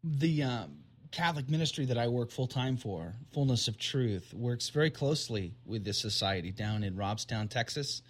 The 0.02 0.42
um, 0.42 0.78
Catholic 1.10 1.48
ministry 1.48 1.86
that 1.86 1.98
I 1.98 2.08
work 2.08 2.30
full 2.30 2.46
time 2.46 2.76
for, 2.76 3.14
Fullness 3.32 3.68
of 3.68 3.78
Truth, 3.78 4.34
works 4.34 4.68
very 4.68 4.90
closely 4.90 5.54
with 5.64 5.84
this 5.84 5.98
society 5.98 6.52
down 6.52 6.84
in 6.84 6.94
Robstown, 6.94 7.48
Texas. 7.48 8.02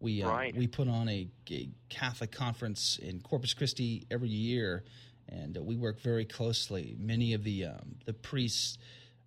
We 0.00 0.22
uh, 0.22 0.28
right. 0.28 0.56
we 0.56 0.66
put 0.66 0.88
on 0.88 1.08
a, 1.08 1.28
a, 1.50 1.68
Catholic 1.88 2.32
conference 2.32 2.98
in 3.02 3.20
Corpus 3.20 3.54
Christi 3.54 4.06
every 4.10 4.28
year, 4.28 4.84
and 5.28 5.56
uh, 5.56 5.62
we 5.62 5.76
work 5.76 6.00
very 6.00 6.24
closely. 6.24 6.96
Many 6.98 7.34
of 7.34 7.44
the 7.44 7.66
um, 7.66 7.96
the 8.04 8.12
priests 8.12 8.78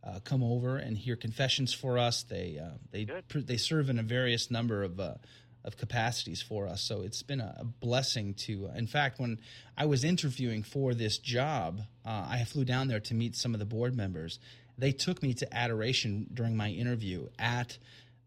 uh, 0.04 0.20
come 0.24 0.44
over 0.44 0.78
and 0.78 0.98
hear 0.98 1.16
confessions 1.16 1.74
for 1.74 1.98
us. 1.98 2.24
They 2.24 2.60
uh, 2.62 2.78
they 2.92 3.06
pr- 3.06 3.40
they 3.40 3.58
serve 3.58 3.90
in 3.90 4.00
a 4.00 4.04
various 4.04 4.50
number 4.50 4.84
of 4.84 5.00
uh, 5.00 5.16
of 5.64 5.78
capacities 5.78 6.42
for 6.42 6.68
us. 6.68 6.82
So 6.82 7.02
it's 7.02 7.24
been 7.24 7.40
a, 7.40 7.66
blessing 7.80 8.34
to. 8.46 8.70
In 8.76 8.88
fact, 8.88 9.20
when 9.20 9.40
I 9.78 9.86
was 9.86 10.04
interviewing 10.04 10.64
for 10.64 10.94
this 10.94 11.18
job, 11.18 11.82
uh, 12.06 12.28
I 12.30 12.44
flew 12.46 12.66
down 12.66 12.88
there 12.88 13.00
to 13.02 13.14
meet 13.14 13.36
some 13.36 13.54
of 13.54 13.60
the 13.60 13.66
board 13.66 13.96
members. 13.96 14.40
They 14.78 14.92
took 14.92 15.22
me 15.22 15.34
to 15.36 15.56
adoration 15.56 16.28
during 16.34 16.58
my 16.58 16.70
interview 16.70 17.28
at 17.38 17.78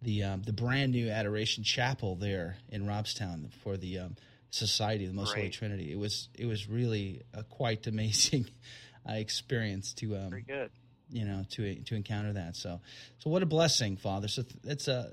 the 0.02 0.22
um, 0.22 0.42
the 0.42 0.52
brand 0.52 0.92
new 0.92 1.08
Adoration 1.08 1.64
Chapel 1.64 2.14
there 2.14 2.56
in 2.68 2.86
Robstown 2.86 3.50
for 3.62 3.76
the 3.76 4.00
um, 4.00 4.16
Society 4.50 5.04
of 5.04 5.10
the 5.10 5.16
Most 5.16 5.32
Great. 5.32 5.42
Holy 5.42 5.50
Trinity. 5.50 5.92
It 5.92 5.98
was 5.98 6.28
it 6.34 6.46
was 6.46 6.68
really 6.68 7.22
a 7.32 7.42
quite 7.42 7.86
amazing 7.88 8.46
uh, 9.08 9.14
experience 9.14 9.94
to 9.94 10.16
um, 10.16 10.30
Very 10.30 10.42
good. 10.42 10.70
you 11.10 11.24
know 11.24 11.44
to 11.52 11.74
to 11.74 11.94
encounter 11.96 12.34
that. 12.34 12.54
So 12.54 12.80
so 13.18 13.30
what 13.30 13.42
a 13.42 13.46
blessing, 13.46 13.96
Father. 13.96 14.28
So 14.28 14.42
th- 14.42 14.54
it's 14.64 14.88
a 14.88 15.10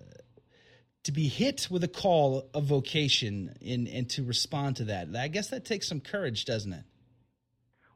to 1.03 1.11
be 1.11 1.27
hit 1.27 1.67
with 1.71 1.83
a 1.83 1.87
call 1.87 2.49
of 2.53 2.65
vocation 2.65 3.55
and 3.65 3.87
and 3.87 4.09
to 4.11 4.23
respond 4.23 4.77
to 4.77 4.85
that. 4.85 5.07
I 5.15 5.27
guess 5.27 5.49
that 5.49 5.65
takes 5.65 5.87
some 5.87 5.99
courage, 5.99 6.45
doesn't 6.45 6.73
it? 6.73 6.83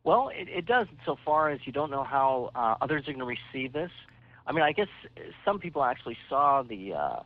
Well, 0.04 0.30
it, 0.30 0.48
it 0.50 0.66
does 0.66 0.88
so 1.06 1.18
far 1.26 1.50
as 1.50 1.60
you 1.66 1.72
don't 1.72 1.90
know 1.90 2.04
how 2.04 2.52
uh, 2.56 2.76
others 2.80 3.08
are 3.08 3.14
going 3.14 3.20
to 3.20 3.26
receive 3.26 3.74
this. 3.74 3.92
I 4.46 4.52
mean, 4.52 4.62
I 4.62 4.72
guess 4.72 4.88
some 5.44 5.60
people 5.60 5.84
actually 5.84 6.18
saw 6.30 6.62
the 6.62 6.94
uh, 6.94 7.20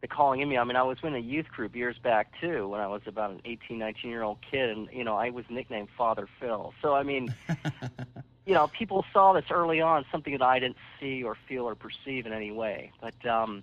the 0.00 0.08
calling 0.08 0.40
in 0.40 0.48
me. 0.48 0.56
I 0.56 0.64
mean, 0.64 0.76
I 0.76 0.82
was 0.82 0.98
in 1.02 1.14
a 1.14 1.18
youth 1.18 1.48
group 1.48 1.76
years 1.76 1.96
back 2.02 2.32
too 2.40 2.68
when 2.68 2.80
I 2.80 2.86
was 2.86 3.02
about 3.06 3.30
an 3.32 3.40
18, 3.44 3.78
19 3.78 4.10
year 4.10 4.22
old 4.22 4.38
kid, 4.50 4.70
and 4.70 4.88
you 4.92 5.04
know, 5.04 5.14
I 5.14 5.30
was 5.30 5.44
nicknamed 5.50 5.88
Father 5.96 6.26
Phil. 6.40 6.72
So 6.80 6.94
I 6.94 7.02
mean, 7.02 7.34
you 8.46 8.54
know, 8.54 8.66
people 8.66 9.04
saw 9.12 9.34
this 9.34 9.44
early 9.50 9.80
on, 9.80 10.04
something 10.10 10.32
that 10.32 10.42
I 10.42 10.58
didn't 10.58 10.78
see 10.98 11.22
or 11.22 11.36
feel 11.48 11.68
or 11.68 11.74
perceive 11.74 12.26
in 12.26 12.32
any 12.32 12.50
way. 12.50 12.92
But 13.00 13.26
um, 13.26 13.62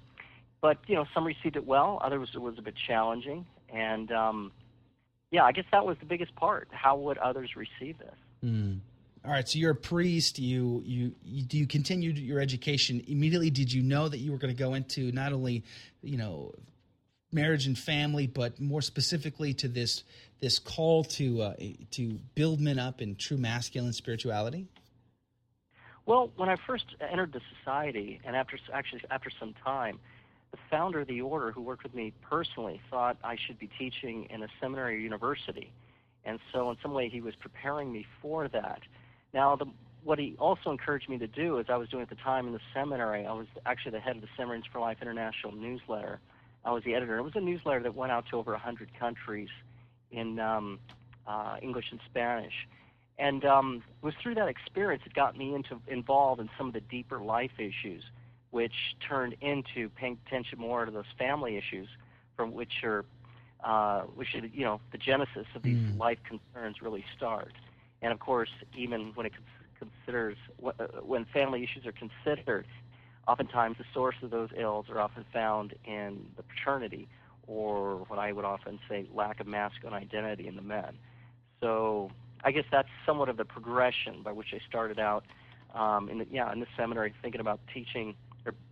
but 0.61 0.77
you 0.87 0.95
know, 0.95 1.05
some 1.13 1.25
received 1.25 1.55
it 1.55 1.65
well. 1.65 1.99
Others 2.03 2.31
it 2.33 2.41
was 2.41 2.57
a 2.57 2.61
bit 2.61 2.75
challenging, 2.87 3.45
and 3.73 4.11
um, 4.11 4.51
yeah, 5.31 5.43
I 5.43 5.51
guess 5.51 5.65
that 5.71 5.85
was 5.85 5.97
the 5.99 6.05
biggest 6.05 6.35
part. 6.35 6.67
How 6.71 6.97
would 6.97 7.17
others 7.17 7.51
receive 7.55 7.97
this? 7.99 8.15
Mm. 8.43 8.79
All 9.25 9.31
right, 9.31 9.47
so 9.47 9.59
you're 9.59 9.71
a 9.71 9.75
priest. 9.75 10.39
You, 10.39 10.81
you 10.85 11.13
you 11.23 11.43
do 11.43 11.57
you 11.57 11.67
continued 11.67 12.17
your 12.17 12.39
education 12.39 13.03
immediately? 13.07 13.49
Did 13.49 13.71
you 13.71 13.83
know 13.83 14.07
that 14.07 14.19
you 14.19 14.31
were 14.31 14.37
going 14.37 14.55
to 14.55 14.57
go 14.57 14.73
into 14.75 15.11
not 15.11 15.33
only 15.33 15.63
you 16.01 16.17
know 16.17 16.53
marriage 17.31 17.67
and 17.67 17.77
family, 17.77 18.27
but 18.27 18.59
more 18.59 18.81
specifically 18.81 19.53
to 19.55 19.67
this 19.67 20.03
this 20.39 20.57
call 20.57 21.03
to 21.03 21.41
uh, 21.41 21.53
to 21.91 22.19
build 22.35 22.61
men 22.61 22.79
up 22.79 23.01
in 23.01 23.15
true 23.15 23.37
masculine 23.37 23.93
spirituality? 23.93 24.67
Well, 26.05 26.31
when 26.37 26.49
I 26.49 26.55
first 26.65 26.85
entered 27.11 27.33
the 27.33 27.41
society, 27.59 28.21
and 28.23 28.35
after 28.35 28.57
actually 28.73 29.01
after 29.11 29.29
some 29.37 29.53
time, 29.63 29.99
the 30.51 30.57
founder 30.69 31.01
of 31.01 31.07
the 31.07 31.21
order, 31.21 31.51
who 31.51 31.61
worked 31.61 31.83
with 31.83 31.93
me 31.93 32.13
personally, 32.21 32.81
thought 32.89 33.17
I 33.23 33.35
should 33.35 33.59
be 33.59 33.69
teaching 33.77 34.27
in 34.29 34.43
a 34.43 34.47
seminary 34.59 34.95
or 34.95 34.99
university, 34.99 35.71
and 36.25 36.39
so 36.51 36.69
in 36.71 36.77
some 36.81 36.93
way 36.93 37.09
he 37.09 37.21
was 37.21 37.35
preparing 37.35 37.91
me 37.91 38.05
for 38.21 38.47
that. 38.47 38.81
Now, 39.33 39.55
the, 39.55 39.65
what 40.03 40.17
he 40.17 40.35
also 40.39 40.71
encouraged 40.71 41.09
me 41.09 41.17
to 41.19 41.27
do, 41.27 41.59
as 41.59 41.67
I 41.69 41.77
was 41.77 41.89
doing 41.89 42.03
at 42.03 42.09
the 42.09 42.15
time 42.15 42.47
in 42.47 42.53
the 42.53 42.61
seminary, 42.73 43.25
I 43.25 43.33
was 43.33 43.47
actually 43.65 43.91
the 43.91 43.99
head 43.99 44.15
of 44.15 44.21
the 44.21 44.27
Seminaries 44.37 44.63
for 44.71 44.79
Life 44.79 44.97
International 45.01 45.53
newsletter. 45.53 46.19
I 46.65 46.71
was 46.71 46.83
the 46.83 46.95
editor. 46.95 47.17
It 47.17 47.23
was 47.23 47.35
a 47.35 47.41
newsletter 47.41 47.81
that 47.83 47.95
went 47.95 48.11
out 48.11 48.25
to 48.31 48.37
over 48.37 48.51
100 48.51 48.89
countries 48.99 49.49
in 50.11 50.39
um, 50.39 50.79
uh, 51.27 51.57
English 51.61 51.85
and 51.91 51.99
Spanish. 52.09 52.53
And 53.17 53.43
um, 53.45 53.83
it 54.01 54.05
was 54.05 54.15
through 54.21 54.35
that 54.35 54.47
experience 54.47 55.03
that 55.03 55.13
got 55.13 55.37
me 55.37 55.53
into 55.53 55.79
involved 55.87 56.39
in 56.39 56.49
some 56.57 56.67
of 56.67 56.73
the 56.73 56.81
deeper 56.81 57.19
life 57.19 57.51
issues, 57.57 58.03
which 58.51 58.73
turned 59.07 59.35
into 59.41 59.89
paying 59.89 60.17
attention 60.25 60.59
more 60.59 60.85
to 60.85 60.91
those 60.91 61.05
family 61.17 61.57
issues, 61.57 61.87
from 62.35 62.51
which 62.51 62.83
are, 62.83 63.05
uh, 63.63 64.01
which 64.01 64.33
are, 64.35 64.45
you 64.45 64.63
know, 64.63 64.79
the 64.91 64.97
genesis 64.97 65.45
of 65.55 65.63
these 65.63 65.77
Mm. 65.77 65.99
life 65.99 66.19
concerns 66.23 66.81
really 66.81 67.05
start. 67.15 67.53
And 68.01 68.11
of 68.11 68.19
course, 68.19 68.49
even 68.73 69.11
when 69.15 69.25
it 69.25 69.33
considers 69.77 70.37
uh, 70.65 70.71
when 71.01 71.25
family 71.25 71.63
issues 71.63 71.85
are 71.85 71.91
considered, 71.93 72.65
oftentimes 73.27 73.77
the 73.77 73.85
source 73.93 74.15
of 74.23 74.29
those 74.31 74.49
ills 74.57 74.89
are 74.89 74.99
often 74.99 75.25
found 75.31 75.73
in 75.85 76.25
the 76.37 76.43
paternity, 76.43 77.07
or 77.47 77.97
what 78.07 78.19
I 78.19 78.31
would 78.31 78.45
often 78.45 78.79
say, 78.89 79.07
lack 79.13 79.39
of 79.39 79.47
masculine 79.47 79.93
identity 79.93 80.47
in 80.47 80.55
the 80.55 80.61
men. 80.61 80.97
So 81.61 82.11
I 82.43 82.51
guess 82.51 82.65
that's 82.71 82.89
somewhat 83.05 83.29
of 83.29 83.37
the 83.37 83.45
progression 83.45 84.23
by 84.23 84.31
which 84.31 84.53
I 84.53 84.59
started 84.67 84.99
out 84.99 85.25
um, 85.75 86.09
in 86.09 86.19
the, 86.19 86.27
yeah 86.31 86.51
in 86.51 86.59
the 86.59 86.67
seminary, 86.77 87.13
thinking 87.21 87.41
about 87.41 87.59
teaching. 87.73 88.15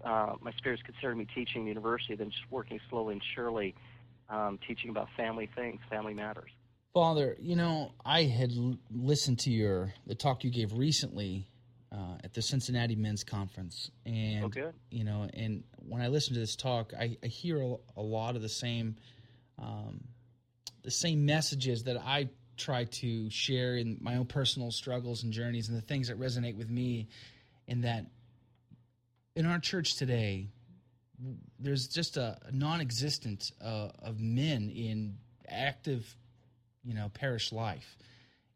Uh, 0.04 0.34
my 0.42 0.52
spirits 0.54 0.82
considered 0.84 1.18
me 1.18 1.28
teaching 1.34 1.64
the 1.64 1.70
university, 1.70 2.16
than 2.16 2.30
just 2.30 2.44
working 2.52 2.80
slowly 2.90 3.14
and 3.14 3.22
surely, 3.36 3.76
um, 4.30 4.60
teaching 4.68 4.90
about 4.90 5.08
family 5.16 5.50
things, 5.56 5.80
family 5.90 6.14
matters. 6.14 6.52
Father, 6.94 7.38
you 7.40 7.56
know, 7.56 7.92
I 8.04 8.24
had 8.24 8.52
l- 8.58 8.78
listened 8.92 9.40
to 9.40 9.52
your 9.52 9.94
the 10.08 10.16
talk 10.16 10.44
you 10.44 10.50
gave 10.50 10.74
recently 10.74 11.48
uh, 11.92 12.18
at 12.24 12.34
the 12.34 12.42
Cincinnati 12.42 12.96
Men's 12.96 13.24
Conference, 13.24 13.92
and 14.06 14.46
Oh, 14.46 14.48
good. 14.50 14.74
you 14.90 15.04
know, 15.04 15.30
and 15.34 15.64
when 15.88 16.02
I 16.02 16.08
listen 16.08 16.34
to 16.34 16.40
this 16.40 16.56
talk, 16.56 16.94
I, 17.00 17.18
I 17.24 17.28
hear 17.28 17.62
a, 17.62 17.76
a 17.98 18.02
lot 18.02 18.36
of 18.36 18.42
the 18.42 18.50
same, 18.50 18.96
um, 19.60 20.04
the 20.84 20.92
same 20.92 21.26
messages 21.26 21.84
that 21.84 21.98
I 21.98 22.30
try 22.58 22.86
to 22.86 23.30
share 23.30 23.78
in 23.78 23.98
my 24.02 24.16
own 24.16 24.26
personal 24.26 24.72
struggles 24.72 25.24
and 25.24 25.32
journeys, 25.32 25.70
and 25.70 25.78
the 25.78 25.82
things 25.82 26.08
that 26.08 26.20
resonate 26.20 26.56
with 26.58 26.70
me. 26.70 27.08
In 27.68 27.82
that, 27.82 28.06
in 29.38 29.46
our 29.46 29.60
church 29.60 29.96
today, 29.98 30.48
there's 31.60 31.88
just 31.88 32.18
a, 32.18 32.40
non-existent 32.52 33.52
uh, 33.64 33.90
of 34.02 34.20
men 34.20 34.70
in 34.70 35.18
active, 35.48 36.16
you 36.84 36.96
know, 36.96 37.10
parish 37.14 37.52
life. 37.52 37.98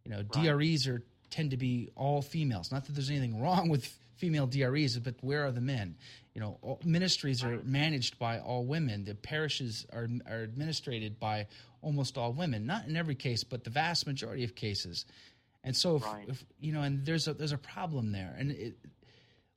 You 0.03 0.11
know, 0.11 0.23
DREs 0.23 0.87
are 0.87 1.03
tend 1.29 1.51
to 1.51 1.57
be 1.57 1.91
all 1.95 2.21
females. 2.21 2.71
Not 2.71 2.85
that 2.85 2.93
there's 2.93 3.11
anything 3.11 3.39
wrong 3.39 3.69
with 3.69 3.85
female 4.15 4.47
DREs, 4.47 4.97
but 4.97 5.15
where 5.21 5.45
are 5.45 5.51
the 5.51 5.61
men? 5.61 5.95
You 6.33 6.41
know, 6.41 6.57
all, 6.63 6.81
ministries 6.83 7.43
are 7.43 7.61
managed 7.63 8.17
by 8.17 8.39
all 8.39 8.65
women. 8.65 9.05
The 9.05 9.13
parishes 9.13 9.85
are 9.93 10.07
are 10.27 10.41
administrated 10.41 11.19
by 11.19 11.45
almost 11.83 12.17
all 12.17 12.33
women. 12.33 12.65
Not 12.65 12.87
in 12.87 12.97
every 12.97 13.15
case, 13.15 13.43
but 13.43 13.63
the 13.63 13.69
vast 13.69 14.07
majority 14.07 14.43
of 14.43 14.55
cases. 14.55 15.05
And 15.63 15.77
so, 15.77 15.97
if, 15.97 16.05
Right. 16.05 16.25
if 16.27 16.43
you 16.59 16.73
know, 16.73 16.81
and 16.81 17.05
there's 17.05 17.27
a 17.27 17.35
there's 17.35 17.51
a 17.51 17.57
problem 17.59 18.11
there. 18.11 18.35
And 18.37 18.51
it, 18.51 18.75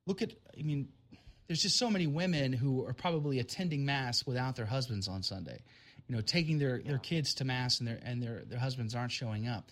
look 0.06 0.22
at, 0.22 0.32
I 0.58 0.62
mean, 0.62 0.88
there's 1.46 1.62
just 1.62 1.78
so 1.78 1.90
many 1.90 2.06
women 2.06 2.52
who 2.52 2.86
are 2.86 2.92
probably 2.92 3.38
attending 3.38 3.84
mass 3.84 4.26
without 4.26 4.56
their 4.56 4.66
husbands 4.66 5.08
on 5.08 5.22
Sunday. 5.22 5.60
You 6.08 6.16
know, 6.16 6.20
taking 6.22 6.58
their, 6.58 6.80
their 6.84 6.98
kids 6.98 7.34
to 7.34 7.44
mass 7.44 7.78
and 7.78 7.88
their 7.88 7.98
and 8.04 8.22
their, 8.22 8.42
their 8.46 8.58
husbands 8.58 8.94
aren't 8.94 9.12
showing 9.12 9.46
up. 9.48 9.68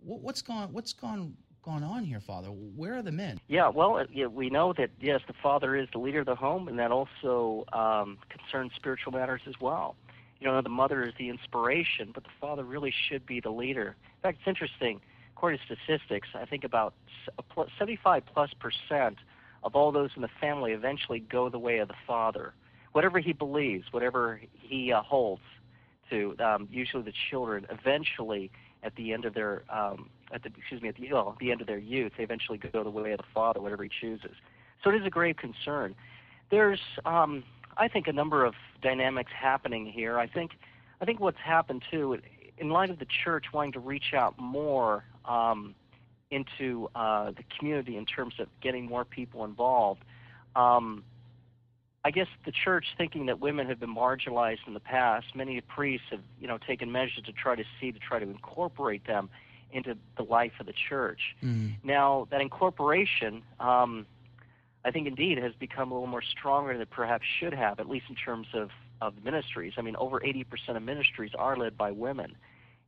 What, 0.00 0.20
what's 0.20 0.42
gone 0.42 0.72
what's 0.72 0.92
gone 0.92 1.36
gone 1.62 1.82
on 1.84 2.04
here, 2.04 2.20
Father? 2.20 2.48
Where 2.48 2.94
are 2.96 3.02
the 3.02 3.12
men? 3.12 3.38
Yeah, 3.48 3.68
well, 3.68 3.96
uh, 3.96 4.04
yeah, 4.12 4.26
we 4.26 4.50
know 4.50 4.72
that 4.74 4.90
yes, 5.00 5.20
the 5.26 5.32
father 5.42 5.76
is 5.76 5.88
the 5.92 5.98
leader 5.98 6.20
of 6.20 6.26
the 6.26 6.34
home, 6.34 6.66
and 6.68 6.78
that 6.78 6.90
also 6.90 7.64
um, 7.72 8.18
concerns 8.28 8.72
spiritual 8.74 9.12
matters 9.12 9.42
as 9.46 9.54
well. 9.60 9.96
You 10.40 10.48
know, 10.48 10.60
the 10.60 10.68
mother 10.68 11.02
is 11.02 11.14
the 11.18 11.28
inspiration, 11.28 12.10
but 12.12 12.24
the 12.24 12.30
father 12.40 12.62
really 12.64 12.92
should 13.08 13.24
be 13.24 13.40
the 13.40 13.50
leader. 13.50 13.96
In 14.16 14.22
fact, 14.22 14.38
it's 14.40 14.48
interesting. 14.48 15.00
According 15.36 15.60
to 15.68 15.76
statistics, 15.76 16.28
I 16.34 16.44
think 16.46 16.64
about 16.64 16.94
s- 17.26 17.34
a 17.38 17.42
pl- 17.42 17.68
75 17.78 18.22
plus 18.26 18.50
percent 18.54 19.18
of 19.62 19.74
all 19.74 19.92
those 19.92 20.10
in 20.16 20.22
the 20.22 20.30
family 20.40 20.72
eventually 20.72 21.20
go 21.20 21.48
the 21.48 21.58
way 21.58 21.78
of 21.78 21.88
the 21.88 21.94
father. 22.06 22.54
Whatever 22.92 23.18
he 23.18 23.32
believes, 23.32 23.86
whatever 23.90 24.40
he 24.52 24.92
uh, 24.92 25.02
holds 25.02 25.42
to, 26.10 26.34
um, 26.38 26.68
usually 26.70 27.02
the 27.02 27.12
children 27.30 27.66
eventually 27.70 28.50
at 28.82 28.94
the 28.96 29.12
end 29.12 29.24
of 29.24 29.34
their 29.34 29.64
um, 29.70 30.08
at 30.32 30.42
the 30.42 30.50
excuse 30.56 30.80
me 30.80 30.88
at 30.88 30.96
the 30.96 31.12
well, 31.12 31.32
at 31.32 31.38
the 31.38 31.50
end 31.50 31.60
of 31.60 31.66
their 31.66 31.78
youth, 31.78 32.12
they 32.16 32.24
eventually 32.24 32.58
go 32.58 32.82
the 32.82 32.90
way 32.90 33.12
of 33.12 33.18
the 33.18 33.24
father, 33.34 33.60
whatever 33.60 33.82
he 33.82 33.90
chooses. 34.00 34.36
So 34.82 34.90
it 34.90 34.96
is 34.96 35.06
a 35.06 35.10
grave 35.10 35.36
concern. 35.36 35.94
There's, 36.50 36.80
um, 37.04 37.42
I 37.76 37.88
think, 37.88 38.06
a 38.06 38.12
number 38.12 38.44
of 38.44 38.54
dynamics 38.82 39.32
happening 39.36 39.86
here. 39.86 40.18
I 40.18 40.26
think, 40.26 40.52
I 41.00 41.04
think 41.04 41.20
what's 41.20 41.38
happened 41.44 41.82
too, 41.90 42.18
in 42.58 42.70
light 42.70 42.90
of 42.90 42.98
the 42.98 43.06
church 43.24 43.46
wanting 43.52 43.72
to 43.72 43.80
reach 43.80 44.14
out 44.14 44.38
more 44.38 45.04
um, 45.24 45.74
into 46.30 46.88
uh, 46.94 47.30
the 47.30 47.44
community 47.58 47.96
in 47.96 48.06
terms 48.06 48.34
of 48.38 48.48
getting 48.60 48.86
more 48.86 49.04
people 49.04 49.44
involved. 49.44 50.02
Um, 50.54 51.04
I 52.04 52.10
guess 52.10 52.28
the 52.44 52.52
church 52.52 52.86
thinking 52.96 53.26
that 53.26 53.40
women 53.40 53.66
have 53.66 53.80
been 53.80 53.94
marginalized 53.94 54.66
in 54.66 54.74
the 54.74 54.80
past, 54.80 55.26
many 55.34 55.60
priests 55.60 56.06
have, 56.10 56.20
you 56.40 56.46
know, 56.46 56.58
taken 56.58 56.92
measures 56.92 57.24
to 57.26 57.32
try 57.32 57.56
to 57.56 57.64
see 57.80 57.90
to 57.90 57.98
try 57.98 58.18
to 58.18 58.28
incorporate 58.28 59.06
them 59.06 59.28
into 59.72 59.96
the 60.16 60.22
life 60.22 60.52
of 60.60 60.66
the 60.66 60.72
church. 60.88 61.20
Now, 61.82 62.28
that 62.30 62.40
incorporation, 62.40 63.42
um, 63.58 64.06
I 64.84 64.92
think 64.92 65.08
indeed 65.08 65.38
has 65.38 65.52
become 65.58 65.90
a 65.90 65.94
little 65.94 66.06
more 66.06 66.22
stronger 66.22 66.72
than 66.72 66.82
it 66.82 66.90
perhaps 66.90 67.24
should 67.40 67.52
have, 67.52 67.80
at 67.80 67.88
least 67.88 68.06
in 68.08 68.14
terms 68.14 68.46
of, 68.54 68.70
of 69.00 69.24
ministries. 69.24 69.72
I 69.76 69.82
mean, 69.82 69.96
over 69.96 70.20
80% 70.20 70.44
of 70.76 70.82
ministries 70.82 71.32
are 71.36 71.56
led 71.56 71.76
by 71.76 71.90
women. 71.90 72.36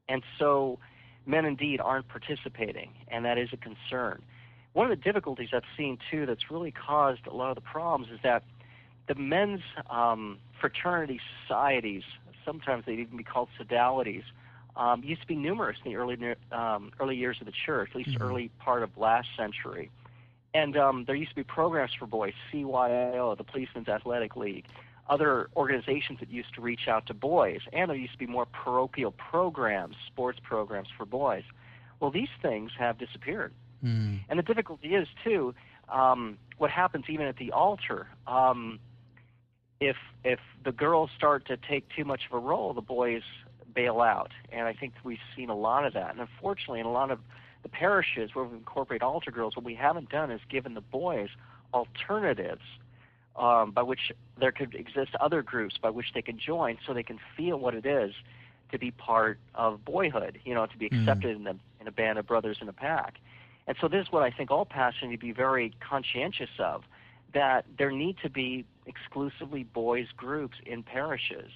And 0.08 0.22
so 0.38 0.78
men 1.26 1.44
indeed 1.44 1.80
aren't 1.80 2.08
participating, 2.08 2.90
and 3.08 3.24
that 3.24 3.38
is 3.38 3.50
a 3.52 3.56
concern. 3.56 4.22
One 4.72 4.90
of 4.90 4.96
the 4.96 5.02
difficulties 5.02 5.48
I've 5.52 5.62
seen, 5.76 5.98
too, 6.10 6.26
that's 6.26 6.50
really 6.50 6.70
caused 6.70 7.26
a 7.26 7.34
lot 7.34 7.50
of 7.50 7.54
the 7.54 7.60
problems 7.60 8.12
is 8.12 8.20
that 8.22 8.42
the 9.08 9.14
men's 9.14 9.62
um, 9.90 10.38
fraternity 10.60 11.20
societies, 11.42 12.02
sometimes 12.44 12.84
they'd 12.86 13.00
even 13.00 13.16
be 13.16 13.24
called 13.24 13.48
sodalities, 13.58 14.22
um, 14.76 15.02
used 15.02 15.22
to 15.22 15.26
be 15.26 15.34
numerous 15.34 15.76
in 15.84 15.90
the 15.90 15.96
early 15.96 16.16
um, 16.52 16.92
early 17.00 17.16
years 17.16 17.38
of 17.40 17.46
the 17.46 17.52
church, 17.52 17.90
at 17.90 17.96
least 17.96 18.16
early 18.20 18.50
part 18.60 18.82
of 18.82 18.96
last 18.96 19.28
century. 19.36 19.90
And 20.54 20.76
um, 20.76 21.04
there 21.04 21.16
used 21.16 21.30
to 21.30 21.36
be 21.36 21.44
programs 21.44 21.92
for 21.98 22.06
boys, 22.06 22.32
CYO, 22.52 23.36
the 23.36 23.44
Policemen's 23.44 23.88
Athletic 23.88 24.36
League, 24.36 24.66
other 25.08 25.48
organizations 25.56 26.20
that 26.20 26.30
used 26.30 26.54
to 26.54 26.60
reach 26.60 26.88
out 26.88 27.06
to 27.06 27.14
boys, 27.14 27.60
and 27.72 27.90
there 27.90 27.96
used 27.96 28.12
to 28.12 28.18
be 28.18 28.26
more 28.26 28.46
parochial 28.46 29.12
programs, 29.12 29.96
sports 30.06 30.38
programs 30.42 30.88
for 30.96 31.06
boys. 31.06 31.44
Well, 32.00 32.10
these 32.10 32.28
things 32.42 32.72
have 32.78 32.98
disappeared. 32.98 33.52
And 34.28 34.38
the 34.38 34.42
difficulty 34.42 34.94
is, 34.94 35.08
too, 35.24 35.54
um, 35.88 36.38
what 36.58 36.70
happens 36.70 37.06
even 37.08 37.26
at 37.26 37.36
the 37.36 37.52
altar. 37.52 38.08
Um, 38.26 38.80
if 39.80 39.96
if 40.24 40.40
the 40.64 40.72
girls 40.72 41.10
start 41.16 41.46
to 41.46 41.56
take 41.56 41.88
too 41.96 42.04
much 42.04 42.22
of 42.26 42.32
a 42.36 42.38
role, 42.38 42.74
the 42.74 42.80
boys 42.80 43.22
bail 43.74 44.00
out, 44.00 44.32
and 44.50 44.66
I 44.66 44.72
think 44.72 44.94
we've 45.04 45.18
seen 45.36 45.50
a 45.50 45.56
lot 45.56 45.84
of 45.86 45.92
that. 45.94 46.10
And 46.10 46.20
unfortunately, 46.20 46.80
in 46.80 46.86
a 46.86 46.92
lot 46.92 47.10
of 47.10 47.20
the 47.62 47.68
parishes 47.68 48.34
where 48.34 48.44
we 48.44 48.56
incorporate 48.56 49.02
altar 49.02 49.30
girls, 49.30 49.54
what 49.56 49.64
we 49.64 49.74
haven't 49.74 50.08
done 50.08 50.30
is 50.30 50.40
given 50.48 50.74
the 50.74 50.80
boys 50.80 51.28
alternatives 51.72 52.62
um, 53.38 53.70
by 53.70 53.82
which 53.82 54.12
there 54.38 54.52
could 54.52 54.74
exist 54.74 55.12
other 55.20 55.42
groups 55.42 55.76
by 55.80 55.90
which 55.90 56.12
they 56.14 56.22
can 56.22 56.38
join, 56.38 56.78
so 56.86 56.92
they 56.92 57.02
can 57.02 57.18
feel 57.36 57.58
what 57.58 57.74
it 57.74 57.86
is 57.86 58.12
to 58.72 58.78
be 58.78 58.90
part 58.90 59.38
of 59.54 59.84
boyhood. 59.84 60.38
You 60.44 60.54
know, 60.54 60.66
to 60.66 60.76
be 60.76 60.86
accepted 60.86 61.36
in, 61.36 61.44
the, 61.44 61.56
in 61.80 61.86
a 61.86 61.92
band 61.92 62.18
of 62.18 62.26
brothers 62.26 62.58
in 62.60 62.68
a 62.68 62.72
pack. 62.72 63.14
And 63.66 63.76
so 63.80 63.88
this 63.88 64.06
is 64.06 64.12
what 64.12 64.22
I 64.22 64.30
think 64.30 64.50
all 64.50 64.64
pastors 64.64 65.08
need 65.10 65.16
to 65.16 65.26
be 65.26 65.32
very 65.32 65.74
conscientious 65.86 66.50
of, 66.58 66.84
that 67.34 67.66
there 67.76 67.90
need 67.90 68.16
to 68.22 68.30
be 68.30 68.64
exclusively 68.86 69.64
boys 69.64 70.06
groups 70.16 70.56
in 70.64 70.82
parishes. 70.82 71.50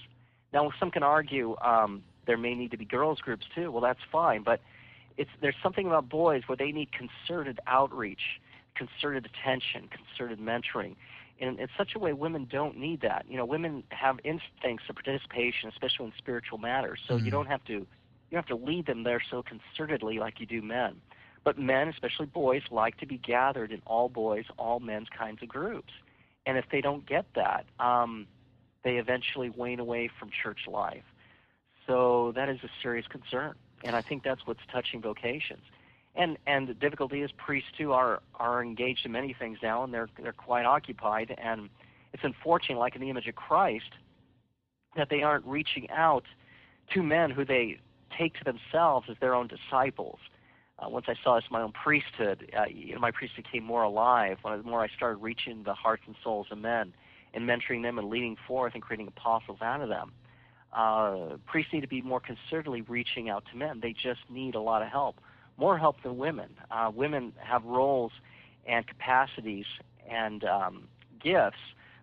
Now, 0.53 0.71
some 0.79 0.91
can 0.91 1.03
argue 1.03 1.57
um, 1.63 2.03
there 2.27 2.37
may 2.37 2.55
need 2.55 2.71
to 2.73 2.77
be 2.77 2.85
girls 2.85 3.21
groups 3.21 3.47
too. 3.55 3.71
Well, 3.71 3.81
that's 3.81 4.01
fine, 4.11 4.43
but 4.43 4.61
it's 5.17 5.31
there's 5.41 5.57
something 5.63 5.87
about 5.87 6.09
boys 6.09 6.43
where 6.47 6.57
they 6.57 6.73
need 6.73 6.91
concerted 6.93 7.59
outreach, 7.67 8.41
concerted 8.75 9.27
attention, 9.27 9.89
concerted 9.89 10.39
mentoring. 10.39 10.97
In, 11.39 11.59
in 11.59 11.69
such 11.77 11.95
a 11.97 11.99
way, 11.99 12.13
women 12.13 12.47
don't 12.51 12.77
need 12.79 13.01
that. 13.01 13.25
You 13.29 13.37
know, 13.37 13.45
women 13.45 13.83
have 13.89 14.19
instincts 14.23 14.85
of 14.89 14.95
participation, 14.95 15.69
especially 15.71 16.07
in 16.07 16.13
spiritual 16.17 16.59
matters. 16.59 17.01
So 17.09 17.17
you 17.17 17.31
don't 17.31 17.47
have 17.47 17.65
to 17.65 17.73
you 17.73 18.39
don't 18.39 18.49
have 18.49 18.59
to 18.59 18.65
lead 18.65 18.87
them 18.87 19.03
there 19.03 19.21
so 19.31 19.43
concertedly 19.43 20.19
like 20.19 20.41
you 20.41 20.47
do 20.47 20.63
men. 20.63 21.01
But 21.45 21.59
men, 21.59 21.89
especially 21.89 22.27
boys, 22.27 22.63
like 22.71 22.97
to 22.99 23.07
be 23.07 23.19
gathered 23.19 23.73
in 23.73 23.83
all 23.85 24.09
boys, 24.09 24.45
all 24.59 24.81
men's 24.81 25.09
kinds 25.09 25.43
of 25.43 25.49
groups. 25.49 25.93
And 26.47 26.57
if 26.57 26.65
they 26.71 26.81
don't 26.81 27.05
get 27.05 27.27
that, 27.35 27.67
um, 27.79 28.27
they 28.85 28.97
eventually 28.97 29.51
wane 29.51 29.81
away 29.81 30.09
from 30.19 30.31
church 30.31 30.61
life. 30.67 31.05
So 31.87 32.33
that 32.37 32.49
is 32.49 32.59
a 32.63 32.69
serious 32.81 33.07
concern. 33.07 33.55
And 33.85 33.97
I 33.97 34.01
think 34.01 34.23
that's 34.23 34.47
what's 34.47 34.61
touching 34.73 35.03
vocations. 35.03 35.63
And 36.15 36.37
and 36.47 36.69
the 36.69 36.75
difficulty 36.75 37.23
is 37.23 37.31
priests 37.33 37.71
too 37.77 37.93
are 37.93 38.21
are 38.35 38.63
engaged 38.63 39.07
in 39.07 39.13
many 39.13 39.35
things 39.39 39.59
now 39.63 39.83
and 39.83 39.95
they're 39.95 40.09
they're 40.23 40.33
quite 40.33 40.67
occupied 40.67 41.35
and 41.39 41.71
it's 42.13 42.25
unfortunate, 42.25 42.79
like 42.79 42.95
in 42.95 43.01
the 43.01 43.11
image 43.11 43.27
of 43.27 43.35
Christ, 43.35 43.91
that 44.97 45.09
they 45.09 45.23
aren't 45.23 45.47
reaching 45.47 45.89
out 45.91 46.25
to 46.93 47.03
men 47.03 47.31
who 47.31 47.45
they 47.45 47.79
take 48.19 48.35
to 48.35 48.45
themselves 48.45 49.09
as 49.11 49.17
their 49.21 49.35
own 49.35 49.49
disciples. 49.49 50.19
Uh, 50.79 50.89
once 50.89 51.07
I 51.09 51.15
saw 51.23 51.37
this 51.37 51.45
in 51.49 51.55
my 51.55 51.63
own 51.63 51.73
priesthood, 51.73 52.51
uh, 52.59 52.65
you 52.69 52.95
know, 52.95 53.01
my 53.01 53.11
priesthood 53.11 53.45
became 53.45 53.65
more 53.65 53.83
alive. 53.83 54.39
When 54.43 54.53
I, 54.53 54.57
the 54.57 54.63
more 54.63 54.83
I 54.83 54.89
started 54.89 55.17
reaching 55.17 55.63
the 55.63 55.75
hearts 55.75 56.03
and 56.07 56.17
souls 56.23 56.49
of 56.51 56.59
men 56.59 56.93
and 57.35 57.49
mentoring 57.49 57.83
them 57.83 57.99
and 57.99 58.11
leading 58.11 58.37
forth 58.47 58.75
and 58.75 58.83
creating 58.83 59.09
apostles 59.09 59.59
out 59.63 59.81
of 59.81 59.89
them. 59.89 60.13
Uh, 60.73 61.37
priests 61.47 61.73
need 61.73 61.83
to 61.83 61.89
be 61.89 62.03
more 62.03 62.21
concertedly 62.21 62.87
reaching 62.89 63.31
out 63.31 63.45
to 63.51 63.57
men. 63.57 63.81
They 63.81 63.93
just 63.93 64.21
need 64.29 64.55
a 64.55 64.61
lot 64.61 64.83
of 64.83 64.89
help, 64.89 65.17
more 65.57 65.79
help 65.79 66.03
than 66.03 66.17
women. 66.17 66.51
Uh, 66.71 66.91
women 66.95 67.33
have 67.39 67.65
roles 67.65 68.13
and 68.67 68.87
capacities 68.87 69.67
and 70.11 70.45
um, 70.45 70.89
gifts 71.23 71.59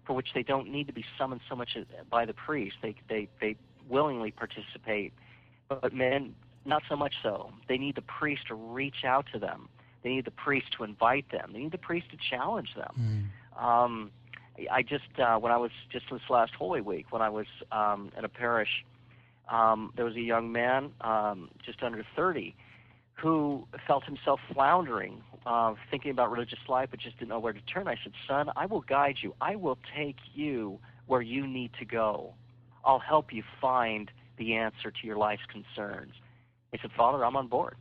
for 0.06 0.14
which 0.14 0.30
they 0.34 0.44
don't 0.44 0.70
need 0.72 0.88
to 0.88 0.94
be 0.94 1.06
summoned 1.18 1.42
so 1.48 1.56
much 1.56 1.78
by 2.10 2.26
the 2.26 2.34
priest. 2.34 2.78
They 2.82 2.96
they 3.08 3.28
they 3.40 3.56
willingly 3.88 4.32
participate, 4.32 5.14
but 5.68 5.94
men 5.94 6.36
not 6.66 6.84
so 6.90 6.96
much 6.96 7.16
so. 7.24 7.52
They 7.68 7.78
need 7.78 7.96
the 7.96 8.02
priest 8.02 8.48
to 8.48 8.56
reach 8.56 9.04
out 9.06 9.26
to 9.34 9.40
them. 9.40 9.70
They 10.04 10.10
need 10.10 10.26
the 10.26 10.32
priest 10.32 10.68
to 10.78 10.84
invite 10.84 11.32
them. 11.32 11.52
They 11.54 11.60
need 11.60 11.72
the 11.72 11.78
priest 11.78 12.08
to 12.12 12.18
challenge 12.18 12.76
them. 12.76 13.32
Um, 13.60 14.12
I 14.72 14.82
just 14.82 15.20
uh, 15.20 15.38
when 15.38 15.52
I 15.52 15.58
was 15.58 15.72
just 15.92 16.06
this 16.12 16.22
last 16.30 16.54
Holy 16.54 16.82
Week 16.82 17.08
when 17.12 17.22
I 17.22 17.30
was 17.30 17.48
um, 17.72 18.12
in 18.18 18.26
a 18.26 18.30
parish 18.30 18.84
um, 19.50 19.92
there 19.96 20.06
was 20.06 20.16
a 20.16 20.22
young 20.22 20.52
man, 20.52 20.92
um, 21.02 21.50
just 21.66 21.82
under 21.82 22.06
30, 22.16 22.56
who 23.22 23.68
felt 23.86 24.04
himself 24.06 24.40
floundering, 24.54 25.22
uh, 25.46 25.74
thinking 25.92 26.12
about 26.12 26.32
religious 26.32 26.60
life, 26.68 26.90
but 26.92 27.00
just 27.00 27.18
didn't 27.18 27.30
know 27.30 27.40
where 27.40 27.54
to 27.54 27.62
turn. 27.62 27.88
I 27.88 27.96
said, 28.04 28.14
Son, 28.28 28.50
I 28.56 28.66
will 28.66 28.82
guide 28.82 29.18
you. 29.22 29.34
I 29.42 29.56
will 29.56 29.78
take 29.96 30.18
you 30.34 30.80
where 31.08 31.22
you 31.22 31.46
need 31.46 31.72
to 31.80 31.86
go. 31.86 32.34
I'll 32.86 33.00
help 33.00 33.34
you 33.34 33.44
find 33.60 34.12
the 34.38 34.56
answer 34.56 34.92
to 34.92 35.08
your 35.08 35.18
life's 35.18 35.44
concerns. 35.52 36.14
He 36.72 36.80
said, 36.82 36.92
Father, 36.96 37.26
I'm 37.26 37.36
on 37.36 37.48
board. 37.48 37.76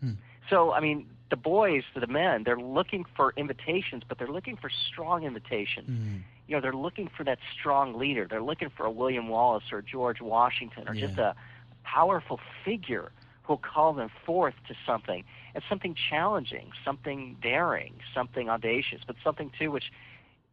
Hmm. 0.00 0.12
So, 0.48 0.72
I 0.72 0.80
mean, 0.80 1.06
the 1.30 1.36
boys, 1.36 1.82
the 1.94 2.06
men, 2.06 2.42
they're 2.44 2.58
looking 2.58 3.04
for 3.16 3.32
invitations, 3.36 4.02
but 4.08 4.18
they're 4.18 4.28
looking 4.28 4.56
for 4.56 4.70
strong 4.88 5.24
invitations. 5.24 5.88
Mm-hmm. 5.88 6.16
You 6.48 6.56
know, 6.56 6.60
they're 6.60 6.72
looking 6.72 7.08
for 7.16 7.22
that 7.24 7.38
strong 7.58 7.96
leader. 7.96 8.26
They're 8.28 8.42
looking 8.42 8.70
for 8.76 8.84
a 8.86 8.90
William 8.90 9.28
Wallace 9.28 9.64
or 9.70 9.82
George 9.82 10.20
Washington 10.20 10.88
or 10.88 10.94
yeah. 10.94 11.06
just 11.06 11.18
a 11.18 11.36
powerful 11.84 12.40
figure 12.64 13.12
who'll 13.50 13.56
call 13.56 13.92
them 13.92 14.08
forth 14.24 14.54
to 14.68 14.76
something. 14.86 15.24
And 15.56 15.64
something 15.68 15.96
challenging, 16.08 16.70
something 16.84 17.36
daring, 17.42 17.94
something 18.14 18.48
audacious, 18.48 19.00
but 19.04 19.16
something 19.24 19.50
too 19.58 19.72
which 19.72 19.90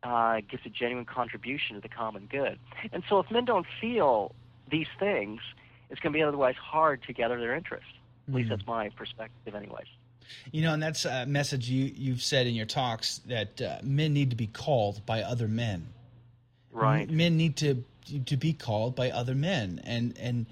uh, 0.01 0.41
gives 0.49 0.65
a 0.65 0.69
genuine 0.69 1.05
contribution 1.05 1.75
to 1.75 1.81
the 1.81 1.89
common 1.89 2.25
good. 2.25 2.57
And 2.91 3.03
so 3.07 3.19
if 3.19 3.29
men 3.29 3.45
don't 3.45 3.67
feel 3.79 4.33
these 4.71 4.87
things, 4.97 5.41
it's 5.91 5.99
going 6.01 6.11
to 6.11 6.17
be 6.17 6.23
otherwise 6.23 6.55
hard 6.55 7.03
to 7.03 7.13
gather 7.13 7.39
their 7.39 7.53
interest. 7.53 7.85
At 8.27 8.33
least 8.33 8.49
mm-hmm. 8.49 8.55
that's 8.55 8.67
my 8.67 8.89
perspective, 8.89 9.53
anyways. 9.53 9.85
You 10.51 10.63
know, 10.63 10.73
and 10.73 10.81
that's 10.81 11.05
a 11.05 11.27
message 11.27 11.69
you 11.69 11.93
you've 11.95 12.23
said 12.23 12.47
in 12.47 12.55
your 12.55 12.65
talks 12.65 13.19
that 13.27 13.61
uh, 13.61 13.77
men 13.83 14.11
need 14.13 14.31
to 14.31 14.35
be 14.35 14.47
called 14.47 15.05
by 15.05 15.21
other 15.21 15.47
men. 15.47 15.89
Right. 16.71 17.07
Men 17.07 17.37
need 17.37 17.57
to 17.57 17.83
to 18.25 18.37
be 18.37 18.53
called 18.53 18.95
by 18.95 19.11
other 19.11 19.35
men, 19.35 19.81
and 19.85 20.17
and 20.17 20.47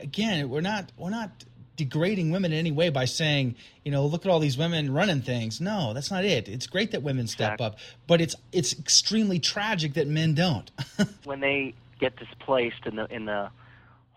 again, 0.00 0.48
we're 0.48 0.60
not 0.60 0.92
we're 0.96 1.10
not 1.10 1.44
degrading 1.76 2.30
women 2.30 2.52
in 2.52 2.58
any 2.58 2.72
way 2.72 2.90
by 2.90 3.04
saying, 3.04 3.54
you 3.84 3.92
know, 3.92 4.06
look 4.06 4.24
at 4.24 4.30
all 4.30 4.40
these 4.40 4.58
women 4.58 4.92
running 4.92 5.22
things. 5.22 5.60
No, 5.60 5.92
that's 5.92 6.10
not 6.10 6.24
it. 6.24 6.48
It's 6.48 6.66
great 6.66 6.90
that 6.92 7.02
women 7.02 7.26
step 7.26 7.54
exactly. 7.54 7.66
up, 7.66 7.78
but 8.06 8.20
it's 8.20 8.34
it's 8.52 8.78
extremely 8.78 9.38
tragic 9.38 9.94
that 9.94 10.08
men 10.08 10.34
don't. 10.34 10.70
when 11.24 11.40
they 11.40 11.74
get 12.00 12.16
displaced 12.16 12.86
in 12.86 12.96
the 12.96 13.06
in 13.06 13.26
the 13.26 13.50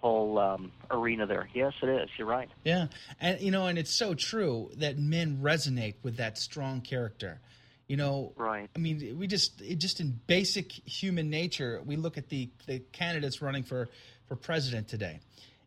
whole 0.01 0.39
um, 0.39 0.71
arena 0.89 1.25
there. 1.25 1.49
Yes, 1.53 1.73
it 1.81 1.89
is. 1.89 2.09
You're 2.17 2.27
right. 2.27 2.49
Yeah, 2.63 2.87
and 3.19 3.39
you 3.41 3.51
know, 3.51 3.67
and 3.67 3.77
it's 3.77 3.93
so 3.93 4.13
true 4.13 4.71
that 4.77 4.97
men 4.97 5.39
resonate 5.41 5.95
with 6.03 6.17
that 6.17 6.37
strong 6.37 6.81
character. 6.81 7.39
You 7.87 7.97
know, 7.97 8.33
right? 8.35 8.69
I 8.75 8.79
mean, 8.79 9.17
we 9.17 9.27
just 9.27 9.61
it 9.61 9.75
just 9.75 9.99
in 9.99 10.19
basic 10.27 10.71
human 10.71 11.29
nature, 11.29 11.81
we 11.85 11.95
look 11.95 12.17
at 12.17 12.29
the 12.29 12.49
the 12.67 12.79
candidates 12.91 13.41
running 13.41 13.63
for 13.63 13.89
for 14.27 14.35
president 14.35 14.87
today, 14.87 15.19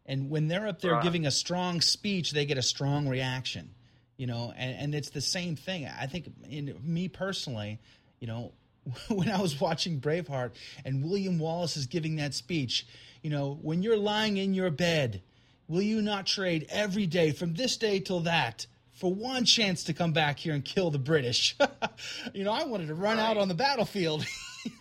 and 0.06 0.30
when 0.30 0.48
they're 0.48 0.66
up 0.66 0.80
there 0.80 0.92
right. 0.92 1.02
giving 1.02 1.26
a 1.26 1.30
strong 1.30 1.80
speech, 1.80 2.32
they 2.32 2.44
get 2.44 2.58
a 2.58 2.62
strong 2.62 3.08
reaction. 3.08 3.70
You 4.16 4.26
know, 4.26 4.52
and, 4.56 4.76
and 4.78 4.94
it's 4.94 5.10
the 5.10 5.20
same 5.20 5.56
thing. 5.56 5.86
I 5.86 6.06
think 6.06 6.30
in 6.48 6.76
me 6.82 7.08
personally, 7.08 7.80
you 8.20 8.26
know, 8.26 8.52
when 9.08 9.30
I 9.30 9.40
was 9.40 9.60
watching 9.60 10.00
Braveheart 10.00 10.52
and 10.84 11.04
William 11.04 11.38
Wallace 11.38 11.76
is 11.76 11.86
giving 11.86 12.16
that 12.16 12.34
speech, 12.34 12.86
you 13.22 13.30
know, 13.30 13.58
when 13.62 13.82
you're 13.82 13.96
lying 13.96 14.36
in 14.36 14.54
your 14.54 14.70
bed, 14.70 15.22
will 15.68 15.82
you 15.82 16.02
not 16.02 16.26
trade 16.26 16.66
every 16.68 17.06
day 17.06 17.32
from 17.32 17.54
this 17.54 17.76
day 17.76 18.00
till 18.00 18.20
that 18.20 18.66
for 18.92 19.12
one 19.12 19.44
chance 19.44 19.84
to 19.84 19.94
come 19.94 20.12
back 20.12 20.38
here 20.38 20.54
and 20.54 20.64
kill 20.64 20.90
the 20.90 20.98
British? 20.98 21.56
you 22.34 22.44
know, 22.44 22.52
I 22.52 22.64
wanted 22.64 22.88
to 22.88 22.94
run 22.94 23.18
right. 23.18 23.30
out 23.30 23.36
on 23.36 23.48
the 23.48 23.54
battlefield. 23.54 24.24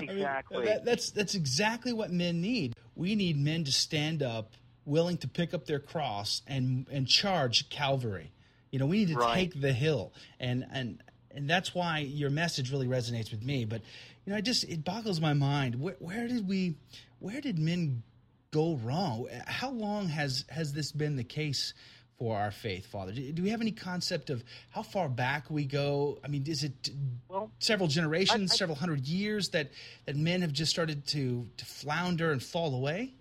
exactly. 0.00 0.56
I 0.56 0.60
mean, 0.60 0.64
that, 0.66 0.84
that's 0.84 1.10
that's 1.10 1.34
exactly 1.34 1.92
what 1.92 2.12
men 2.12 2.40
need. 2.40 2.74
We 2.96 3.14
need 3.14 3.38
men 3.38 3.62
to 3.64 3.72
stand 3.72 4.22
up, 4.22 4.54
willing 4.84 5.18
to 5.18 5.28
pick 5.28 5.54
up 5.54 5.66
their 5.66 5.78
cross 5.78 6.42
and 6.46 6.86
and 6.90 7.06
charge 7.06 7.68
Calvary. 7.68 8.32
You 8.70 8.80
know, 8.80 8.86
we 8.86 8.98
need 8.98 9.08
to 9.08 9.14
right. 9.14 9.34
take 9.34 9.60
the 9.60 9.72
hill, 9.72 10.12
and 10.40 10.66
and 10.72 11.02
and 11.30 11.48
that's 11.48 11.74
why 11.74 11.98
your 11.98 12.30
message 12.30 12.72
really 12.72 12.88
resonates 12.88 13.30
with 13.30 13.44
me. 13.44 13.64
But 13.64 13.82
you 14.24 14.32
know, 14.32 14.36
I 14.36 14.40
just 14.40 14.64
it 14.64 14.84
boggles 14.84 15.20
my 15.20 15.34
mind. 15.34 15.80
Where, 15.80 15.96
where 15.98 16.26
did 16.26 16.48
we, 16.48 16.76
where 17.20 17.40
did 17.40 17.58
men 17.58 18.02
go 18.50 18.76
wrong? 18.76 19.28
How 19.46 19.70
long 19.70 20.08
has 20.08 20.44
has 20.48 20.72
this 20.72 20.90
been 20.90 21.16
the 21.16 21.24
case? 21.24 21.74
For 22.18 22.36
our 22.36 22.50
faith, 22.50 22.86
Father? 22.86 23.12
Do 23.12 23.42
we 23.42 23.50
have 23.50 23.60
any 23.60 23.72
concept 23.72 24.30
of 24.30 24.42
how 24.70 24.82
far 24.82 25.08
back 25.08 25.50
we 25.50 25.64
go? 25.64 26.18
I 26.24 26.28
mean, 26.28 26.44
is 26.46 26.64
it 26.64 26.90
well, 27.28 27.50
several 27.58 27.88
generations, 27.88 28.50
I, 28.50 28.54
I, 28.54 28.56
several 28.56 28.76
hundred 28.76 29.06
years 29.06 29.50
that, 29.50 29.70
that 30.06 30.16
men 30.16 30.40
have 30.40 30.52
just 30.52 30.70
started 30.70 31.06
to, 31.08 31.46
to 31.56 31.64
flounder 31.64 32.32
and 32.32 32.42
fall 32.42 32.74
away? 32.74 33.12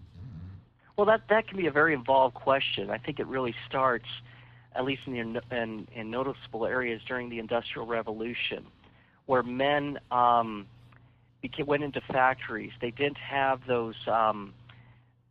Well, 0.98 1.06
that, 1.08 1.24
that 1.30 1.48
can 1.48 1.58
be 1.58 1.68
a 1.68 1.72
very 1.72 1.94
involved 1.94 2.36
question. 2.36 2.90
I 2.90 2.98
think 2.98 3.20
it 3.20 3.28
really 3.28 3.54
starts 3.68 4.08
at 4.76 4.84
least 4.84 5.04
in, 5.08 5.34
the, 5.34 5.42
in, 5.56 5.88
in 5.96 6.12
noticeable 6.12 6.66
areas 6.66 7.02
during 7.08 7.30
the 7.30 7.40
Industrial 7.40 7.88
Revolution, 7.88 8.66
where 9.26 9.42
men 9.42 9.98
um, 10.12 10.68
became, 11.42 11.66
went 11.66 11.84
into 11.84 12.02
factories. 12.02 12.72
They 12.82 12.92
didn't 12.92 13.18
have 13.18 13.62
those 13.68 13.96
um, 14.08 14.54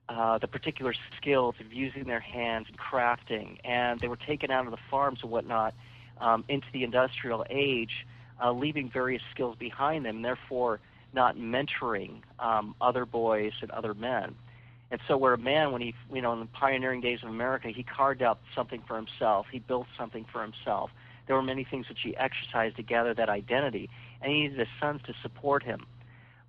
uh, 0.08 0.38
the 0.38 0.48
particular 0.48 0.94
skills 1.16 1.54
of 1.60 1.72
using 1.72 2.04
their 2.04 2.20
hands 2.20 2.66
and 2.68 2.78
crafting, 2.78 3.58
and 3.64 4.00
they 4.00 4.08
were 4.08 4.16
taken 4.16 4.50
out 4.50 4.66
of 4.66 4.70
the 4.70 4.78
farms 4.90 5.20
and 5.22 5.30
whatnot 5.30 5.74
um, 6.20 6.44
into 6.48 6.66
the 6.72 6.84
industrial 6.84 7.44
age, 7.50 8.06
uh, 8.42 8.52
leaving 8.52 8.90
various 8.90 9.22
skills 9.32 9.56
behind 9.58 10.04
them, 10.04 10.22
therefore 10.22 10.80
not 11.12 11.36
mentoring 11.36 12.22
um, 12.38 12.74
other 12.80 13.06
boys 13.06 13.52
and 13.62 13.70
other 13.70 13.94
men. 13.94 14.34
And 14.90 15.00
so, 15.08 15.16
where 15.16 15.34
a 15.34 15.38
man, 15.38 15.72
when 15.72 15.80
he, 15.80 15.94
you 16.12 16.20
know, 16.20 16.32
in 16.34 16.40
the 16.40 16.46
pioneering 16.46 17.00
days 17.00 17.20
of 17.22 17.28
America, 17.28 17.68
he 17.68 17.82
carved 17.82 18.22
out 18.22 18.40
something 18.54 18.82
for 18.86 18.96
himself, 18.96 19.46
he 19.50 19.58
built 19.58 19.86
something 19.98 20.26
for 20.30 20.42
himself. 20.42 20.90
There 21.26 21.34
were 21.34 21.42
many 21.42 21.64
things 21.64 21.88
which 21.88 22.00
he 22.02 22.16
exercised 22.16 22.76
to 22.76 22.82
gather 22.82 23.14
that 23.14 23.28
identity, 23.28 23.88
and 24.20 24.30
he 24.30 24.42
needed 24.42 24.58
his 24.58 24.68
sons 24.78 25.00
to 25.06 25.14
support 25.22 25.62
him. 25.62 25.86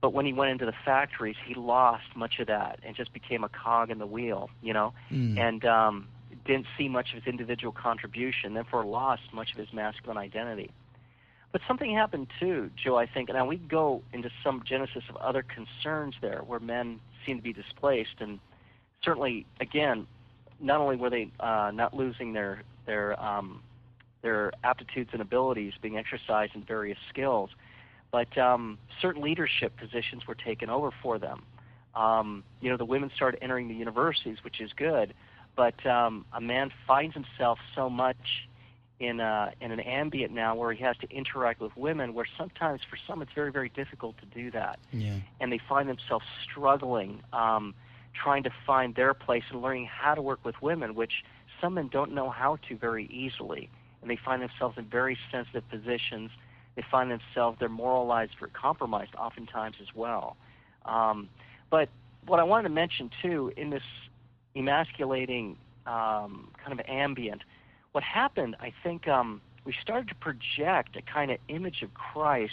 But 0.05 0.13
when 0.13 0.27
he 0.27 0.33
went 0.33 0.51
into 0.51 0.67
the 0.67 0.73
factories, 0.85 1.35
he 1.47 1.55
lost 1.55 2.15
much 2.15 2.37
of 2.37 2.45
that 2.45 2.79
and 2.83 2.95
just 2.95 3.11
became 3.11 3.43
a 3.43 3.49
cog 3.49 3.89
in 3.89 3.97
the 3.97 4.05
wheel, 4.05 4.51
you 4.61 4.71
know, 4.71 4.93
mm. 5.11 5.35
and 5.35 5.65
um, 5.65 6.07
didn't 6.45 6.67
see 6.77 6.87
much 6.87 7.09
of 7.09 7.23
his 7.23 7.25
individual 7.25 7.71
contribution, 7.71 8.53
therefore 8.53 8.85
lost 8.85 9.23
much 9.33 9.51
of 9.53 9.57
his 9.57 9.73
masculine 9.73 10.19
identity. 10.19 10.69
But 11.51 11.61
something 11.67 11.91
happened 11.91 12.27
too, 12.39 12.69
Joe, 12.75 12.99
I 12.99 13.07
think. 13.07 13.29
Now 13.29 13.47
we 13.47 13.57
go 13.57 14.03
into 14.13 14.29
some 14.43 14.61
genesis 14.63 15.01
of 15.09 15.15
other 15.15 15.41
concerns 15.41 16.13
there 16.21 16.43
where 16.45 16.59
men 16.59 16.99
seem 17.25 17.37
to 17.37 17.43
be 17.43 17.51
displaced, 17.51 18.17
and 18.19 18.39
certainly, 19.03 19.47
again, 19.59 20.05
not 20.59 20.81
only 20.81 20.97
were 20.97 21.09
they 21.09 21.31
uh, 21.39 21.71
not 21.73 21.95
losing 21.95 22.33
their 22.33 22.61
their 22.85 23.19
um, 23.19 23.63
their 24.21 24.51
aptitudes 24.63 25.09
and 25.13 25.21
abilities 25.23 25.73
being 25.81 25.97
exercised 25.97 26.53
in 26.53 26.61
various 26.61 26.99
skills, 27.09 27.49
but 28.11 28.37
um, 28.37 28.77
certain 29.01 29.21
leadership 29.21 29.75
positions 29.77 30.27
were 30.27 30.35
taken 30.35 30.69
over 30.69 30.91
for 31.03 31.19
them. 31.19 31.43
Um, 31.95 32.43
you 32.61 32.69
know, 32.69 32.77
the 32.77 32.85
women 32.85 33.11
started 33.15 33.41
entering 33.41 33.67
the 33.67 33.75
universities, 33.75 34.37
which 34.43 34.59
is 34.59 34.71
good, 34.73 35.13
but 35.55 35.85
um, 35.85 36.25
a 36.33 36.41
man 36.41 36.71
finds 36.85 37.13
himself 37.13 37.59
so 37.73 37.89
much 37.89 38.47
in 38.99 39.19
a, 39.19 39.51
in 39.59 39.71
an 39.71 39.79
ambient 39.79 40.31
now 40.31 40.55
where 40.55 40.71
he 40.71 40.83
has 40.83 40.95
to 40.97 41.09
interact 41.09 41.59
with 41.59 41.75
women 41.75 42.13
where 42.13 42.27
sometimes 42.37 42.81
for 42.89 42.97
some 43.07 43.21
it's 43.21 43.33
very 43.33 43.51
very 43.51 43.67
difficult 43.69 44.15
to 44.17 44.25
do 44.27 44.49
that 44.51 44.79
yeah. 44.93 45.17
and 45.41 45.51
they 45.51 45.59
find 45.67 45.89
themselves 45.89 46.25
struggling 46.49 47.21
um, 47.33 47.73
trying 48.13 48.43
to 48.43 48.49
find 48.65 48.95
their 48.95 49.13
place 49.13 49.43
and 49.51 49.61
learning 49.61 49.85
how 49.85 50.15
to 50.15 50.21
work 50.21 50.39
with 50.45 50.55
women 50.61 50.95
which 50.95 51.23
some 51.59 51.73
men 51.73 51.89
don't 51.89 52.13
know 52.13 52.29
how 52.29 52.57
to 52.69 52.77
very 52.77 53.05
easily 53.07 53.69
and 54.01 54.09
they 54.09 54.15
find 54.15 54.41
themselves 54.41 54.77
in 54.77 54.85
very 54.85 55.17
sensitive 55.29 55.67
positions 55.69 56.31
they 56.75 56.83
find 56.89 57.11
themselves 57.11 57.57
they're 57.59 57.69
moralized 57.69 58.33
or 58.41 58.47
compromised 58.49 59.13
oftentimes 59.15 59.75
as 59.81 59.87
well 59.95 60.37
um, 60.85 61.29
but 61.69 61.89
what 62.25 62.39
I 62.39 62.43
wanted 62.43 62.63
to 62.63 62.73
mention 62.73 63.09
too 63.21 63.51
in 63.57 63.69
this 63.69 63.83
emasculating 64.55 65.57
um, 65.85 66.49
kind 66.63 66.77
of 66.77 66.85
ambient 66.87 67.41
what 67.95 68.03
happened, 68.03 68.57
I 68.59 68.73
think 68.83 69.07
um, 69.07 69.39
we 69.63 69.73
started 69.81 70.09
to 70.09 70.15
project 70.15 70.97
a 70.97 71.01
kind 71.01 71.31
of 71.31 71.37
image 71.47 71.81
of 71.81 71.93
Christ 71.93 72.51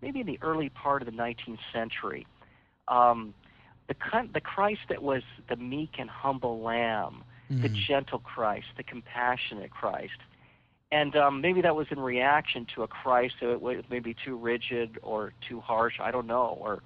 maybe 0.00 0.20
in 0.20 0.26
the 0.26 0.38
early 0.40 0.70
part 0.70 1.02
of 1.02 1.06
the 1.06 1.12
19th 1.12 1.58
century. 1.74 2.26
Um, 2.86 3.34
the, 3.86 3.94
the 4.32 4.40
Christ 4.40 4.80
that 4.88 5.02
was 5.02 5.22
the 5.50 5.56
meek 5.56 5.90
and 5.98 6.08
humble 6.08 6.62
lamb, 6.62 7.22
mm-hmm. 7.50 7.60
the 7.60 7.68
gentle 7.68 8.20
Christ, 8.20 8.68
the 8.78 8.82
compassionate 8.82 9.70
Christ. 9.70 10.16
And 10.90 11.14
um, 11.16 11.40
maybe 11.40 11.60
that 11.62 11.76
was 11.76 11.86
in 11.90 12.00
reaction 12.00 12.66
to 12.74 12.82
a 12.82 12.88
Christ 12.88 13.34
that 13.42 13.60
was 13.60 13.84
maybe 13.90 14.16
too 14.24 14.36
rigid 14.36 14.98
or 15.02 15.34
too 15.46 15.60
harsh. 15.60 15.94
I 16.00 16.10
don't 16.10 16.26
know, 16.26 16.56
or 16.60 16.82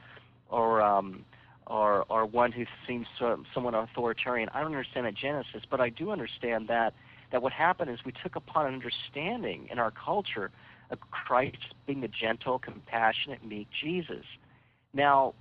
or 0.48 0.82
um, 0.82 1.24
or 1.68 2.04
or 2.08 2.26
one 2.26 2.50
who 2.50 2.64
seems 2.86 3.06
so, 3.18 3.42
somewhat 3.54 3.74
authoritarian. 3.74 4.48
I 4.52 4.60
don't 4.60 4.72
understand 4.72 5.06
that 5.06 5.14
Genesis, 5.14 5.62
but 5.70 5.80
I 5.80 5.88
do 5.88 6.10
understand 6.10 6.66
that 6.68 6.94
that 7.30 7.42
what 7.42 7.52
happened 7.52 7.90
is 7.90 7.98
we 8.04 8.12
took 8.22 8.34
upon 8.34 8.66
an 8.66 8.74
understanding 8.74 9.68
in 9.70 9.78
our 9.78 9.92
culture 9.92 10.50
of 10.90 10.98
Christ 11.10 11.74
being 11.86 12.00
the 12.00 12.08
gentle, 12.08 12.58
compassionate, 12.58 13.44
meek 13.44 13.68
Jesus. 13.82 14.24
Now, 14.92 15.34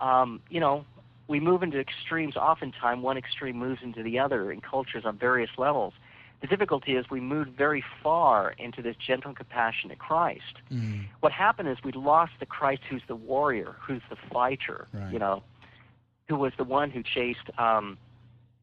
um, 0.00 0.40
you 0.50 0.60
know, 0.60 0.84
we 1.28 1.40
move 1.40 1.62
into 1.62 1.78
extremes. 1.78 2.36
Oftentimes, 2.36 3.02
one 3.02 3.16
extreme 3.16 3.56
moves 3.56 3.80
into 3.82 4.02
the 4.02 4.18
other 4.18 4.52
in 4.52 4.60
cultures 4.60 5.04
on 5.04 5.18
various 5.18 5.50
levels. 5.58 5.94
The 6.42 6.48
difficulty 6.48 6.96
is 6.96 7.08
we 7.08 7.20
moved 7.20 7.56
very 7.56 7.84
far 8.02 8.50
into 8.58 8.82
this 8.82 8.96
gentle 8.96 9.28
and 9.28 9.36
compassionate 9.36 9.98
Christ. 10.00 10.58
Mm. 10.72 11.06
What 11.20 11.30
happened 11.32 11.68
is 11.68 11.78
we 11.84 11.92
lost 11.92 12.32
the 12.40 12.46
Christ 12.46 12.82
who's 12.90 13.02
the 13.06 13.14
warrior, 13.14 13.76
who's 13.80 14.02
the 14.10 14.16
fighter, 14.32 14.88
Right. 14.92 15.12
you 15.12 15.20
know, 15.20 15.44
who 16.28 16.34
was 16.36 16.52
the 16.58 16.64
one 16.64 16.90
who 16.90 17.02
chased 17.04 17.48
um, 17.58 17.96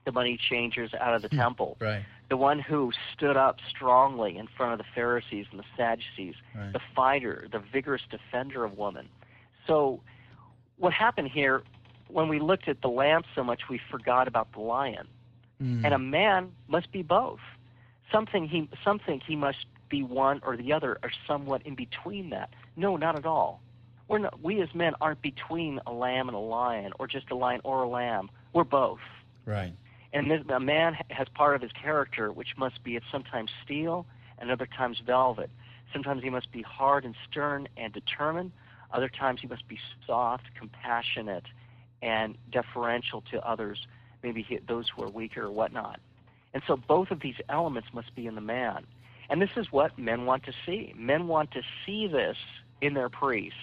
the 0.06 0.12
money 0.12 0.38
changers 0.38 0.94
out 0.94 1.14
of 1.16 1.22
the 1.22 1.30
temple, 1.44 1.78
Right. 1.80 2.04
the 2.30 2.36
one 2.36 2.60
who 2.60 2.92
stood 3.14 3.38
up 3.38 3.60
strongly 3.70 4.38
in 4.38 4.48
front 4.48 4.74
of 4.74 4.78
the 4.78 4.86
Pharisees 4.94 5.46
and 5.50 5.60
the 5.60 5.66
Sadducees, 5.78 6.36
Right. 6.54 6.74
the 6.74 6.82
fighter, 6.94 7.48
the 7.50 7.60
vigorous 7.60 8.02
defender 8.12 8.66
of 8.66 8.78
women. 8.78 9.08
So, 9.68 10.02
what 10.78 10.92
happened 10.92 11.30
here, 11.30 11.64
when 12.10 12.28
we 12.28 12.40
looked 12.40 12.68
at 12.68 12.82
the 12.82 12.90
lamb 12.90 13.24
so 13.36 13.44
much, 13.44 13.70
we 13.70 13.80
forgot 13.90 14.28
about 14.28 14.52
the 14.52 14.60
lion. 14.60 15.08
Mm. 15.64 15.86
And 15.86 15.94
a 15.94 16.00
man 16.00 16.52
must 16.68 16.92
be 16.92 17.04
both. 17.04 17.40
Something 18.12 18.48
he, 18.48 18.70
something 18.84 19.22
he 19.26 19.36
must 19.36 19.66
be 19.90 20.04
one 20.04 20.42
or 20.44 20.56
the 20.58 20.74
other, 20.74 20.98
or 21.04 21.12
somewhat 21.28 21.62
in 21.66 21.76
between 21.76 22.30
that. 22.30 22.50
No, 22.76 22.98
not 22.98 23.16
at 23.16 23.26
all. 23.26 23.62
We're 24.08 24.20
not, 24.20 24.42
we 24.42 24.62
as 24.62 24.74
men 24.74 24.94
aren't 25.02 25.22
between 25.22 25.80
a 25.86 25.92
lamb 25.92 26.28
and 26.28 26.36
a 26.36 26.40
lion, 26.40 26.94
or 27.00 27.08
just 27.08 27.30
a 27.32 27.36
lion 27.36 27.62
or 27.64 27.84
a 27.84 27.90
lamb. 27.90 28.30
We're 28.54 28.64
both. 28.64 29.00
Right. 29.46 29.74
And 30.14 30.32
this, 30.32 30.42
a 30.50 30.60
man 30.60 30.98
has 31.10 31.28
part 31.30 31.56
of 31.56 31.62
his 31.62 31.72
character 31.72 32.32
which 32.32 32.58
must 32.58 32.84
be 32.84 32.96
at 32.96 33.04
sometimes 33.12 33.52
steel 33.64 34.08
and 34.40 34.50
other 34.50 34.66
times 34.66 35.00
velvet. 35.06 35.52
Sometimes 35.94 36.24
he 36.24 36.30
must 36.30 36.52
be 36.52 36.62
hard 36.62 37.06
and 37.06 37.16
stern 37.30 37.68
and 37.78 37.94
determined. 37.94 38.52
Other 38.92 39.10
times 39.10 39.42
he 39.42 39.48
must 39.48 39.68
be 39.68 39.80
soft, 40.08 40.46
compassionate, 40.56 41.46
and 42.02 42.38
deferential 42.52 43.22
to 43.32 43.46
others, 43.48 43.86
maybe 44.24 44.60
those 44.68 44.90
who 44.90 45.04
are 45.04 45.10
weaker 45.10 45.46
or 45.46 45.52
whatnot. 45.52 46.00
And 46.54 46.64
so 46.68 46.76
both 46.76 47.12
of 47.12 47.20
these 47.20 47.36
elements 47.48 47.90
must 47.94 48.16
be 48.16 48.26
in 48.26 48.36
the 48.36 48.42
man. 48.42 48.86
And 49.30 49.42
this 49.42 49.52
is 49.56 49.72
what 49.72 49.98
men 49.98 50.26
want 50.26 50.44
to 50.46 50.54
see. 50.66 50.94
Men 50.98 51.28
want 51.28 51.52
to 51.52 51.62
see 51.86 52.08
this 52.08 52.38
in 52.82 52.94
their 52.94 53.10
priests. 53.10 53.60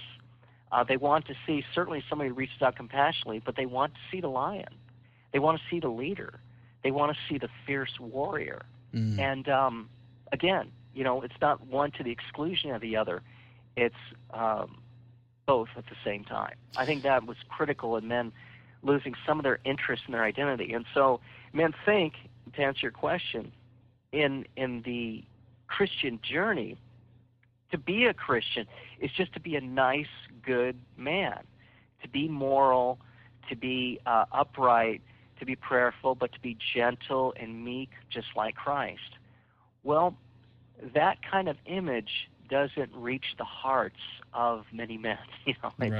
Uh, 0.70 0.85
they 0.85 0.96
want 0.96 1.27
to 1.27 1.35
see 1.46 1.64
certainly 1.75 2.03
somebody 2.09 2.29
who 2.29 2.35
reaches 2.35 2.61
out 2.62 2.77
compassionately, 2.77 3.40
but 3.44 3.57
they 3.57 3.66
want 3.66 3.94
to 3.94 4.01
see 4.11 4.20
the 4.20 4.29
lion. 4.29 4.68
They 5.33 5.38
want 5.38 5.59
to 5.59 5.64
see 5.70 5.81
the 5.81 5.88
leader. 5.88 6.40
They 6.83 6.90
want 6.90 7.16
to 7.16 7.18
see 7.29 7.38
the 7.38 7.49
fierce 7.66 7.99
warrior. 7.99 8.62
Mm. 8.94 9.18
And 9.18 9.49
um, 9.49 9.88
again, 10.33 10.70
you 10.94 11.05
know, 11.05 11.22
it's 11.22 11.35
not 11.40 11.66
one 11.66 11.90
to 11.92 12.03
the 12.03 12.11
exclusion 12.11 12.70
of 12.70 12.81
the 12.81 12.96
other. 12.96 13.22
It's 13.77 13.94
um, 14.33 14.79
both 15.46 15.68
at 15.77 15.87
the 15.87 15.96
same 16.05 16.25
time. 16.25 16.55
I 16.77 16.87
think 16.87 17.03
that 17.03 17.27
was 17.27 17.37
critical 17.49 17.96
in 17.96 18.09
men 18.09 18.33
losing 18.83 19.14
some 19.27 19.38
of 19.38 19.44
their 19.44 19.59
interest 19.64 20.05
in 20.07 20.12
their 20.12 20.25
identity. 20.25 20.72
And 20.72 20.85
so 20.94 21.20
men 21.53 21.75
think, 21.85 22.14
to 22.54 22.62
answer 22.62 22.80
your 22.82 22.90
question, 22.92 23.52
in 24.12 24.44
in 24.56 24.82
the 24.82 25.24
Christian 25.68 26.20
journey, 26.22 26.76
to 27.70 27.78
be 27.78 28.04
a 28.06 28.14
Christian 28.14 28.66
is 29.00 29.11
just 29.16 29.32
to 29.35 29.40
be 29.40 29.56
a 29.56 29.61
nice, 29.61 30.06
good 30.44 30.76
man, 30.96 31.40
to 32.02 32.09
be 32.09 32.28
moral, 32.28 32.98
to 33.48 33.56
be 33.56 33.98
uh, 34.06 34.24
upright, 34.32 35.02
to 35.40 35.44
be 35.46 35.56
prayerful, 35.56 36.14
but 36.14 36.32
to 36.32 36.40
be 36.40 36.56
gentle 36.74 37.35
and 37.38 37.64
meek, 37.64 37.90
just 38.11 38.28
like 38.37 38.54
Christ. 38.54 39.16
Well, 39.82 40.16
that 40.94 41.18
kind 41.28 41.48
of 41.48 41.56
image 41.66 42.28
doesn't 42.48 42.94
reach 42.94 43.24
the 43.38 43.44
hearts 43.44 44.00
of 44.32 44.64
many 44.72 44.96
men. 44.96 45.18
You 45.46 45.54
know, 45.62 45.72
it's, 45.78 45.94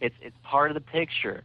a- 0.00 0.04
it's 0.04 0.16
it's 0.20 0.36
part 0.42 0.70
of 0.70 0.74
the 0.74 0.80
picture. 0.80 1.44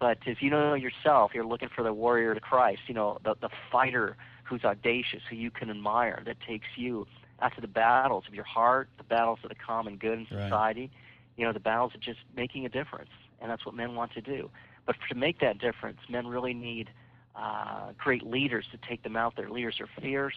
But 0.00 0.18
if 0.26 0.40
you 0.40 0.50
know 0.50 0.74
yourself, 0.74 1.32
you're 1.34 1.44
looking 1.46 1.68
for 1.74 1.84
the 1.84 1.92
warrior 1.92 2.34
to 2.34 2.40
Christ. 2.40 2.80
You 2.88 2.94
know, 2.94 3.18
the 3.22 3.34
the 3.40 3.50
fighter 3.70 4.16
who's 4.44 4.64
audacious, 4.64 5.20
who 5.28 5.36
you 5.36 5.50
can 5.50 5.70
admire, 5.70 6.22
that 6.26 6.38
takes 6.40 6.66
you 6.76 7.06
after 7.40 7.60
the 7.60 7.68
battles 7.68 8.24
of 8.26 8.34
your 8.34 8.44
heart, 8.44 8.88
the 8.98 9.04
battles 9.04 9.38
of 9.44 9.50
the 9.50 9.54
common 9.54 9.96
good 9.96 10.18
in 10.18 10.26
Right. 10.30 10.44
society. 10.44 10.90
You 11.36 11.46
know, 11.46 11.52
the 11.52 11.60
battles 11.60 11.92
of 11.94 12.00
just 12.00 12.18
making 12.34 12.66
a 12.66 12.68
difference, 12.68 13.10
and 13.40 13.50
that's 13.50 13.64
what 13.64 13.74
men 13.74 13.94
want 13.94 14.12
to 14.12 14.20
do. 14.20 14.50
But 14.86 14.96
to 15.08 15.14
make 15.14 15.38
that 15.40 15.58
difference, 15.58 15.98
men 16.08 16.26
really 16.26 16.54
need 16.54 16.90
uh, 17.36 17.92
great 17.96 18.24
leaders 18.26 18.66
to 18.72 18.78
take 18.88 19.02
them 19.02 19.16
out 19.16 19.36
there. 19.36 19.48
Leaders 19.48 19.76
are 19.80 19.88
fierce, 20.02 20.34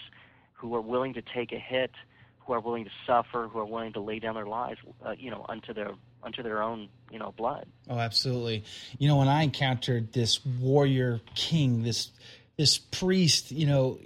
who 0.53 0.75
are 0.75 0.81
willing 0.81 1.13
to 1.15 1.21
take 1.21 1.51
a 1.51 1.59
hit, 1.59 1.91
who 2.39 2.53
are 2.53 2.59
willing 2.59 2.85
to 2.85 2.91
suffer, 3.07 3.47
who 3.51 3.59
are 3.59 3.65
willing 3.65 3.91
to 3.93 3.99
lay 3.99 4.19
down 4.19 4.35
their 4.35 4.45
lives, 4.45 4.79
uh, 5.05 5.13
you 5.17 5.31
know, 5.31 5.45
unto 5.49 5.73
their 5.73 5.91
unto 6.23 6.41
their 6.43 6.61
own, 6.63 6.89
you 7.11 7.19
know, 7.19 7.33
blood. 7.37 7.65
Oh, 7.89 7.97
absolutely. 7.97 8.63
You 8.97 9.07
know, 9.07 9.17
when 9.17 9.27
I 9.27 9.43
encountered 9.43 10.13
this 10.13 10.43
warrior 10.45 11.19
king, 11.35 11.83
this 11.83 12.09
this 12.57 12.77
priest, 12.77 13.51
you 13.51 13.65
know, 13.65 13.97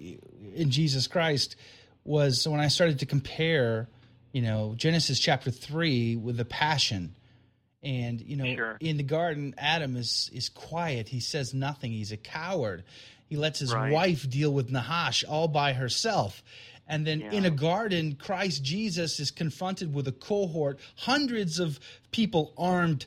in 0.55 0.71
Jesus 0.71 1.07
Christ, 1.07 1.55
was 2.05 2.47
when 2.47 2.59
I 2.61 2.69
started 2.69 2.99
to 2.99 3.05
compare, 3.05 3.87
you 4.31 4.41
know, 4.41 4.73
Genesis 4.77 5.19
chapter 5.19 5.51
three 5.51 6.15
with 6.15 6.37
the 6.37 6.45
Passion, 6.45 7.13
and 7.83 8.21
you 8.21 8.35
know, 8.37 8.45
Sure. 8.55 8.77
in 8.79 8.97
the 8.97 9.03
garden, 9.03 9.53
Adam 9.57 9.95
is 9.97 10.29
is 10.33 10.49
quiet. 10.49 11.09
He 11.09 11.19
says 11.19 11.53
nothing. 11.53 11.91
He's 11.91 12.11
a 12.11 12.17
coward. 12.17 12.83
He 13.29 13.35
lets 13.35 13.59
his 13.59 13.73
Right. 13.73 13.91
wife 13.91 14.29
deal 14.29 14.51
with 14.53 14.69
Nahash 14.71 15.23
all 15.27 15.49
by 15.49 15.73
herself. 15.73 16.41
And 16.87 17.05
then 17.05 17.21
in 17.21 17.45
a 17.45 17.49
garden, 17.51 18.15
Christ 18.15 18.63
Jesus 18.63 19.19
is 19.19 19.31
confronted 19.31 19.93
with 19.93 20.07
a 20.07 20.13
cohort, 20.13 20.79
hundreds 20.95 21.59
of 21.59 21.79
people 22.11 22.53
armed 22.57 23.05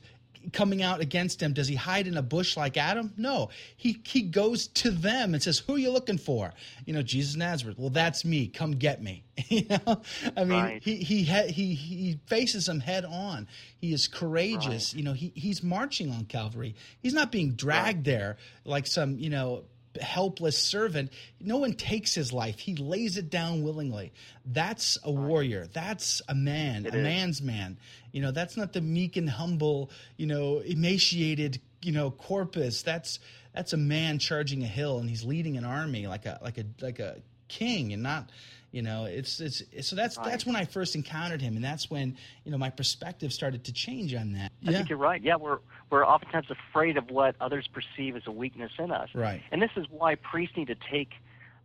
coming 0.55 0.83
out 0.83 1.01
against 1.01 1.43
him. 1.43 1.53
Does 1.53 1.69
he 1.69 1.75
hide 1.75 2.07
in 2.07 2.17
a 2.17 2.23
bush 2.23 2.57
like 2.57 2.77
Adam? 2.79 3.13
No. 3.19 3.51
He 3.77 4.01
he 4.05 4.23
goes 4.23 4.69
to 4.69 4.91
them 4.91 5.35
and 5.35 5.43
says, 5.43 5.59
"Who 5.59 5.75
are 5.75 5.79
you 5.79 5.91
looking 5.91 6.17
for?" 6.19 6.53
You 6.87 6.95
know, 6.95 7.03
Jesus 7.03 7.37
Nazareth. 7.37 7.79
Well, 7.79 7.91
that's 7.91 8.25
me. 8.25 8.49
Come 8.49 8.73
get 8.73 9.03
me. 9.03 9.23
you 9.49 9.67
know, 9.69 10.01
I 10.37 10.45
mean, 10.45 10.59
Right. 10.63 10.83
he 10.83 10.97
he 10.97 11.25
he 11.25 11.75
he 11.75 12.21
faces 12.27 12.67
them 12.67 12.81
head 12.81 13.05
on. 13.05 13.49
He 13.77 13.93
is 13.93 14.09
courageous. 14.09 14.95
You 14.95 15.03
know, 15.03 15.13
he 15.13 15.31
he's 15.35 15.63
marching 15.63 16.11
on 16.11 16.25
Calvary. 16.25 16.75
He's 17.03 17.15
not 17.15 17.31
being 17.31 17.53
dragged 17.53 18.05
there 18.05 18.39
like 18.65 18.87
some 18.87 19.19
you 19.19 19.29
know 19.31 19.65
helpless 20.01 20.57
servant. 20.59 21.13
No 21.41 21.57
one 21.59 21.73
takes 21.73 22.15
his 22.15 22.33
life. 22.33 22.59
He 22.59 22.77
lays 22.77 23.17
it 23.17 23.31
down 23.31 23.63
willingly. 23.63 24.13
That's 24.45 24.99
a 25.03 25.11
warrior. 25.11 25.67
That's 25.73 26.23
a 26.29 26.35
man, 26.35 26.87
It 26.87 26.95
a 26.95 26.99
is. 26.99 27.03
man's 27.03 27.43
man. 27.43 27.79
You 28.13 28.23
know, 28.23 28.31
that's 28.31 28.57
not 28.57 28.73
the 28.73 28.81
meek 28.81 29.17
and 29.17 29.29
humble, 29.29 29.91
you 30.17 30.27
know, 30.27 30.59
emaciated, 30.59 31.61
you 31.83 31.93
know, 31.93 32.11
corpus. 32.11 32.83
That's 32.83 33.19
that's 33.55 33.73
a 33.73 33.77
man 33.77 34.19
charging 34.19 34.63
a 34.63 34.67
hill 34.67 34.99
and 34.99 35.09
he's 35.09 35.25
leading 35.25 35.57
an 35.57 35.65
army 35.65 36.07
like 36.07 36.27
a 36.27 36.39
like 36.43 36.59
a 36.59 36.65
like 36.81 36.99
a 37.01 37.17
king 37.49 37.93
and 37.93 38.03
not 38.03 38.31
you 38.73 38.83
know 38.83 39.05
it's 39.05 39.41
it's 39.41 39.63
so 39.81 39.97
that's 39.97 40.17
that's 40.19 40.47
when 40.47 40.55
i 40.55 40.65
first 40.65 40.95
encountered 40.95 41.43
him 41.43 41.57
and 41.57 41.65
that's 41.65 41.91
when 41.91 42.17
you 42.45 42.53
know 42.53 42.59
my 42.59 42.71
perspective 42.71 43.33
started 43.33 43.65
to 43.65 43.73
change 43.73 44.15
on 44.15 44.33
that 44.33 44.53
I 44.67 44.73
think 44.73 44.89
you're 44.89 44.99
right. 44.99 45.23
Yeah, 45.23 45.37
we're 45.37 45.59
we're 45.91 46.07
oftentimes 46.07 46.47
afraid 46.51 46.97
of 46.97 47.11
what 47.11 47.35
others 47.41 47.67
perceive 47.67 48.17
as 48.17 48.23
a 48.27 48.31
weakness 48.31 48.73
in 48.79 48.91
us. 48.91 49.09
Right. 49.15 49.43
And 49.51 49.61
this 49.61 49.71
is 49.77 49.87
why 49.91 50.15
priests 50.17 50.57
need 50.57 50.69
to 50.69 50.77
take 50.91 51.13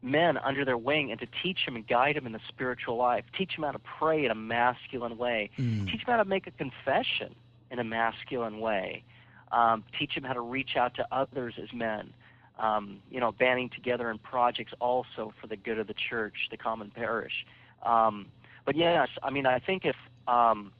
men 0.01 0.37
under 0.37 0.63
their 0.63 0.77
wing 0.77 1.11
and 1.11 1.19
to 1.19 1.27
teach 1.43 1.65
them 1.65 1.75
and 1.75 1.85
guide 1.87 2.15
them 2.15 2.25
in 2.25 2.31
the 2.31 2.39
spiritual 2.47 2.95
life. 2.95 3.25
Teach 3.37 3.55
them 3.55 3.65
how 3.65 3.71
to 3.71 3.79
pray 3.79 4.25
in 4.25 4.31
a 4.31 4.35
masculine 4.35 5.17
way. 5.17 5.49
Mm. 5.57 5.85
Teach 5.91 6.05
them 6.05 6.15
how 6.15 6.23
to 6.23 6.25
make 6.25 6.47
a 6.47 6.51
confession 6.51 7.35
in 7.71 7.79
a 7.79 7.83
masculine 7.83 8.59
way. 8.59 9.03
Um, 9.51 9.83
teach 9.97 10.15
them 10.15 10.23
how 10.23 10.33
to 10.33 10.41
reach 10.41 10.75
out 10.75 10.95
to 10.95 11.07
others 11.11 11.55
as 11.61 11.71
men. 11.73 12.13
Um, 12.57 12.99
you 13.11 13.19
know, 13.19 13.33
banding 13.33 13.69
together 13.69 14.09
in 14.09 14.17
projects 14.17 14.73
also 14.79 15.33
for 15.41 15.47
the 15.47 15.57
good 15.57 15.77
of 15.77 15.87
the 15.87 15.93
church, 15.93 16.47
the 16.51 16.57
common 16.57 16.89
parish. 16.89 17.45
Um, 17.83 18.27
but 18.65 18.77
yes, 18.77 19.09
I 19.21 19.29
mean, 19.29 19.45
I 19.45 19.59
think 19.59 19.83
if 19.83 19.97
um, 20.27 20.71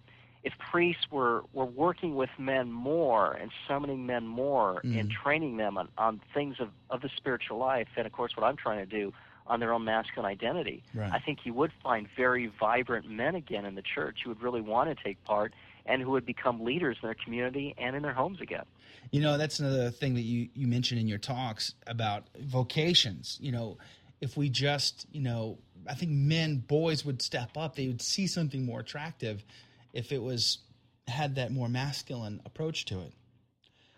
if 0.46 0.54
priests 0.72 1.08
were, 1.12 1.44
were 1.54 1.66
working 1.66 2.16
with 2.16 2.30
men 2.38 2.72
more 2.72 3.34
and 3.34 3.52
summoning 3.68 4.06
men 4.06 4.28
more 4.28 4.80
and 4.84 5.10
training 5.10 5.58
them 5.58 5.76
on, 5.76 5.90
on 5.98 6.22
things 6.36 6.58
of, 6.60 6.70
of 6.92 7.02
the 7.02 7.10
spiritual 7.18 7.58
life, 7.58 7.88
and 7.98 8.06
of 8.06 8.14
course 8.14 8.34
what 8.38 8.46
I'm 8.46 8.56
trying 8.56 8.78
to 8.78 8.86
do 8.86 9.12
on 9.48 9.60
their 9.60 9.74
own 9.74 9.84
masculine 9.84 10.30
identity, 10.30 10.84
Right. 10.94 11.12
I 11.12 11.20
think 11.20 11.40
you 11.46 11.54
would 11.54 11.72
find 11.84 12.08
very 12.16 12.52
vibrant 12.60 13.10
men 13.10 13.36
again 13.36 13.66
in 13.66 13.76
the 13.76 13.82
church 13.82 14.20
who 14.24 14.30
would 14.30 14.42
really 14.42 14.62
want 14.62 14.96
to 14.96 15.04
take 15.04 15.24
part 15.24 15.54
and 15.86 16.02
who 16.02 16.12
would 16.12 16.26
become 16.26 16.64
leaders 16.64 16.98
in 17.02 17.08
their 17.08 17.16
community 17.16 17.76
and 17.78 17.96
in 17.96 18.02
their 18.02 18.14
homes 18.14 18.42
again. 18.42 18.66
You 19.12 19.22
know, 19.22 19.38
that's 19.38 19.60
another 19.60 19.92
thing 19.92 20.16
that 20.16 20.22
you, 20.22 20.50
you 20.54 20.68
mentioned 20.68 21.00
in 21.00 21.08
your 21.08 21.20
talks 21.20 21.74
about 21.88 22.24
vocations. 22.40 23.38
You 23.42 23.52
know, 23.52 23.78
if 24.22 24.36
we 24.36 24.50
just, 24.50 25.06
you 25.12 25.22
know, 25.22 25.60
I 25.88 25.94
think 25.94 26.12
men, 26.12 26.58
boys 26.58 27.06
would 27.06 27.22
step 27.22 27.52
up, 27.56 27.76
they 27.76 27.88
would 27.88 28.02
see 28.02 28.28
something 28.28 28.66
more 28.66 28.80
attractive 28.80 29.46
if 29.94 30.12
it 30.12 30.22
was 30.22 30.60
had 31.08 31.36
that 31.36 31.52
more 31.52 31.70
masculine 31.70 32.42
approach 32.46 32.86
to 32.86 33.02
it. 33.02 33.14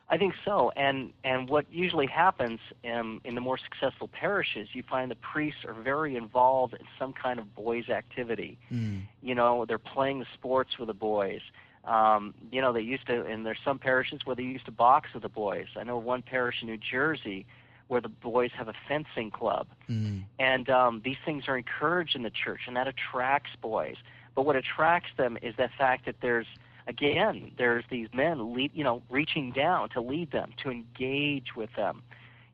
I 0.09 0.17
think 0.17 0.35
so, 0.45 0.71
and 0.77 1.11
and 1.25 1.49
what 1.49 1.65
usually 1.69 2.07
happens 2.07 2.59
in, 2.81 3.19
in 3.25 3.35
the 3.35 3.41
more 3.41 3.57
successful 3.57 4.07
parishes, 4.07 4.69
you 4.71 4.81
find 4.89 5.11
the 5.11 5.15
priests 5.15 5.65
are 5.65 5.73
very 5.73 6.15
involved 6.15 6.75
in 6.75 6.85
some 6.97 7.11
kind 7.11 7.39
of 7.39 7.53
boys' 7.53 7.89
activity. 7.89 8.57
Mm. 8.71 9.01
You 9.21 9.35
know, 9.35 9.65
they're 9.65 9.77
playing 9.77 10.19
the 10.19 10.25
sports 10.33 10.77
with 10.79 10.87
the 10.87 10.93
boys. 10.93 11.41
Um, 11.85 12.33
you 12.51 12.61
know, 12.61 12.73
they 12.73 12.81
used 12.81 13.07
to, 13.07 13.25
and 13.25 13.45
there's 13.45 13.59
some 13.63 13.79
parishes 13.79 14.21
where 14.25 14.35
they 14.35 14.43
used 14.43 14.65
to 14.65 14.71
box 14.71 15.09
with 15.13 15.23
the 15.23 15.29
boys. 15.29 15.67
I 15.77 15.83
know 15.83 15.97
one 15.97 16.21
parish 16.21 16.55
in 16.61 16.67
New 16.67 16.77
Jersey 16.77 17.45
where 17.87 18.01
the 18.01 18.09
boys 18.09 18.51
have 18.57 18.67
a 18.67 18.73
fencing 18.87 19.31
club. 19.31 19.67
Mm. 19.89 20.23
And 20.39 20.69
um, 20.69 21.01
these 21.03 21.15
things 21.25 21.45
are 21.47 21.57
encouraged 21.57 22.15
in 22.15 22.23
the 22.23 22.29
church, 22.29 22.61
and 22.67 22.75
that 22.75 22.87
attracts 22.87 23.51
boys. 23.61 23.95
But 24.35 24.45
what 24.45 24.55
attracts 24.55 25.09
them 25.17 25.37
is 25.41 25.55
the 25.55 25.69
fact 25.77 26.05
that 26.05 26.15
there's, 26.21 26.47
again, 26.87 27.51
there's 27.57 27.85
these 27.89 28.09
men, 28.13 28.53
lead, 28.53 28.71
you 28.73 28.83
know, 28.83 29.01
reaching 29.09 29.51
down 29.51 29.89
to 29.89 30.01
lead 30.01 30.31
them, 30.31 30.51
to 30.63 30.69
engage 30.69 31.55
with 31.55 31.69
them. 31.75 32.03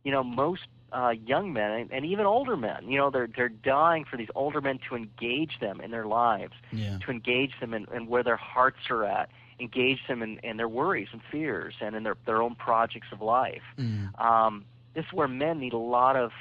You 0.03 0.11
know, 0.11 0.23
most 0.23 0.67
uh, 0.93 1.13
young 1.25 1.53
men 1.53 1.71
and, 1.71 1.91
and 1.91 2.05
even 2.05 2.25
older 2.25 2.55
men, 2.55 2.87
you 2.87 2.97
know, 2.97 3.09
they're 3.09 3.27
they're 3.35 3.49
dying 3.49 4.05
for 4.09 4.15
these 4.17 4.29
older 4.35 4.61
men 4.61 4.79
to 4.89 4.95
engage 4.95 5.59
them 5.59 5.81
in 5.81 5.91
their 5.91 6.05
lives, 6.05 6.53
Yeah. 6.71 6.97
to 7.05 7.11
engage 7.11 7.51
them 7.59 7.73
in, 7.73 7.87
in 7.93 8.07
where 8.07 8.23
their 8.23 8.37
hearts 8.37 8.77
are 8.89 9.03
at, 9.03 9.29
engage 9.59 9.99
them 10.07 10.21
in, 10.21 10.39
in 10.39 10.57
their 10.57 10.67
worries 10.69 11.07
and 11.11 11.21
fears, 11.31 11.75
and 11.81 11.95
in 11.95 12.03
their 12.03 12.17
their 12.25 12.41
own 12.41 12.55
projects 12.55 13.07
of 13.11 13.21
life. 13.21 13.63
Mm. 13.77 14.19
Um, 14.21 14.65
this 14.93 15.05
is 15.05 15.13
where 15.13 15.27
men 15.27 15.59
need 15.59 15.73
a 15.73 15.77
lot 15.77 16.15
of 16.15 16.31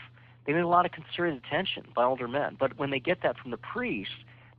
they 0.44 0.52
need 0.52 0.60
a 0.60 0.68
lot 0.68 0.84
of 0.86 0.92
concerted 0.92 1.40
attention 1.44 1.84
by 1.94 2.04
older 2.04 2.28
men. 2.28 2.56
But 2.58 2.76
when 2.78 2.90
they 2.90 2.98
get 3.00 3.22
that 3.22 3.38
from 3.38 3.50
the 3.52 3.56
priest, 3.56 4.10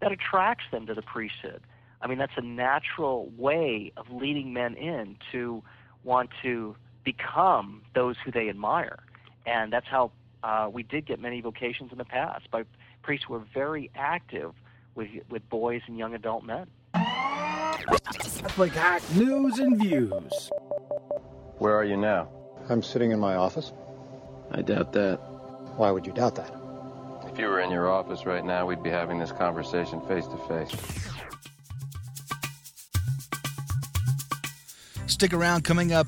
that 0.02 0.12
attracts 0.12 0.66
them 0.72 0.86
to 0.88 0.94
the 0.94 1.02
priesthood. 1.02 1.62
I 2.02 2.08
mean, 2.08 2.18
that's 2.18 2.38
a 2.38 2.42
natural 2.42 3.32
way 3.38 3.92
of 3.96 4.10
leading 4.12 4.54
men 4.54 4.74
in 4.76 5.18
to 5.32 5.62
want 6.04 6.32
to 6.42 6.76
become 7.04 7.82
those 7.96 8.16
who 8.24 8.32
they 8.32 8.50
admire, 8.50 9.00
and 9.46 9.72
that's 9.72 9.88
how 9.88 10.12
uh, 10.44 10.70
we 10.72 10.84
did 10.84 11.06
get 11.06 11.20
many 11.20 11.42
vocations 11.42 11.92
in 11.92 11.98
the 11.98 12.06
past 12.06 12.50
by 12.52 12.64
priests 13.02 13.28
were 13.28 13.42
very 13.54 13.90
active 13.96 14.54
with 14.96 15.10
with 15.30 15.48
boys 15.50 15.82
and 15.88 15.98
young 15.98 16.14
adult 16.14 16.44
men. 16.44 16.68
Catholic 16.94 18.74
Hack 18.74 19.02
News 19.16 19.60
and 19.60 19.80
Views. 19.80 20.52
Where 21.58 21.76
are 21.76 21.84
you 21.84 21.98
now? 21.98 22.30
I'm 22.70 22.84
sitting 22.84 23.12
in 23.12 23.20
my 23.20 23.36
office. 23.36 23.72
I 24.52 24.62
doubt 24.62 24.94
that. 24.94 25.18
Why 25.76 25.92
would 25.92 26.06
you 26.06 26.14
doubt 26.14 26.36
that? 26.36 26.54
If 27.32 27.40
you 27.40 27.48
were 27.48 27.62
in 27.62 27.72
your 27.72 27.90
office 27.90 28.26
right 28.26 28.46
now, 28.46 28.66
we'd 28.68 28.84
be 28.84 28.92
having 28.92 29.18
this 29.18 29.32
conversation 29.32 30.02
face 30.08 30.28
to 30.28 30.38
face. 30.48 30.72
Stick 35.08 35.34
around. 35.34 35.64
Coming 35.64 35.94
up 35.94 36.08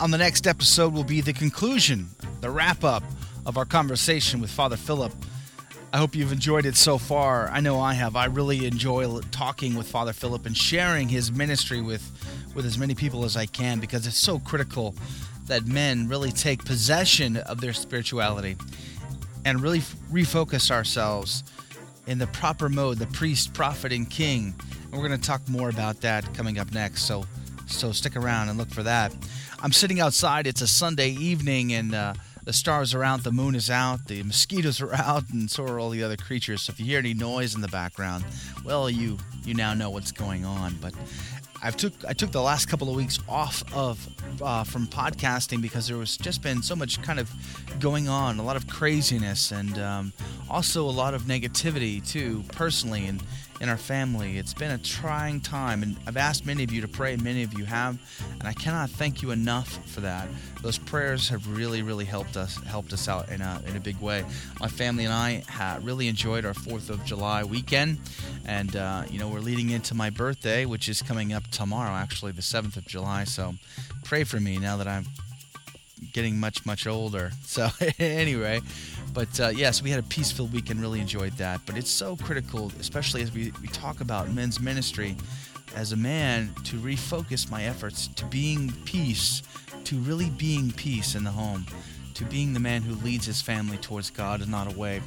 on 0.00 0.10
the 0.10 0.18
next 0.18 0.46
episode 0.46 0.92
will 0.92 1.04
be 1.04 1.20
the 1.20 1.32
conclusion, 1.32 2.08
the 2.40 2.50
wrap 2.50 2.84
up 2.84 3.02
of 3.44 3.56
our 3.56 3.64
conversation 3.64 4.40
with 4.40 4.50
Father 4.50 4.76
Philip. 4.76 5.12
I 5.92 5.98
hope 5.98 6.14
you've 6.14 6.32
enjoyed 6.32 6.66
it 6.66 6.76
so 6.76 6.98
far. 6.98 7.48
I 7.48 7.60
know 7.60 7.80
I 7.80 7.94
have. 7.94 8.16
I 8.16 8.26
really 8.26 8.66
enjoy 8.66 9.20
talking 9.30 9.74
with 9.74 9.88
Father 9.88 10.12
Philip 10.12 10.46
and 10.46 10.56
sharing 10.56 11.08
his 11.08 11.32
ministry 11.32 11.80
with, 11.80 12.08
with 12.54 12.64
as 12.64 12.78
many 12.78 12.94
people 12.94 13.24
as 13.24 13.36
I 13.36 13.46
can 13.46 13.80
because 13.80 14.06
it's 14.06 14.16
so 14.16 14.38
critical 14.38 14.94
that 15.46 15.66
men 15.66 16.08
really 16.08 16.30
take 16.30 16.64
possession 16.64 17.36
of 17.36 17.60
their 17.60 17.72
spirituality 17.72 18.56
and 19.44 19.60
really 19.60 19.80
refocus 20.12 20.70
ourselves 20.70 21.42
in 22.06 22.18
the 22.18 22.26
proper 22.28 22.68
mode, 22.68 22.98
the 22.98 23.06
priest, 23.08 23.52
prophet, 23.52 23.92
and 23.92 24.08
king. 24.08 24.54
And 24.84 24.92
we're 24.92 25.08
going 25.08 25.20
to 25.20 25.26
talk 25.26 25.46
more 25.48 25.68
about 25.68 26.00
that 26.02 26.32
coming 26.34 26.58
up 26.58 26.72
next. 26.72 27.02
So, 27.02 27.24
so 27.66 27.92
stick 27.92 28.16
around 28.16 28.48
and 28.48 28.58
look 28.58 28.70
for 28.70 28.82
that. 28.84 29.14
I'm 29.62 29.72
sitting 29.72 30.00
outside. 30.00 30.46
It's 30.46 30.62
a 30.62 30.66
Sunday 30.66 31.10
evening, 31.10 31.74
and 31.74 31.94
uh, 31.94 32.14
the 32.50 32.54
stars 32.54 32.94
are 32.94 33.04
out, 33.04 33.22
the 33.22 33.30
moon 33.30 33.54
is 33.54 33.70
out, 33.70 34.08
the 34.08 34.24
mosquitoes 34.24 34.80
are 34.80 34.92
out, 34.92 35.22
and 35.30 35.48
so 35.48 35.62
are 35.62 35.78
all 35.78 35.88
the 35.88 36.02
other 36.02 36.16
creatures. 36.16 36.62
So 36.62 36.72
if 36.72 36.80
you 36.80 36.86
hear 36.86 36.98
any 36.98 37.14
noise 37.14 37.54
in 37.54 37.60
the 37.60 37.68
background, 37.68 38.24
well, 38.64 38.90
you 38.90 39.18
you 39.44 39.54
now 39.54 39.72
know 39.72 39.88
what's 39.88 40.10
going 40.10 40.44
on. 40.44 40.74
But 40.80 40.92
I've 41.62 41.76
took 41.76 41.92
I 42.08 42.12
took 42.12 42.32
the 42.32 42.42
last 42.42 42.66
couple 42.66 42.90
of 42.90 42.96
weeks 42.96 43.20
off 43.28 43.62
of 43.72 44.04
uh, 44.42 44.64
from 44.64 44.88
podcasting 44.88 45.62
because 45.62 45.86
there 45.86 45.96
was 45.96 46.16
just 46.16 46.42
been 46.42 46.60
so 46.60 46.74
much 46.74 47.00
kind 47.02 47.20
of 47.20 47.30
going 47.78 48.08
on, 48.08 48.40
a 48.40 48.42
lot 48.42 48.56
of 48.56 48.66
craziness, 48.66 49.52
and 49.52 49.78
um, 49.78 50.12
also 50.48 50.82
a 50.82 50.90
lot 50.90 51.14
of 51.14 51.22
negativity 51.26 52.04
too, 52.04 52.42
personally 52.48 53.06
and 53.06 53.22
in 53.60 53.68
our 53.68 53.76
family. 53.76 54.38
It's 54.38 54.54
been 54.54 54.70
a 54.70 54.78
trying 54.78 55.40
time, 55.40 55.82
and 55.82 55.96
I've 56.06 56.16
asked 56.16 56.46
many 56.46 56.64
of 56.64 56.72
you 56.72 56.80
to 56.80 56.88
pray, 56.88 57.16
many 57.16 57.42
of 57.42 57.56
you 57.58 57.66
have, 57.66 57.98
and 58.38 58.48
I 58.48 58.54
cannot 58.54 58.88
thank 58.90 59.20
you 59.20 59.30
enough 59.30 59.78
for 59.86 60.00
that. 60.00 60.28
Those 60.62 60.78
prayers 60.78 61.28
have 61.28 61.46
really, 61.46 61.82
really 61.82 62.06
helped 62.06 62.36
us 62.36 62.56
helped 62.64 62.92
us 62.92 63.08
out 63.08 63.28
in 63.28 63.40
a 63.40 63.62
in 63.66 63.76
a 63.76 63.80
big 63.80 64.00
way. 64.00 64.24
My 64.60 64.68
family 64.68 65.04
and 65.04 65.12
I 65.12 65.42
really 65.82 66.08
enjoyed 66.08 66.44
our 66.44 66.54
Fourth 66.54 66.90
of 66.90 67.04
July 67.04 67.44
weekend, 67.44 67.98
and 68.46 68.74
uh, 68.74 69.04
you 69.10 69.18
know 69.18 69.28
we're 69.28 69.40
leading 69.40 69.70
into 69.70 69.94
my 69.94 70.10
birthday, 70.10 70.64
which 70.64 70.88
is 70.88 71.02
coming 71.02 71.32
up 71.32 71.46
tomorrow, 71.48 71.92
actually 71.92 72.32
the 72.32 72.42
seventh 72.42 72.76
of 72.76 72.86
July. 72.86 73.24
So 73.24 73.54
pray 74.04 74.24
for 74.24 74.40
me 74.40 74.58
now 74.58 74.78
that 74.78 74.88
I'm 74.88 75.04
getting 76.12 76.40
much 76.40 76.64
much 76.64 76.86
older. 76.86 77.32
So 77.44 77.68
anyway, 77.98 78.60
but 79.12 79.40
uh, 79.40 79.48
yes, 79.48 79.82
we 79.82 79.90
had 79.90 80.00
a 80.00 80.04
peaceful 80.04 80.46
weekend. 80.46 80.80
Really 80.80 81.00
enjoyed 81.00 81.32
that. 81.34 81.60
But 81.66 81.76
it's 81.76 81.90
so 81.90 82.16
critical, 82.16 82.72
especially 82.78 83.22
as 83.22 83.32
we, 83.32 83.52
we 83.60 83.68
talk 83.68 84.00
about 84.00 84.30
men's 84.30 84.60
ministry. 84.60 85.16
As 85.74 85.92
a 85.92 85.96
man, 85.96 86.52
to 86.64 86.76
refocus 86.78 87.48
my 87.48 87.64
efforts 87.64 88.08
to 88.08 88.24
being 88.26 88.72
peace, 88.84 89.42
to 89.84 89.96
really 89.98 90.30
being 90.30 90.72
peace 90.72 91.14
in 91.14 91.22
the 91.22 91.30
home, 91.30 91.64
to 92.14 92.24
being 92.24 92.52
the 92.52 92.60
man 92.60 92.82
who 92.82 92.94
leads 93.04 93.26
his 93.26 93.40
family 93.40 93.76
towards 93.76 94.10
God 94.10 94.40
and 94.40 94.50
not 94.50 94.72
away, 94.72 95.00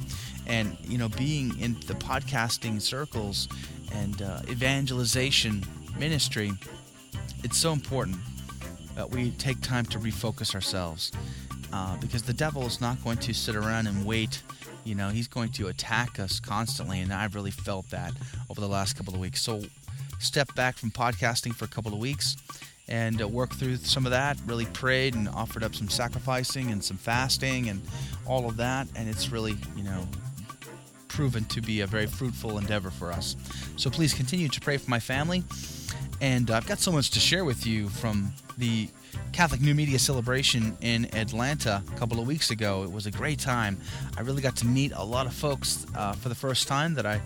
and 0.46 0.76
you 0.82 0.96
know, 0.96 1.10
being 1.10 1.58
in 1.60 1.74
the 1.86 1.94
podcasting 1.94 2.80
circles 2.80 3.48
and 3.92 4.22
uh, 4.22 4.40
evangelization 4.48 5.62
ministry. 5.98 6.52
It's 7.42 7.58
so 7.58 7.72
important 7.72 8.16
that 8.94 9.10
we 9.10 9.32
take 9.32 9.60
time 9.60 9.84
to 9.86 9.98
refocus 9.98 10.54
ourselves 10.54 11.12
uh, 11.74 11.96
because 11.96 12.22
the 12.22 12.32
devil 12.32 12.64
is 12.66 12.80
not 12.80 13.02
going 13.02 13.16
to 13.16 13.34
sit 13.34 13.56
around 13.56 13.88
and 13.88 14.06
wait. 14.06 14.42
You 14.84 14.94
know, 14.94 15.08
he's 15.08 15.26
going 15.26 15.50
to 15.52 15.66
attack 15.66 16.20
us 16.20 16.38
constantly, 16.38 17.00
and 17.00 17.12
I've 17.12 17.34
really 17.34 17.50
felt 17.50 17.90
that 17.90 18.12
over 18.48 18.60
the 18.60 18.68
last 18.68 18.96
couple 18.96 19.12
of 19.12 19.18
weeks. 19.18 19.42
So, 19.42 19.60
step 20.20 20.54
back 20.54 20.76
from 20.76 20.92
podcasting 20.92 21.52
for 21.52 21.64
a 21.64 21.68
couple 21.68 21.92
of 21.92 21.98
weeks 21.98 22.36
and 22.86 23.20
uh, 23.20 23.26
work 23.26 23.52
through 23.54 23.76
some 23.78 24.06
of 24.06 24.12
that. 24.12 24.38
Really 24.46 24.66
prayed 24.66 25.16
and 25.16 25.28
offered 25.30 25.64
up 25.64 25.74
some 25.74 25.88
sacrificing 25.88 26.70
and 26.70 26.84
some 26.84 26.96
fasting 26.96 27.68
and 27.68 27.82
all 28.24 28.48
of 28.48 28.56
that, 28.58 28.86
and 28.94 29.08
it's 29.08 29.32
really, 29.32 29.56
you 29.74 29.82
know, 29.82 30.06
proven 31.08 31.44
to 31.46 31.60
be 31.60 31.80
a 31.80 31.88
very 31.88 32.06
fruitful 32.06 32.56
endeavor 32.56 32.90
for 32.90 33.10
us. 33.10 33.34
So 33.76 33.90
please 33.90 34.14
continue 34.14 34.48
to 34.48 34.60
pray 34.60 34.76
for 34.76 34.90
my 34.90 35.00
family. 35.00 35.42
And 36.20 36.52
I've 36.52 36.68
got 36.68 36.78
so 36.78 36.92
much 36.92 37.10
to 37.10 37.20
share 37.20 37.44
with 37.44 37.66
you 37.66 37.88
from 37.88 38.32
the 38.58 38.88
Catholic 39.32 39.60
New 39.60 39.74
Media 39.74 39.98
celebration 39.98 40.76
in 40.80 41.12
Atlanta 41.14 41.82
a 41.92 41.98
couple 41.98 42.20
of 42.20 42.26
weeks 42.26 42.50
ago. 42.50 42.82
It 42.82 42.92
was 42.92 43.06
a 43.06 43.10
great 43.10 43.38
time. 43.38 43.78
I 44.16 44.22
really 44.22 44.42
got 44.42 44.56
to 44.56 44.66
meet 44.66 44.92
a 44.94 45.02
lot 45.02 45.26
of 45.26 45.34
folks 45.34 45.86
uh, 45.96 46.12
for 46.12 46.28
the 46.28 46.34
first 46.34 46.68
time 46.68 46.94
that 46.94 47.06
I 47.06 47.20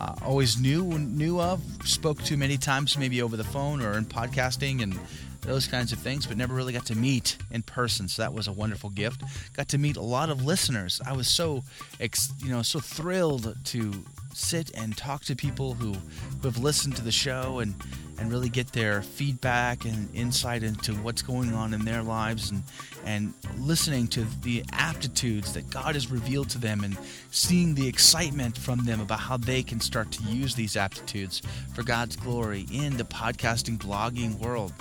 uh, 0.00 0.14
always 0.24 0.58
knew 0.58 0.98
knew 0.98 1.40
of, 1.40 1.62
spoke 1.84 2.22
to 2.24 2.36
many 2.36 2.56
times, 2.56 2.98
maybe 2.98 3.22
over 3.22 3.36
the 3.36 3.44
phone 3.44 3.80
or 3.80 3.96
in 3.96 4.04
podcasting 4.04 4.82
and 4.82 4.98
those 5.42 5.66
kinds 5.66 5.92
of 5.92 5.98
things, 5.98 6.26
but 6.26 6.36
never 6.36 6.54
really 6.54 6.72
got 6.72 6.86
to 6.86 6.94
meet 6.94 7.36
in 7.50 7.62
person. 7.62 8.08
So 8.08 8.22
that 8.22 8.32
was 8.32 8.48
a 8.48 8.52
wonderful 8.52 8.90
gift. 8.90 9.22
Got 9.54 9.68
to 9.68 9.78
meet 9.78 9.96
a 9.96 10.02
lot 10.02 10.30
of 10.30 10.44
listeners. 10.44 11.00
I 11.06 11.12
was 11.12 11.28
so, 11.28 11.62
ex- 12.00 12.32
you 12.42 12.48
know, 12.48 12.62
so 12.62 12.80
thrilled 12.80 13.56
to 13.64 13.92
sit 14.32 14.70
and 14.74 14.96
talk 14.96 15.22
to 15.24 15.36
people 15.36 15.74
who, 15.74 15.92
who 15.92 16.48
have 16.48 16.58
listened 16.58 16.96
to 16.96 17.02
the 17.02 17.12
show 17.12 17.60
and 17.60 17.74
and 18.18 18.30
really 18.30 18.48
get 18.48 18.72
their 18.72 19.02
feedback 19.02 19.84
and 19.84 20.08
insight 20.14 20.62
into 20.62 20.92
what's 20.94 21.22
going 21.22 21.52
on 21.52 21.74
in 21.74 21.84
their 21.84 22.02
lives 22.02 22.50
and 22.50 22.62
and 23.04 23.34
listening 23.58 24.06
to 24.08 24.24
the 24.42 24.64
aptitudes 24.72 25.52
that 25.52 25.68
God 25.70 25.94
has 25.94 26.10
revealed 26.10 26.48
to 26.50 26.58
them 26.58 26.84
and 26.84 26.96
seeing 27.30 27.74
the 27.74 27.86
excitement 27.86 28.56
from 28.56 28.84
them 28.84 29.00
about 29.00 29.20
how 29.20 29.36
they 29.36 29.62
can 29.62 29.80
start 29.80 30.10
to 30.12 30.22
use 30.24 30.54
these 30.54 30.76
aptitudes 30.76 31.42
for 31.74 31.82
God's 31.82 32.16
glory 32.16 32.66
in 32.72 32.96
the 32.96 33.04
podcasting 33.04 33.76
blogging 33.78 34.38
world 34.38 34.72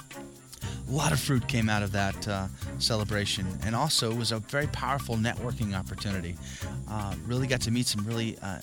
a 0.88 0.92
lot 0.92 1.12
of 1.12 1.20
fruit 1.20 1.48
came 1.48 1.70
out 1.70 1.84
of 1.84 1.92
that 1.94 2.28
uh, 2.28 2.48
celebration, 2.80 3.48
and 3.64 3.76
also 3.76 4.12
it 4.12 4.18
was 4.18 4.32
a 4.32 4.40
very 4.40 4.68
powerful 4.68 5.16
networking 5.16 5.78
opportunity. 5.78 6.36
Uh, 6.90 7.16
really 7.26 7.48
got 7.48 7.62
to 7.62 7.72
meet 7.72 7.88
some 7.88 8.06
really 8.06 8.38
uh, 8.42 8.60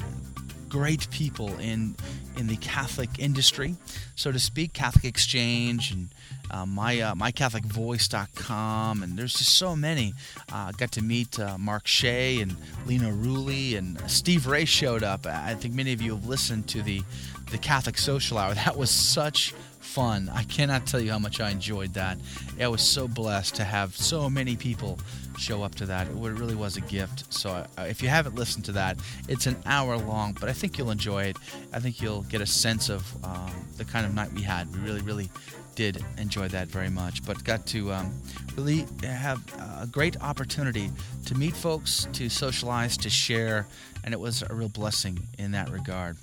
great 0.69 1.11
people 1.11 1.49
in 1.59 1.97
in 2.37 2.47
the 2.47 2.57
Catholic 2.57 3.19
industry, 3.19 3.77
so 4.15 4.33
to 4.33 4.39
speak, 4.39 4.73
Catholic 4.73 5.05
Exchange 5.05 5.93
and 5.93 6.09
uh, 6.51 6.67
my 6.67 7.01
uh, 7.01 7.15
mycatholicvoice.com, 7.15 9.03
and 9.03 9.17
there's 9.17 9.35
just 9.35 9.57
so 9.57 9.77
many. 9.77 10.15
Uh, 10.53 10.73
got 10.73 10.91
to 10.93 11.03
meet 11.03 11.39
uh, 11.39 11.57
Mark 11.59 11.87
Shea 11.87 12.41
and 12.41 12.57
Lino 12.87 13.11
Rulli, 13.11 13.77
and 13.77 14.01
Steve 14.11 14.47
Ray 14.47 14.65
showed 14.65 15.03
up. 15.03 15.27
I 15.27 15.55
think 15.55 15.75
many 15.75 15.93
of 15.93 16.03
you 16.03 16.15
have 16.15 16.27
listened 16.27 16.69
to 16.69 16.83
the 16.83 17.03
the 17.51 17.59
Catholic 17.59 17.99
Social 17.99 18.39
Hour. 18.39 18.55
That 18.55 18.77
was 18.77 18.91
such 18.91 19.53
fun. 19.81 20.31
I 20.33 20.45
cannot 20.45 20.87
tell 20.87 21.01
you 21.01 21.11
how 21.11 21.19
much 21.19 21.41
I 21.41 21.51
enjoyed 21.51 21.95
that. 21.95 22.19
I 22.61 22.69
was 22.69 22.83
so 22.83 23.09
blessed 23.09 23.57
to 23.57 23.65
have 23.65 23.97
so 23.97 24.31
many 24.31 24.55
people 24.55 24.99
show 25.41 25.63
up 25.63 25.75
to 25.77 25.87
that. 25.87 26.07
It 26.07 26.13
really 26.15 26.55
was 26.55 26.77
a 26.77 26.81
gift. 26.83 27.33
So 27.33 27.51
uh, 27.51 27.83
if 27.83 28.03
you 28.03 28.09
haven't 28.09 28.35
listened 28.35 28.65
to 28.67 28.73
that, 28.73 28.99
it's 29.29 29.47
an 29.47 29.57
hour 29.67 29.97
long, 29.97 30.37
but 30.39 30.49
I 30.49 30.53
think 30.53 30.79
you'll 30.79 30.91
enjoy 30.91 31.25
it. 31.25 31.37
I 31.73 31.81
think 31.81 32.01
you'll 32.01 32.23
get 32.23 32.41
a 32.41 32.47
sense 32.47 32.89
of 32.89 33.03
um, 33.25 33.51
the 33.77 33.85
kind 33.85 34.07
of 34.07 34.15
night 34.15 34.33
we 34.33 34.43
had. 34.43 34.73
We 34.73 34.81
really, 34.81 35.01
really 35.01 35.31
did 35.75 36.05
enjoy 36.19 36.49
that 36.49 36.69
very 36.69 36.91
much, 36.91 37.25
but 37.25 37.43
got 37.45 37.65
to 37.67 37.93
um, 37.93 38.13
really 38.57 38.87
have 39.03 39.41
a 39.81 39.87
great 39.87 40.21
opportunity 40.21 40.91
to 41.27 41.35
meet 41.35 41.55
folks, 41.55 42.07
to 42.13 42.29
socialize, 42.29 42.97
to 42.99 43.09
share, 43.11 43.67
and 44.05 44.13
it 44.13 44.21
was 44.21 44.43
a 44.49 44.55
real 44.55 44.69
blessing 44.69 45.19
in 45.39 45.53
that 45.53 45.71
regard. 45.71 46.17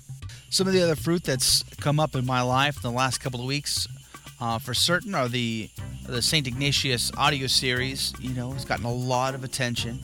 Some 0.50 0.66
of 0.66 0.72
the 0.72 0.82
other 0.82 0.94
fruit 0.94 1.24
that's 1.24 1.62
come 1.80 1.98
up 1.98 2.14
in 2.14 2.24
my 2.24 2.42
life 2.42 2.76
in 2.76 2.82
the 2.82 2.96
last 2.96 3.18
couple 3.18 3.40
of 3.40 3.46
weeks, 3.46 3.88
uh, 4.40 4.58
for 4.58 4.74
certain, 4.74 5.14
are 5.14 5.28
the 5.28 5.70
the 6.06 6.22
Saint 6.22 6.46
Ignatius 6.46 7.12
audio 7.16 7.46
series. 7.46 8.14
You 8.20 8.34
know, 8.34 8.52
it's 8.54 8.64
gotten 8.64 8.84
a 8.84 8.92
lot 8.92 9.34
of 9.34 9.44
attention. 9.44 10.00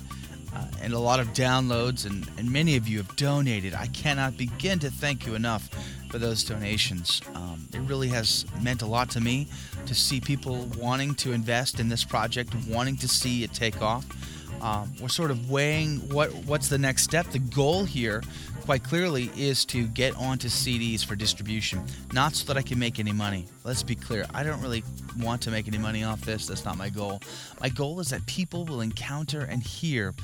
Uh, 0.55 0.65
and 0.83 0.93
a 0.93 0.99
lot 1.01 1.19
of 1.19 1.27
downloads, 1.33 2.07
and, 2.07 2.31
and 2.39 2.49
many 2.49 2.77
of 2.77 2.87
you 2.87 2.99
have 2.99 3.17
donated. 3.17 3.75
I 3.75 3.89
cannot 3.89 4.37
begin 4.37 4.79
to 4.81 4.91
thank 4.91 5.27
you 5.27 5.35
enough 5.35 5.69
for 6.11 6.19
those 6.19 6.45
donations. 6.45 7.21
Um, 7.35 7.67
it 7.75 7.81
really 7.81 8.07
has 8.11 8.47
meant 8.63 8.81
a 8.83 8.87
lot 8.87 9.11
to 9.11 9.21
me 9.21 9.49
to 9.87 9.97
see 9.97 10.21
people 10.21 10.71
wanting 10.79 11.17
to 11.17 11.33
invest 11.33 11.81
in 11.81 11.89
this 11.89 12.05
project, 12.05 12.55
wanting 12.69 12.97
to 12.99 13.09
see 13.09 13.43
it 13.43 13.53
take 13.53 13.83
off. 13.83 14.07
Um, 14.63 14.93
we're 15.01 15.09
sort 15.09 15.33
of 15.33 15.51
weighing 15.51 15.97
what 16.11 16.33
what's 16.47 16.69
the 16.69 16.79
next 16.79 17.03
step. 17.03 17.27
The 17.33 17.41
goal 17.41 17.85
here 17.85 18.23
quite 18.65 18.83
clearly 18.83 19.31
is 19.37 19.67
to 19.67 19.87
get 19.89 20.17
onto 20.17 20.49
CDs 20.49 21.05
for 21.05 21.15
distribution, 21.15 21.85
not 22.15 22.35
so 22.35 22.47
that 22.47 22.57
I 22.57 22.63
can 22.63 22.79
make 22.79 22.99
any 22.99 23.13
money. 23.13 23.45
Let's 23.63 23.83
be 23.83 23.95
clear. 23.95 24.25
I 24.33 24.43
don't 24.43 24.61
really 24.63 24.83
want 25.19 25.43
to 25.43 25.51
make 25.51 25.69
any 25.69 25.77
money 25.77 26.03
off 26.03 26.23
this. 26.23 26.47
That's 26.47 26.65
not 26.65 26.79
my 26.79 26.89
goal. 26.89 27.21
My 27.61 27.69
goal 27.69 28.01
is 28.01 28.09
that 28.09 28.25
people 28.25 28.65
will 28.65 28.81
encounter 28.81 29.43
and 29.43 29.63
hear 29.63 30.15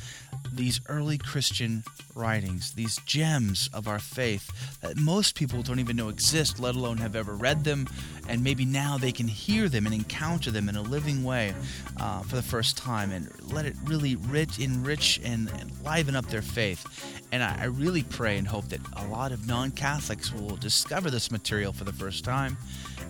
these 0.52 0.80
early 0.88 1.18
Christian 1.18 1.84
writings, 2.14 2.72
these 2.72 2.98
gems 3.06 3.68
of 3.72 3.86
our 3.86 3.98
faith 3.98 4.78
that 4.80 4.96
most 4.96 5.34
people 5.34 5.62
don't 5.62 5.78
even 5.78 5.96
know 5.96 6.08
exist, 6.08 6.58
let 6.58 6.74
alone 6.74 6.96
have 6.98 7.14
ever 7.14 7.34
read 7.34 7.64
them, 7.64 7.88
and 8.28 8.42
maybe 8.42 8.64
now 8.64 8.98
they 8.98 9.12
can 9.12 9.28
hear 9.28 9.68
them 9.68 9.86
and 9.86 9.94
encounter 9.94 10.50
them 10.50 10.68
in 10.68 10.76
a 10.76 10.82
living 10.82 11.22
way 11.24 11.54
uh, 11.98 12.22
for 12.22 12.36
the 12.36 12.42
first 12.42 12.76
time, 12.76 13.10
and 13.12 13.30
let 13.52 13.64
it 13.64 13.74
really 13.84 14.16
rich, 14.16 14.58
enrich 14.58 15.20
and, 15.22 15.50
and 15.60 15.70
liven 15.84 16.16
up 16.16 16.26
their 16.26 16.42
faith. 16.42 17.22
And 17.32 17.42
I, 17.42 17.58
I 17.60 17.64
really 17.64 18.02
pray 18.02 18.29
and 18.36 18.46
hope 18.46 18.68
that 18.68 18.80
a 18.96 19.06
lot 19.06 19.32
of 19.32 19.46
non-Catholics 19.46 20.32
will 20.32 20.56
discover 20.56 21.10
this 21.10 21.30
material 21.30 21.72
for 21.72 21.84
the 21.84 21.92
first 21.92 22.24
time 22.24 22.56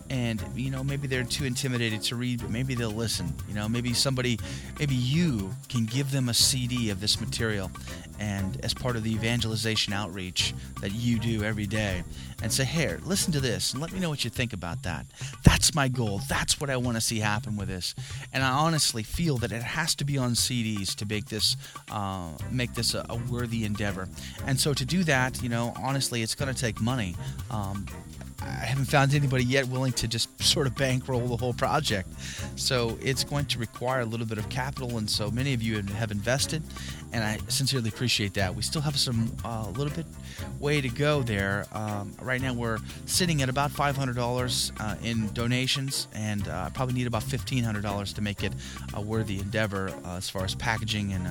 and 0.08 0.42
you 0.54 0.70
know 0.70 0.82
maybe 0.82 1.06
they're 1.06 1.24
too 1.24 1.44
intimidated 1.44 2.02
to 2.02 2.16
read 2.16 2.40
but 2.40 2.50
maybe 2.50 2.74
they'll 2.74 2.90
listen 2.90 3.32
you 3.48 3.54
know 3.54 3.68
maybe 3.68 3.92
somebody 3.94 4.38
maybe 4.78 4.94
you 4.94 5.50
can 5.68 5.84
give 5.84 6.10
them 6.10 6.28
a 6.28 6.34
cd 6.34 6.90
of 6.90 7.00
this 7.00 7.20
material 7.20 7.70
and 8.20 8.62
as 8.62 8.74
part 8.74 8.96
of 8.96 9.02
the 9.02 9.12
evangelization 9.12 9.92
outreach 9.92 10.54
that 10.80 10.92
you 10.92 11.18
do 11.18 11.42
every 11.42 11.66
day 11.66 12.02
and 12.42 12.52
say 12.52 12.64
here 12.64 13.00
listen 13.04 13.32
to 13.32 13.40
this 13.40 13.72
and 13.72 13.80
let 13.80 13.92
me 13.92 13.98
know 13.98 14.10
what 14.10 14.24
you 14.24 14.30
think 14.30 14.52
about 14.52 14.82
that. 14.82 15.06
That's 15.44 15.74
my 15.74 15.88
goal. 15.88 16.20
That's 16.28 16.60
what 16.60 16.70
i 16.70 16.76
want 16.76 16.96
to 16.96 17.00
see 17.00 17.18
happen 17.18 17.56
with 17.56 17.68
this. 17.68 17.94
And 18.32 18.42
i 18.42 18.50
honestly 18.50 19.02
feel 19.02 19.38
that 19.38 19.52
it 19.52 19.62
has 19.62 19.94
to 19.96 20.04
be 20.04 20.18
on 20.18 20.32
cds 20.32 20.94
to 20.96 21.06
make 21.06 21.26
this 21.26 21.56
uh, 21.90 22.30
make 22.50 22.74
this 22.74 22.94
a, 22.94 23.04
a, 23.08 23.16
worthy 23.30 23.64
endeavor. 23.64 24.08
And 24.46 24.60
so 24.60 24.74
to 24.74 24.84
do 24.84 25.02
that 25.04 25.42
you 25.42 25.48
know 25.48 25.72
honestly 25.76 26.22
it's 26.22 26.34
going 26.34 26.52
to 26.52 26.60
take 26.60 26.80
money 26.80 27.16
um, 27.50 27.86
I 28.42 28.64
haven't 28.64 28.86
found 28.86 29.14
anybody 29.14 29.44
yet 29.44 29.66
willing 29.68 29.92
to 29.94 30.08
just 30.08 30.42
sort 30.42 30.66
of 30.66 30.74
bankroll 30.74 31.26
the 31.28 31.36
whole 31.36 31.52
project. 31.52 32.08
So 32.56 32.98
it's 33.02 33.24
going 33.24 33.46
to 33.46 33.58
require 33.58 34.00
a 34.00 34.04
little 34.04 34.26
bit 34.26 34.38
of 34.38 34.48
capital, 34.48 34.98
and 34.98 35.08
so 35.08 35.30
many 35.30 35.54
of 35.54 35.62
you 35.62 35.82
have 35.82 36.10
invested, 36.10 36.62
and 37.12 37.24
I 37.24 37.38
sincerely 37.48 37.88
appreciate 37.88 38.34
that. 38.34 38.54
We 38.54 38.62
still 38.62 38.82
have 38.82 38.98
some 38.98 39.32
a 39.44 39.48
uh, 39.48 39.70
little 39.70 39.92
bit 39.92 40.06
way 40.58 40.80
to 40.80 40.88
go 40.88 41.22
there. 41.22 41.66
Um, 41.72 42.12
right 42.20 42.40
now, 42.40 42.52
we're 42.52 42.78
sitting 43.06 43.42
at 43.42 43.48
about 43.48 43.70
$500 43.70 44.72
uh, 44.80 44.94
in 45.02 45.32
donations, 45.32 46.08
and 46.14 46.46
uh, 46.46 46.64
I 46.66 46.70
probably 46.70 46.94
need 46.94 47.06
about 47.06 47.22
$1,500 47.22 48.14
to 48.14 48.20
make 48.20 48.44
it 48.44 48.52
a 48.94 49.00
worthy 49.00 49.40
endeavor 49.40 49.90
uh, 50.04 50.16
as 50.16 50.30
far 50.30 50.44
as 50.44 50.54
packaging 50.54 51.12
and 51.12 51.26
uh, 51.26 51.30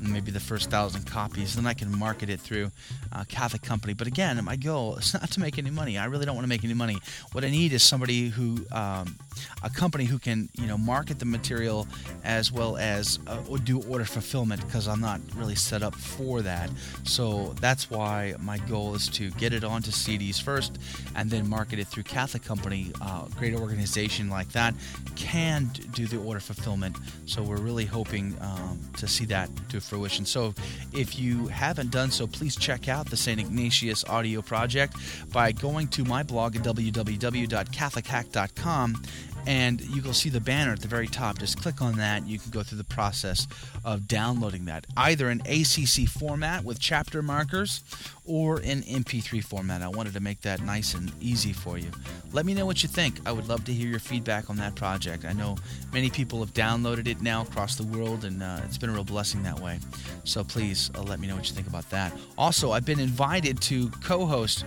maybe 0.00 0.30
the 0.30 0.40
first 0.40 0.70
thousand 0.70 1.06
copies. 1.06 1.56
Then 1.56 1.66
I 1.66 1.74
can 1.74 1.96
market 1.96 2.30
it 2.30 2.40
through 2.40 2.70
a 3.12 3.24
Catholic 3.24 3.62
company. 3.62 3.94
But 3.94 4.06
again, 4.06 4.42
my 4.44 4.56
goal 4.56 4.96
is 4.96 5.14
not 5.20 5.30
to 5.32 5.40
make 5.40 5.58
any 5.58 5.70
money. 5.70 5.98
I 5.98 6.06
really 6.06 6.26
don't 6.26 6.34
want 6.34 6.44
to 6.44 6.48
make 6.48 6.64
any 6.64 6.74
money. 6.74 6.98
What 7.32 7.44
I 7.44 7.50
need 7.50 7.72
is 7.72 7.82
somebody 7.82 8.28
who, 8.28 8.64
um, 8.72 9.16
a 9.62 9.70
company 9.70 10.04
who 10.04 10.18
can, 10.18 10.48
you 10.54 10.66
know, 10.66 10.78
market 10.78 11.18
the 11.18 11.24
material 11.24 11.86
as 12.24 12.52
well 12.52 12.76
as 12.76 13.18
uh, 13.26 13.38
do 13.64 13.82
order 13.82 14.04
fulfillment 14.04 14.64
because 14.66 14.88
I'm 14.88 15.00
not 15.00 15.20
really 15.36 15.54
set 15.54 15.82
up 15.82 15.94
for 15.94 16.42
that. 16.42 16.70
So 17.04 17.54
that's 17.60 17.90
why 17.90 18.34
my 18.38 18.58
goal 18.58 18.94
is 18.94 19.08
to 19.10 19.30
get 19.32 19.52
it 19.52 19.64
onto 19.64 19.90
CDs 19.90 20.40
first 20.40 20.78
and 21.16 21.30
then 21.30 21.48
market 21.48 21.78
it 21.78 21.88
through 21.88 22.04
Catholic 22.04 22.44
company. 22.44 22.92
Uh, 23.00 23.26
great 23.36 23.54
organization 23.54 24.30
like 24.30 24.50
that 24.52 24.74
can 25.16 25.70
do 25.92 26.06
the 26.06 26.18
order 26.18 26.40
fulfillment. 26.40 26.96
So 27.26 27.42
we're 27.42 27.56
really 27.56 27.84
hoping 27.84 28.36
um, 28.40 28.78
to 28.98 29.08
see 29.08 29.24
that 29.26 29.50
to 29.70 29.80
fruition. 29.80 30.24
So 30.24 30.54
if 30.92 31.18
you 31.18 31.48
haven't 31.48 31.90
done 31.90 32.10
so, 32.10 32.26
please 32.26 32.56
check 32.56 32.88
out 32.88 33.10
the 33.10 33.16
St. 33.16 33.40
Ignatius 33.40 34.04
Audio 34.04 34.42
Project 34.42 34.94
by 35.32 35.52
going 35.52 35.88
to 35.88 36.04
my 36.04 36.22
blog 36.22 36.56
at 36.56 36.62
www.catholichack.com 36.62 39.02
and 39.48 39.80
you 39.80 40.02
will 40.02 40.12
see 40.12 40.28
the 40.28 40.42
banner 40.42 40.72
at 40.72 40.80
the 40.80 40.88
very 40.88 41.06
top. 41.06 41.38
Just 41.38 41.60
click 41.62 41.80
on 41.80 41.96
that. 41.96 42.26
You 42.26 42.38
can 42.38 42.50
go 42.50 42.62
through 42.62 42.76
the 42.76 42.84
process 42.84 43.48
of 43.82 44.06
downloading 44.06 44.66
that, 44.66 44.86
either 44.94 45.30
in 45.30 45.38
AAC 45.40 46.06
format 46.06 46.64
with 46.64 46.78
chapter 46.78 47.22
markers 47.22 47.82
or 48.28 48.60
in 48.60 48.82
MP3 48.82 49.42
format. 49.42 49.82
I 49.82 49.88
wanted 49.88 50.12
to 50.14 50.20
make 50.20 50.42
that 50.42 50.60
nice 50.60 50.94
and 50.94 51.10
easy 51.20 51.52
for 51.52 51.78
you. 51.78 51.90
Let 52.32 52.46
me 52.46 52.54
know 52.54 52.66
what 52.66 52.82
you 52.82 52.88
think. 52.88 53.26
I 53.26 53.32
would 53.32 53.48
love 53.48 53.64
to 53.64 53.72
hear 53.72 53.88
your 53.88 53.98
feedback 53.98 54.50
on 54.50 54.56
that 54.56 54.74
project. 54.74 55.24
I 55.24 55.32
know 55.32 55.56
many 55.92 56.10
people 56.10 56.40
have 56.40 56.52
downloaded 56.52 57.08
it 57.08 57.22
now 57.22 57.42
across 57.42 57.76
the 57.76 57.84
world, 57.84 58.24
and 58.24 58.42
uh, 58.42 58.60
it's 58.64 58.78
been 58.78 58.90
a 58.90 58.92
real 58.92 59.04
blessing 59.04 59.42
that 59.44 59.58
way. 59.58 59.80
So 60.24 60.44
please 60.44 60.90
uh, 60.94 61.02
let 61.02 61.20
me 61.20 61.26
know 61.26 61.36
what 61.36 61.48
you 61.48 61.54
think 61.54 61.66
about 61.66 61.88
that. 61.90 62.12
Also, 62.36 62.72
I've 62.72 62.84
been 62.84 63.00
invited 63.00 63.60
to 63.62 63.88
co 64.02 64.26
host 64.26 64.64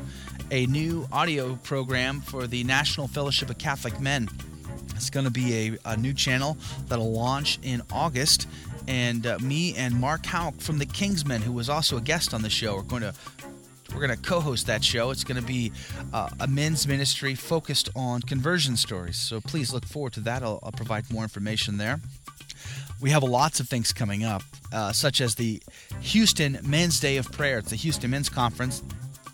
a 0.49 0.65
new 0.65 1.07
audio 1.11 1.55
program 1.63 2.21
for 2.21 2.47
the 2.47 2.63
National 2.63 3.07
Fellowship 3.07 3.49
of 3.49 3.57
Catholic 3.57 3.99
Men. 3.99 4.27
It's 4.95 5.09
going 5.09 5.25
to 5.25 5.31
be 5.31 5.77
a, 5.85 5.91
a 5.93 5.97
new 5.97 6.13
channel 6.13 6.57
that'll 6.87 7.11
launch 7.11 7.59
in 7.63 7.81
August. 7.91 8.47
And 8.87 9.25
uh, 9.25 9.39
me 9.39 9.75
and 9.75 9.95
Mark 9.95 10.25
Houck 10.25 10.59
from 10.59 10.77
the 10.77 10.85
Kingsmen, 10.85 11.41
who 11.41 11.51
was 11.51 11.69
also 11.69 11.97
a 11.97 12.01
guest 12.01 12.33
on 12.33 12.41
the 12.41 12.49
show, 12.49 12.77
are 12.77 12.83
going 12.83 13.03
to 13.03 13.13
we're 13.93 14.05
going 14.05 14.17
to 14.17 14.21
co-host 14.29 14.67
that 14.67 14.83
show. 14.83 15.11
It's 15.11 15.23
going 15.23 15.39
to 15.39 15.47
be 15.47 15.71
uh, 16.13 16.29
a 16.39 16.47
men's 16.47 16.87
ministry 16.87 17.35
focused 17.35 17.89
on 17.95 18.21
conversion 18.21 18.77
stories. 18.77 19.17
So 19.17 19.41
please 19.41 19.73
look 19.73 19.85
forward 19.85 20.13
to 20.13 20.19
that. 20.21 20.43
I'll, 20.43 20.59
I'll 20.63 20.71
provide 20.71 21.11
more 21.11 21.23
information 21.23 21.77
there. 21.77 21.99
We 23.01 23.09
have 23.09 23.23
lots 23.23 23.59
of 23.59 23.67
things 23.67 23.91
coming 23.91 24.23
up, 24.23 24.43
uh, 24.71 24.91
such 24.91 25.21
as 25.21 25.35
the 25.35 25.61
Houston 26.01 26.59
Men's 26.63 26.99
Day 26.99 27.17
of 27.17 27.31
Prayer. 27.31 27.57
It's 27.57 27.71
the 27.71 27.75
Houston 27.75 28.11
Men's 28.11 28.29
Conference 28.29 28.83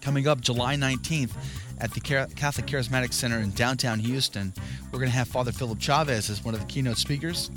coming 0.01 0.27
up 0.27 0.39
July 0.39 0.75
19th 0.75 1.31
at 1.79 1.93
the 1.93 1.99
Catholic 1.99 2.65
Charismatic 2.65 3.13
Center 3.13 3.39
in 3.39 3.51
downtown 3.51 3.99
Houston. 3.99 4.53
We're 4.85 4.99
going 4.99 5.11
to 5.11 5.17
have 5.17 5.27
Father 5.27 5.51
Philip 5.51 5.79
Chavez 5.79 6.29
as 6.29 6.43
one 6.43 6.53
of 6.53 6.61
the 6.61 6.65
keynote 6.65 6.97
speakers. 6.97 7.51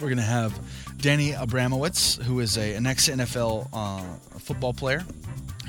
We're 0.00 0.08
going 0.08 0.16
to 0.16 0.22
have 0.22 0.58
Danny 0.96 1.32
Abramowicz, 1.32 2.22
who 2.22 2.40
is 2.40 2.56
a, 2.56 2.74
an 2.74 2.86
ex 2.86 3.08
NFL 3.08 3.68
uh, 3.72 4.02
football 4.38 4.72
player 4.72 5.04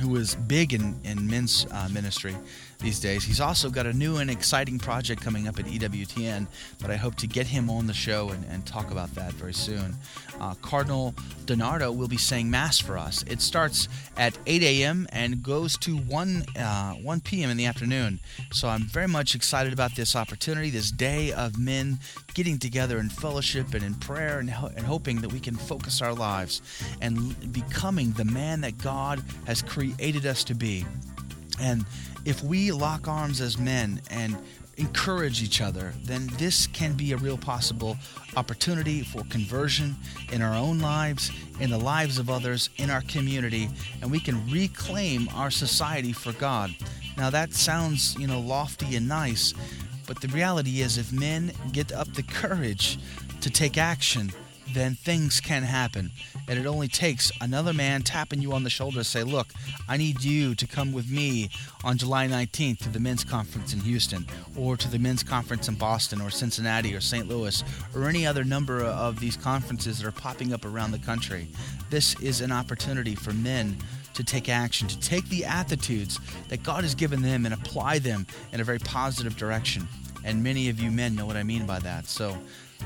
who 0.02 0.16
is 0.16 0.36
big 0.36 0.74
in, 0.74 1.00
in 1.04 1.28
men's 1.28 1.66
uh, 1.72 1.88
ministry 1.92 2.36
these 2.80 3.00
days. 3.00 3.24
He's 3.24 3.40
also 3.40 3.70
got 3.70 3.86
a 3.86 3.94
new 3.94 4.18
and 4.18 4.30
exciting 4.30 4.80
project 4.80 5.22
coming 5.22 5.48
up 5.48 5.60
at 5.60 5.66
EWTN, 5.66 6.48
but 6.82 6.90
I 6.90 6.96
hope 6.96 7.16
to 7.18 7.28
get 7.28 7.48
him 7.48 7.70
on 7.70 7.88
the 7.88 7.94
show 7.94 8.30
and, 8.30 8.44
and 8.50 8.66
talk 8.66 8.92
about 8.92 9.14
that 9.16 9.34
very 9.34 9.54
soon. 9.54 9.96
Uh, 10.40 10.56
Cardinal 10.62 11.14
DiNardo 11.46 11.96
will 11.96 12.08
be 12.08 12.18
saying 12.18 12.50
Mass 12.50 12.80
for 12.80 12.98
us. 12.98 13.24
It 13.28 13.42
starts 13.42 13.88
at 14.18 14.38
8 14.48 14.64
a.m. 14.64 15.08
and 15.12 15.44
goes 15.44 15.78
to 15.78 15.96
1, 15.96 16.46
uh, 16.58 16.94
1 16.94 17.20
p.m. 17.22 17.50
in 17.50 17.58
the 17.58 17.66
afternoon. 17.66 18.20
So 18.52 18.68
I'm 18.68 18.84
very 18.84 19.08
much 19.08 19.36
excited 19.36 19.72
about 19.72 19.96
this 19.96 20.16
opportunity, 20.16 20.72
this 20.72 20.92
day 20.92 21.32
of 21.32 21.60
men 21.60 22.00
getting 22.34 22.58
together 22.58 22.98
in 23.00 23.10
fellowship 23.10 23.74
and 23.74 23.84
in 23.84 23.94
prayer 23.96 24.40
and, 24.40 24.50
ho- 24.50 24.72
and 24.76 24.86
hoping 24.86 25.22
that 25.22 25.32
we 25.32 25.40
can 25.40 25.56
focus 25.56 26.02
our 26.02 26.14
lives 26.14 26.62
and 27.02 27.52
becoming 27.52 28.12
the 28.12 28.26
man 28.26 28.62
that 28.62 28.78
God 28.78 29.24
has 29.46 29.62
created 29.62 30.26
us 30.26 30.44
to 30.46 30.56
be. 30.56 30.86
And 31.60 31.86
if 32.26 32.44
we 32.44 32.72
lock 32.72 33.08
arms 33.08 33.42
as 33.42 33.58
men 33.58 34.02
and 34.10 34.38
encourage 34.78 35.44
each 35.44 35.62
other, 35.62 35.94
then 36.04 36.28
this 36.38 36.68
can 36.68 36.94
be 36.94 37.12
a 37.12 37.18
real 37.18 37.38
possible 37.38 37.98
opportunity 38.36 39.02
for 39.02 39.24
conversion 39.26 39.96
in 40.32 40.42
our 40.42 40.56
own 40.56 40.80
lives, 40.80 41.32
in 41.60 41.70
the 41.70 41.78
lives 41.78 42.18
of 42.18 42.30
others, 42.30 42.70
in 42.78 42.90
our 42.90 43.02
community, 43.02 43.70
and 44.02 44.10
we 44.10 44.20
can 44.20 44.50
reclaim 44.50 45.30
our 45.36 45.52
society 45.52 46.14
for 46.14 46.32
God. 46.34 46.76
Now 47.18 47.30
that 47.30 47.54
sounds, 47.54 48.16
you 48.18 48.28
know, 48.28 48.40
lofty 48.40 48.96
and 48.96 49.08
nice, 49.08 49.54
But 50.12 50.20
the 50.20 50.28
reality 50.28 50.82
is, 50.82 50.98
if 50.98 51.14
men 51.14 51.54
get 51.72 51.94
up 51.94 52.16
the 52.16 52.24
courage 52.24 53.00
to 53.40 53.50
take 53.50 53.78
action, 53.78 54.34
then 54.74 54.96
things 54.96 55.40
can 55.40 55.64
happen. 55.64 56.12
And 56.50 56.60
it 56.60 56.66
only 56.66 56.90
takes 56.90 57.32
another 57.40 57.72
man 57.72 58.02
tapping 58.02 58.42
you 58.42 58.52
on 58.52 58.66
the 58.66 58.70
shoulder 58.70 58.98
to 58.98 59.04
say, 59.06 59.24
Look, 59.24 59.48
I 59.88 59.96
need 59.96 60.22
you 60.22 60.54
to 60.56 60.68
come 60.68 60.92
with 60.92 61.10
me 61.10 61.50
on 61.86 61.98
July 61.98 62.28
19th 62.28 62.80
to 62.80 62.90
the 62.90 63.00
men's 63.00 63.24
conference 63.24 63.74
in 63.74 63.80
Houston, 63.80 64.28
or 64.58 64.76
to 64.76 64.90
the 64.90 65.00
men's 65.00 65.24
conference 65.24 65.70
in 65.70 65.76
Boston, 65.76 66.20
or 66.20 66.30
Cincinnati, 66.30 66.94
or 66.94 67.00
St. 67.00 67.30
Louis, 67.30 67.64
or 67.96 68.10
any 68.10 68.28
other 68.28 68.44
number 68.44 68.84
of 68.84 69.18
these 69.22 69.38
conferences 69.38 70.00
that 70.00 70.06
are 70.06 70.12
popping 70.12 70.52
up 70.52 70.66
around 70.66 70.92
the 70.92 71.00
country. 71.00 71.48
This 71.90 72.20
is 72.20 72.42
an 72.42 72.52
opportunity 72.52 73.16
for 73.16 73.32
men 73.32 73.78
to 74.14 74.24
take 74.26 74.50
action, 74.50 74.90
to 74.90 75.00
take 75.00 75.28
the 75.30 75.46
attitudes 75.46 76.20
that 76.50 76.64
God 76.64 76.84
has 76.84 76.96
given 76.96 77.22
them 77.22 77.46
and 77.46 77.54
apply 77.54 78.00
them 78.00 78.28
in 78.52 78.60
a 78.60 78.64
very 78.64 78.80
positive 78.80 79.38
direction. 79.38 79.88
And 80.24 80.44
many 80.44 80.70
of 80.70 80.80
you 80.80 80.92
men 80.92 81.16
know 81.16 81.26
what 81.26 81.38
I 81.38 81.44
mean 81.44 81.66
by 81.66 81.80
that. 81.80 82.08
So 82.08 82.38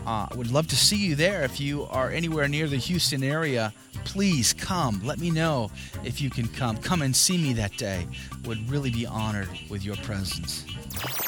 I 0.05 0.27
uh, 0.31 0.36
would 0.36 0.51
love 0.51 0.67
to 0.67 0.75
see 0.75 0.97
you 0.97 1.15
there. 1.15 1.43
If 1.43 1.59
you 1.59 1.86
are 1.86 2.09
anywhere 2.09 2.47
near 2.47 2.67
the 2.67 2.77
Houston 2.77 3.23
area, 3.23 3.73
please 4.03 4.53
come. 4.53 5.01
Let 5.03 5.19
me 5.19 5.31
know 5.31 5.71
if 6.03 6.21
you 6.21 6.29
can 6.29 6.47
come. 6.47 6.77
Come 6.77 7.01
and 7.01 7.15
see 7.15 7.38
me 7.38 7.53
that 7.53 7.77
day. 7.77 8.07
Would 8.45 8.69
really 8.69 8.91
be 8.91 9.05
honored 9.05 9.49
with 9.69 9.83
your 9.83 9.95
presence. 9.97 10.65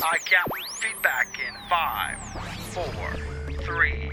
I 0.04 0.18
count 0.26 0.52
feedback 0.80 1.40
in 1.48 1.56
five, 1.70 2.18
four, 2.74 3.64
three, 3.64 4.12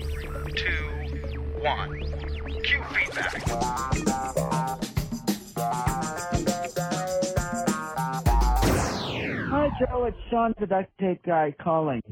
two, 0.54 1.40
one. 1.60 2.00
Cue 2.62 2.82
feedback. 2.94 4.13
Joe. 9.78 10.04
It's 10.04 10.16
Sean, 10.30 10.54
the 10.58 10.66
duct 10.66 10.90
tape 10.98 11.24
guy, 11.24 11.54
calling 11.62 12.02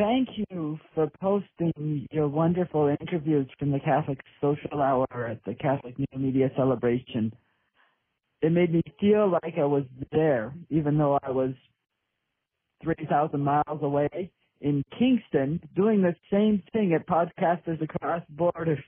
thank 0.00 0.28
you 0.48 0.78
for 0.94 1.10
posting 1.20 2.08
your 2.10 2.26
wonderful 2.26 2.94
interviews 3.00 3.46
from 3.58 3.70
the 3.70 3.80
Catholic 3.80 4.18
Social 4.40 4.80
Hour 4.80 5.06
at 5.30 5.44
the 5.44 5.54
Catholic 5.54 5.98
New 5.98 6.18
Media 6.18 6.50
Celebration. 6.56 7.30
It 8.40 8.50
made 8.50 8.72
me 8.72 8.80
feel 8.98 9.30
like 9.30 9.58
I 9.58 9.66
was 9.66 9.84
there, 10.10 10.54
even 10.70 10.96
though 10.96 11.18
I 11.22 11.30
was 11.30 11.52
3,000 12.82 13.38
miles 13.38 13.82
away 13.82 14.30
in 14.62 14.82
Kingston 14.98 15.60
doing 15.76 16.00
the 16.00 16.16
same 16.32 16.62
thing 16.72 16.94
at 16.94 17.06
Podcasters 17.06 17.82
Across 17.82 18.22
Borders. 18.30 18.82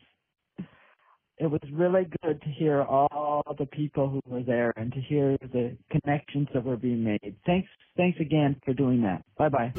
It 1.42 1.50
was 1.50 1.60
really 1.72 2.06
good 2.22 2.40
to 2.40 2.48
hear 2.50 2.82
all 2.82 3.42
the 3.58 3.66
people 3.66 4.08
who 4.08 4.20
were 4.32 4.44
there 4.44 4.72
and 4.76 4.92
to 4.92 5.00
hear 5.00 5.36
the 5.52 5.76
connections 5.90 6.46
that 6.54 6.64
were 6.64 6.76
being 6.76 7.02
made. 7.02 7.34
Thanks, 7.44 7.68
thanks 7.96 8.20
again 8.20 8.54
for 8.64 8.72
doing 8.72 9.02
that. 9.02 9.24
Bye 9.36 9.48
bye. 9.48 9.72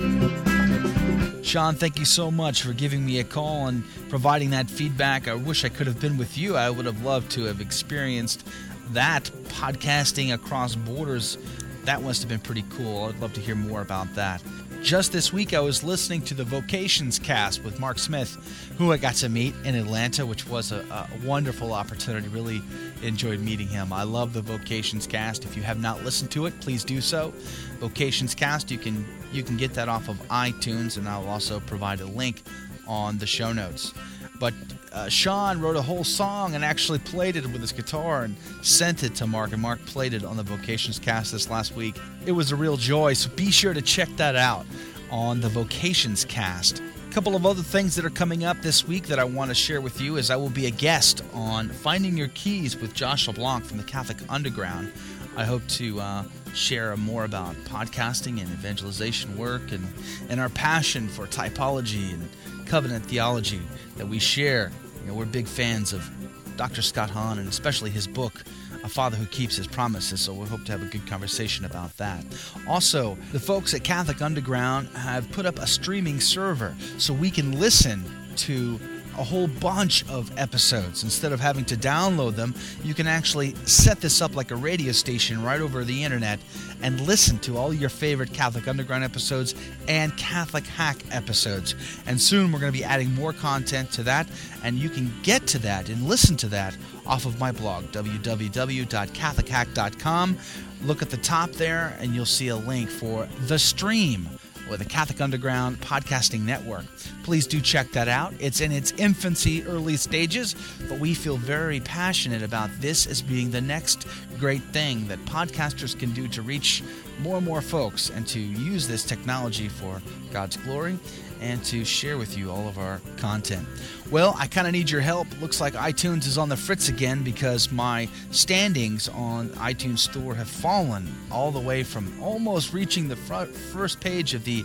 Sean, 1.42 1.76
thank 1.76 1.98
you 1.98 2.04
so 2.04 2.30
much 2.30 2.64
for 2.64 2.74
giving 2.74 3.06
me 3.06 3.22
a 3.22 3.24
call 3.24 3.68
and 3.68 3.86
providing 4.10 4.50
that 4.50 4.70
feedback. 4.70 5.30
I 5.30 5.36
wish 5.36 5.64
I 5.64 5.70
could 5.70 5.88
have 5.88 6.02
been 6.02 6.18
with 6.18 6.38
you. 6.38 6.58
I 6.58 6.70
would 6.70 6.86
have 6.86 7.02
loved 7.02 7.32
to 7.32 7.46
have 7.46 7.62
experienced 7.62 8.46
that 8.90 9.24
podcasting 9.48 10.34
across 10.34 10.76
borders. 10.76 11.38
That 11.86 12.02
must 12.02 12.22
have 12.22 12.30
been 12.30 12.42
pretty 12.42 12.66
cool. 12.72 13.06
I'd 13.06 13.20
love 13.22 13.32
to 13.34 13.40
hear 13.40 13.56
more 13.56 13.80
about 13.80 14.14
that. 14.16 14.44
Just 14.84 15.14
this 15.14 15.32
week, 15.32 15.54
I 15.54 15.62
was 15.62 15.82
listening 15.82 16.22
to 16.24 16.34
the 16.34 16.44
Vocations 16.44 17.18
cast 17.18 17.64
with 17.64 17.80
Mark 17.80 17.98
Smith, 17.98 18.36
who 18.78 18.92
I 18.92 18.98
got 18.98 19.16
to 19.16 19.30
meet 19.30 19.56
in 19.64 19.76
Atlanta, 19.76 20.26
which 20.26 20.46
was 20.46 20.74
a, 20.74 20.80
a, 20.80 21.26
wonderful 21.26 21.72
opportunity. 21.72 22.28
Really 22.28 22.62
enjoyed 23.02 23.40
meeting 23.40 23.70
him. 23.70 23.94
I 23.94 24.04
love 24.04 24.34
the 24.34 24.42
Vocations 24.42 25.08
cast. 25.08 25.46
If 25.46 25.56
you 25.56 25.64
have 25.64 25.80
not 25.80 26.04
listened 26.04 26.32
to 26.32 26.48
it, 26.48 26.60
please 26.60 26.84
do 26.84 27.00
so. 27.00 27.34
Vocations 27.80 28.36
cast, 28.36 28.70
you 28.70 28.78
can 28.78 29.06
you 29.32 29.42
can 29.42 29.56
get 29.56 29.74
that 29.76 29.88
off 29.88 30.10
of 30.10 30.18
iTunes, 30.28 30.98
and 30.98 31.08
I'll 31.08 31.30
also 31.30 31.62
provide 31.62 32.02
a 32.02 32.06
link 32.06 32.44
on 32.86 33.18
the 33.20 33.26
show 33.26 33.54
notes. 33.54 33.94
But 34.40 34.54
uh, 34.92 35.10
Sean 35.10 35.62
wrote 35.62 35.76
a 35.76 35.82
whole 35.82 36.04
song 36.04 36.56
and 36.56 36.64
actually 36.64 37.00
played 37.00 37.36
it 37.36 37.46
with 37.46 37.62
his 37.62 37.72
guitar 37.72 38.24
and 38.24 38.36
sent 38.62 39.04
it 39.04 39.16
to 39.16 39.28
Mark, 39.28 39.54
and 39.54 39.62
Mark 39.62 39.84
played 39.86 40.14
it 40.14 40.24
on 40.24 40.38
the 40.38 40.44
Vocations 40.44 41.00
cast 41.00 41.32
this 41.32 41.50
last 41.50 41.76
week. 41.76 41.96
It 42.26 42.32
was 42.32 42.52
a 42.52 42.56
real 42.56 42.78
joy, 42.78 43.14
so 43.14 43.30
be 43.30 43.52
sure 43.52 43.74
to 43.74 43.82
check 43.82 44.10
that 44.18 44.36
out 44.36 44.66
on 45.12 45.42
the 45.42 45.50
Vocations 45.50 46.26
cast. 46.26 46.82
A 47.10 47.14
couple 47.14 47.36
of 47.36 47.46
other 47.46 47.62
things 47.62 47.96
that 47.96 48.06
are 48.06 48.10
coming 48.10 48.44
up 48.44 48.62
this 48.62 48.88
week 48.88 49.08
that 49.08 49.20
I 49.20 49.24
want 49.24 49.50
to 49.50 49.56
share 49.56 49.82
with 49.82 50.02
you 50.02 50.18
is 50.18 50.32
I 50.32 50.36
will 50.36 50.50
be 50.50 50.66
a 50.66 50.72
guest 50.72 51.24
on 51.34 51.70
Finding 51.70 52.18
Your 52.18 52.30
Keys 52.30 52.76
with 52.76 52.94
Josh 52.94 53.28
LeBlanc 53.28 53.66
from 53.66 53.78
the 53.78 53.84
Catholic 53.84 54.18
Underground. 54.30 54.92
I 55.36 55.46
hope 55.46 55.66
to 55.68 56.00
uh, 56.00 56.24
share 56.54 56.96
more 56.98 57.24
about 57.24 57.56
podcasting 57.66 58.40
and 58.40 58.50
evangelization 58.52 59.36
work 59.38 59.72
and, 59.72 59.88
and 60.30 60.40
our 60.40 60.50
passion 60.50 61.08
for 61.08 61.26
typology 61.28 62.14
and 62.14 62.30
covenant 62.64 63.06
theology 63.06 63.62
that 63.98 64.08
we 64.08 64.20
share. 64.20 64.72
You 65.02 65.08
know, 65.08 65.14
we're 65.14 65.26
big 65.26 65.48
fans 65.48 65.94
of 65.94 66.10
Dr. 66.58 66.82
Scott 66.82 67.10
Hahn 67.10 67.40
and 67.40 67.48
especially 67.48 67.90
his 67.90 68.08
book, 68.08 68.44
A 68.84 68.90
Father 68.90 69.18
Who 69.18 69.26
Keeps 69.28 69.56
His 69.56 69.68
Promises. 69.68 70.22
So 70.22 70.34
we 70.34 70.48
hope 70.48 70.64
to 70.66 70.72
have 70.72 70.82
a 70.82 70.86
good 70.86 71.06
conversation 71.08 71.66
about 71.66 71.96
that. 71.98 72.24
Also, 72.68 73.18
the 73.32 73.40
folks 73.40 73.74
at 73.74 73.84
Catholic 73.84 74.22
Underground 74.22 74.88
have 74.90 75.30
put 75.32 75.46
up 75.46 75.60
a 75.60 75.68
streaming 75.68 76.20
server 76.20 76.76
so 76.98 77.14
we 77.14 77.32
can 77.32 77.60
listen 77.60 78.04
to 78.36 78.80
a 79.18 79.24
whole 79.24 79.48
bunch 79.48 80.08
of 80.10 80.32
episodes. 80.38 81.04
Instead 81.04 81.32
of 81.32 81.40
having 81.40 81.66
to 81.66 81.76
download 81.76 82.36
them, 82.36 82.54
you 82.84 82.94
can 82.94 83.08
actually 83.08 83.56
set 83.66 84.00
this 84.02 84.22
up 84.22 84.36
like 84.36 84.52
a 84.52 84.56
radio 84.56 84.92
station 84.92 85.44
right 85.44 85.62
over 85.62 85.84
the 85.84 86.04
internet 86.04 86.40
and 86.82 87.00
listen 87.02 87.40
to 87.40 87.58
all 87.58 87.74
your 87.74 87.90
favorite 87.90 88.32
Catholic 88.34 88.68
Underground 88.68 89.04
episodes 89.04 89.56
and 89.88 90.16
Catholic 90.18 90.66
Hack 90.66 90.98
episodes. 91.12 91.76
And 92.06 92.22
soon 92.22 92.52
we're 92.52 92.60
going 92.60 92.72
to 92.72 92.78
be 92.78 92.84
adding 92.84 93.14
more 93.14 93.34
content 93.34 93.92
to 93.94 94.04
that, 94.04 94.28
and 94.64 94.78
you 94.78 94.90
can 94.90 95.12
get 95.24 95.48
to 95.48 95.58
that 95.60 95.90
and 95.90 96.08
listen 96.08 96.38
to 96.38 96.48
that 96.48 96.78
off 97.06 97.26
of 97.26 97.38
my 97.40 97.52
blog, 97.52 97.86
www.catholichack.com. 97.86 100.38
Look 100.84 101.02
at 101.02 101.10
the 101.10 101.18
top 101.18 101.52
there, 101.52 101.98
and 102.00 102.14
you'll 102.14 102.26
see 102.26 102.50
a 102.50 102.56
link 102.56 102.90
for 102.90 103.28
the 103.48 103.58
stream 103.58 104.30
with 104.74 104.80
the 104.80 104.90
Catholic 104.90 105.22
Underground 105.22 105.80
Podcasting 105.82 106.42
Network. 106.42 106.86
Please 107.22 107.46
do 107.46 107.62
check 107.62 107.92
that 107.92 108.08
out. 108.08 108.34
It's 108.40 108.60
in 108.60 108.72
its 108.72 108.92
infancy, 108.94 109.64
early 109.66 109.98
stages, 109.98 110.56
but 110.90 110.98
we 110.98 111.14
feel 111.14 111.38
very 111.38 111.80
passionate 111.80 112.42
about 112.42 112.72
this 112.80 113.06
as 113.06 113.22
being 113.22 113.52
the 113.52 113.62
next 113.62 114.08
great 114.40 114.64
thing 114.74 115.08
that 115.10 115.24
podcasters 115.26 115.98
can 115.98 116.12
do 116.14 116.28
to 116.30 116.42
reach 116.42 116.82
more 117.20 117.38
and 117.38 117.46
more 117.46 117.62
folks 117.62 118.10
and 118.10 118.26
to 118.30 118.40
use 118.40 118.88
this 118.88 119.04
technology 119.04 119.70
for 119.70 120.02
God's 120.32 120.58
glory 120.58 120.98
and 121.44 121.64
to 121.66 121.84
share 121.84 122.18
with 122.18 122.38
you 122.38 122.50
all 122.50 122.68
of 122.68 122.78
our 122.78 123.02
content. 123.18 123.68
Well, 124.10 124.34
I 124.40 124.48
kind 124.48 124.66
of 124.66 124.74
need 124.74 124.90
your 124.90 125.02
help. 125.02 125.28
Looks 125.42 125.60
like 125.60 125.74
iTunes 125.74 126.26
is 126.26 126.38
on 126.38 126.50
the 126.50 126.58
fritz 126.58 126.88
again 126.88 127.22
because 127.22 127.72
my 127.72 128.08
standings 128.32 129.10
on 129.10 129.50
iTunes 129.50 130.00
Store 130.00 130.34
have 130.36 130.48
fallen 130.48 131.14
all 131.30 131.52
the 131.52 131.60
way 131.60 131.84
from 131.84 132.18
almost 132.22 132.74
reaching 132.74 133.10
the 133.10 133.16
front, 133.16 133.54
first 133.54 134.00
page 134.00 134.34
of 134.34 134.46
the 134.46 134.64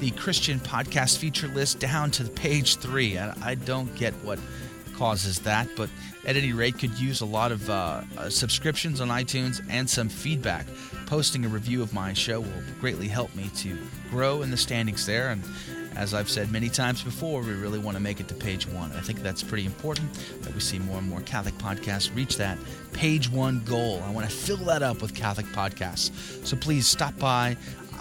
the 0.00 0.10
Christian 0.12 0.58
podcast 0.58 1.18
feature 1.18 1.46
list 1.48 1.78
down 1.78 2.10
to 2.10 2.24
page 2.24 2.76
three. 2.76 3.16
I, 3.16 3.32
I 3.40 3.54
don't 3.54 3.94
get 3.94 4.12
what 4.24 4.40
causes 4.96 5.38
that, 5.40 5.68
but 5.76 5.88
at 6.26 6.36
any 6.36 6.52
rate, 6.52 6.78
could 6.78 6.98
use 6.98 7.20
a 7.20 7.26
lot 7.26 7.52
of 7.52 7.68
uh, 7.68 8.02
uh, 8.16 8.30
subscriptions 8.30 9.00
on 9.00 9.08
iTunes 9.08 9.64
and 9.68 9.88
some 9.88 10.08
feedback. 10.08 10.66
Posting 11.06 11.44
a 11.44 11.48
review 11.48 11.82
of 11.82 11.92
my 11.92 12.12
show 12.12 12.40
will 12.40 12.62
greatly 12.80 13.08
help 13.08 13.34
me 13.34 13.50
to 13.56 13.76
grow 14.10 14.42
in 14.42 14.50
the 14.50 14.56
standings 14.56 15.06
there 15.06 15.28
and 15.30 15.44
as 15.96 16.14
I've 16.14 16.28
said 16.28 16.50
many 16.50 16.68
times 16.68 17.02
before, 17.02 17.42
we 17.42 17.52
really 17.52 17.78
want 17.78 17.96
to 17.96 18.02
make 18.02 18.20
it 18.20 18.28
to 18.28 18.34
page 18.34 18.66
one. 18.66 18.92
I 18.92 19.00
think 19.00 19.22
that's 19.22 19.42
pretty 19.42 19.66
important 19.66 20.12
that 20.42 20.54
we 20.54 20.60
see 20.60 20.78
more 20.78 20.98
and 20.98 21.08
more 21.08 21.20
Catholic 21.20 21.56
podcasts 21.58 22.14
reach 22.14 22.36
that 22.36 22.58
page 22.92 23.30
one 23.30 23.62
goal. 23.64 24.02
I 24.04 24.10
want 24.10 24.28
to 24.28 24.34
fill 24.34 24.58
that 24.58 24.82
up 24.82 25.02
with 25.02 25.14
Catholic 25.14 25.46
podcasts. 25.46 26.10
So 26.46 26.56
please 26.56 26.86
stop 26.86 27.18
by 27.18 27.56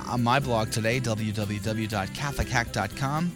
on 0.07 0.23
my 0.23 0.39
blog 0.39 0.71
today, 0.71 0.99
www.catholichack.com. 0.99 3.31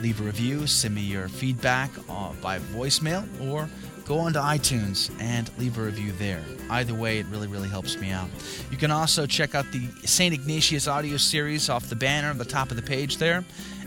Leave 0.00 0.20
a 0.20 0.24
review, 0.24 0.66
send 0.66 0.94
me 0.94 1.02
your 1.02 1.28
feedback 1.28 1.90
uh, 2.08 2.32
by 2.40 2.58
voicemail, 2.58 3.26
or 3.50 3.68
go 4.06 4.18
onto 4.18 4.38
iTunes 4.38 5.10
and 5.20 5.50
leave 5.58 5.78
a 5.78 5.82
review 5.82 6.12
there. 6.12 6.42
Either 6.70 6.94
way, 6.94 7.18
it 7.18 7.26
really, 7.26 7.46
really 7.46 7.68
helps 7.68 7.98
me 7.98 8.10
out. 8.10 8.28
You 8.70 8.76
can 8.76 8.90
also 8.90 9.26
check 9.26 9.54
out 9.54 9.70
the 9.72 9.88
St. 10.04 10.34
Ignatius 10.34 10.88
audio 10.88 11.16
series 11.16 11.68
off 11.68 11.88
the 11.88 11.96
banner 11.96 12.28
on 12.28 12.38
the 12.38 12.44
top 12.44 12.70
of 12.70 12.76
the 12.76 12.82
page 12.82 13.18
there. 13.18 13.44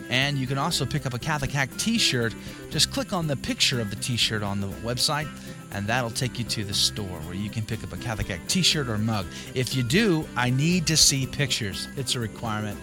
And 0.09 0.37
you 0.37 0.47
can 0.47 0.57
also 0.57 0.85
pick 0.85 1.05
up 1.05 1.13
a 1.13 1.19
Catholic 1.19 1.51
Hack 1.51 1.69
t 1.77 1.97
shirt. 1.97 2.35
Just 2.69 2.91
click 2.91 3.13
on 3.13 3.27
the 3.27 3.35
picture 3.35 3.81
of 3.81 3.89
the 3.89 3.95
t 3.95 4.17
shirt 4.17 4.43
on 4.43 4.61
the 4.61 4.67
website, 4.67 5.27
and 5.71 5.87
that'll 5.87 6.11
take 6.11 6.37
you 6.37 6.45
to 6.45 6.63
the 6.63 6.73
store 6.73 7.19
where 7.21 7.35
you 7.35 7.49
can 7.49 7.65
pick 7.65 7.83
up 7.83 7.93
a 7.93 7.97
Catholic 7.97 8.27
Hack 8.27 8.41
t 8.47 8.61
shirt 8.61 8.87
or 8.89 8.97
mug. 8.97 9.25
If 9.53 9.75
you 9.75 9.83
do, 9.83 10.27
I 10.35 10.49
need 10.49 10.85
to 10.87 10.97
see 10.97 11.25
pictures. 11.25 11.87
It's 11.97 12.15
a 12.15 12.19
requirement. 12.19 12.79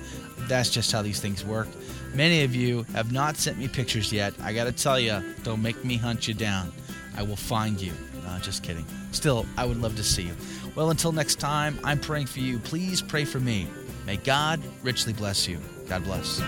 That's 0.48 0.70
just 0.70 0.90
how 0.90 1.02
these 1.02 1.20
things 1.20 1.44
work. 1.44 1.68
Many 2.14 2.42
of 2.42 2.54
you 2.56 2.84
have 2.94 3.12
not 3.12 3.36
sent 3.36 3.58
me 3.58 3.68
pictures 3.68 4.12
yet. 4.12 4.34
I 4.42 4.52
got 4.52 4.64
to 4.64 4.72
tell 4.72 4.98
you, 4.98 5.22
don't 5.44 5.62
make 5.62 5.84
me 5.84 5.96
hunt 5.96 6.26
you 6.26 6.34
down. 6.34 6.72
I 7.16 7.22
will 7.22 7.36
find 7.36 7.80
you. 7.80 7.92
No, 8.24 8.38
just 8.38 8.62
kidding. 8.62 8.84
Still, 9.12 9.46
I 9.56 9.64
would 9.64 9.80
love 9.80 9.96
to 9.96 10.02
see 10.02 10.22
you. 10.22 10.34
Well, 10.74 10.90
until 10.90 11.12
next 11.12 11.36
time, 11.36 11.78
I'm 11.84 12.00
praying 12.00 12.26
for 12.26 12.40
you. 12.40 12.58
Please 12.58 13.02
pray 13.02 13.24
for 13.24 13.38
me. 13.38 13.68
May 14.06 14.16
God 14.16 14.60
richly 14.82 15.12
bless 15.12 15.46
you. 15.46 15.60
God 15.90 16.04
bless. 16.04 16.40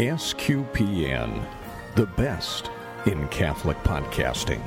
SQPN, 0.00 1.46
the 1.94 2.06
best 2.16 2.72
in 3.06 3.28
Catholic 3.28 3.76
podcasting. 3.84 4.60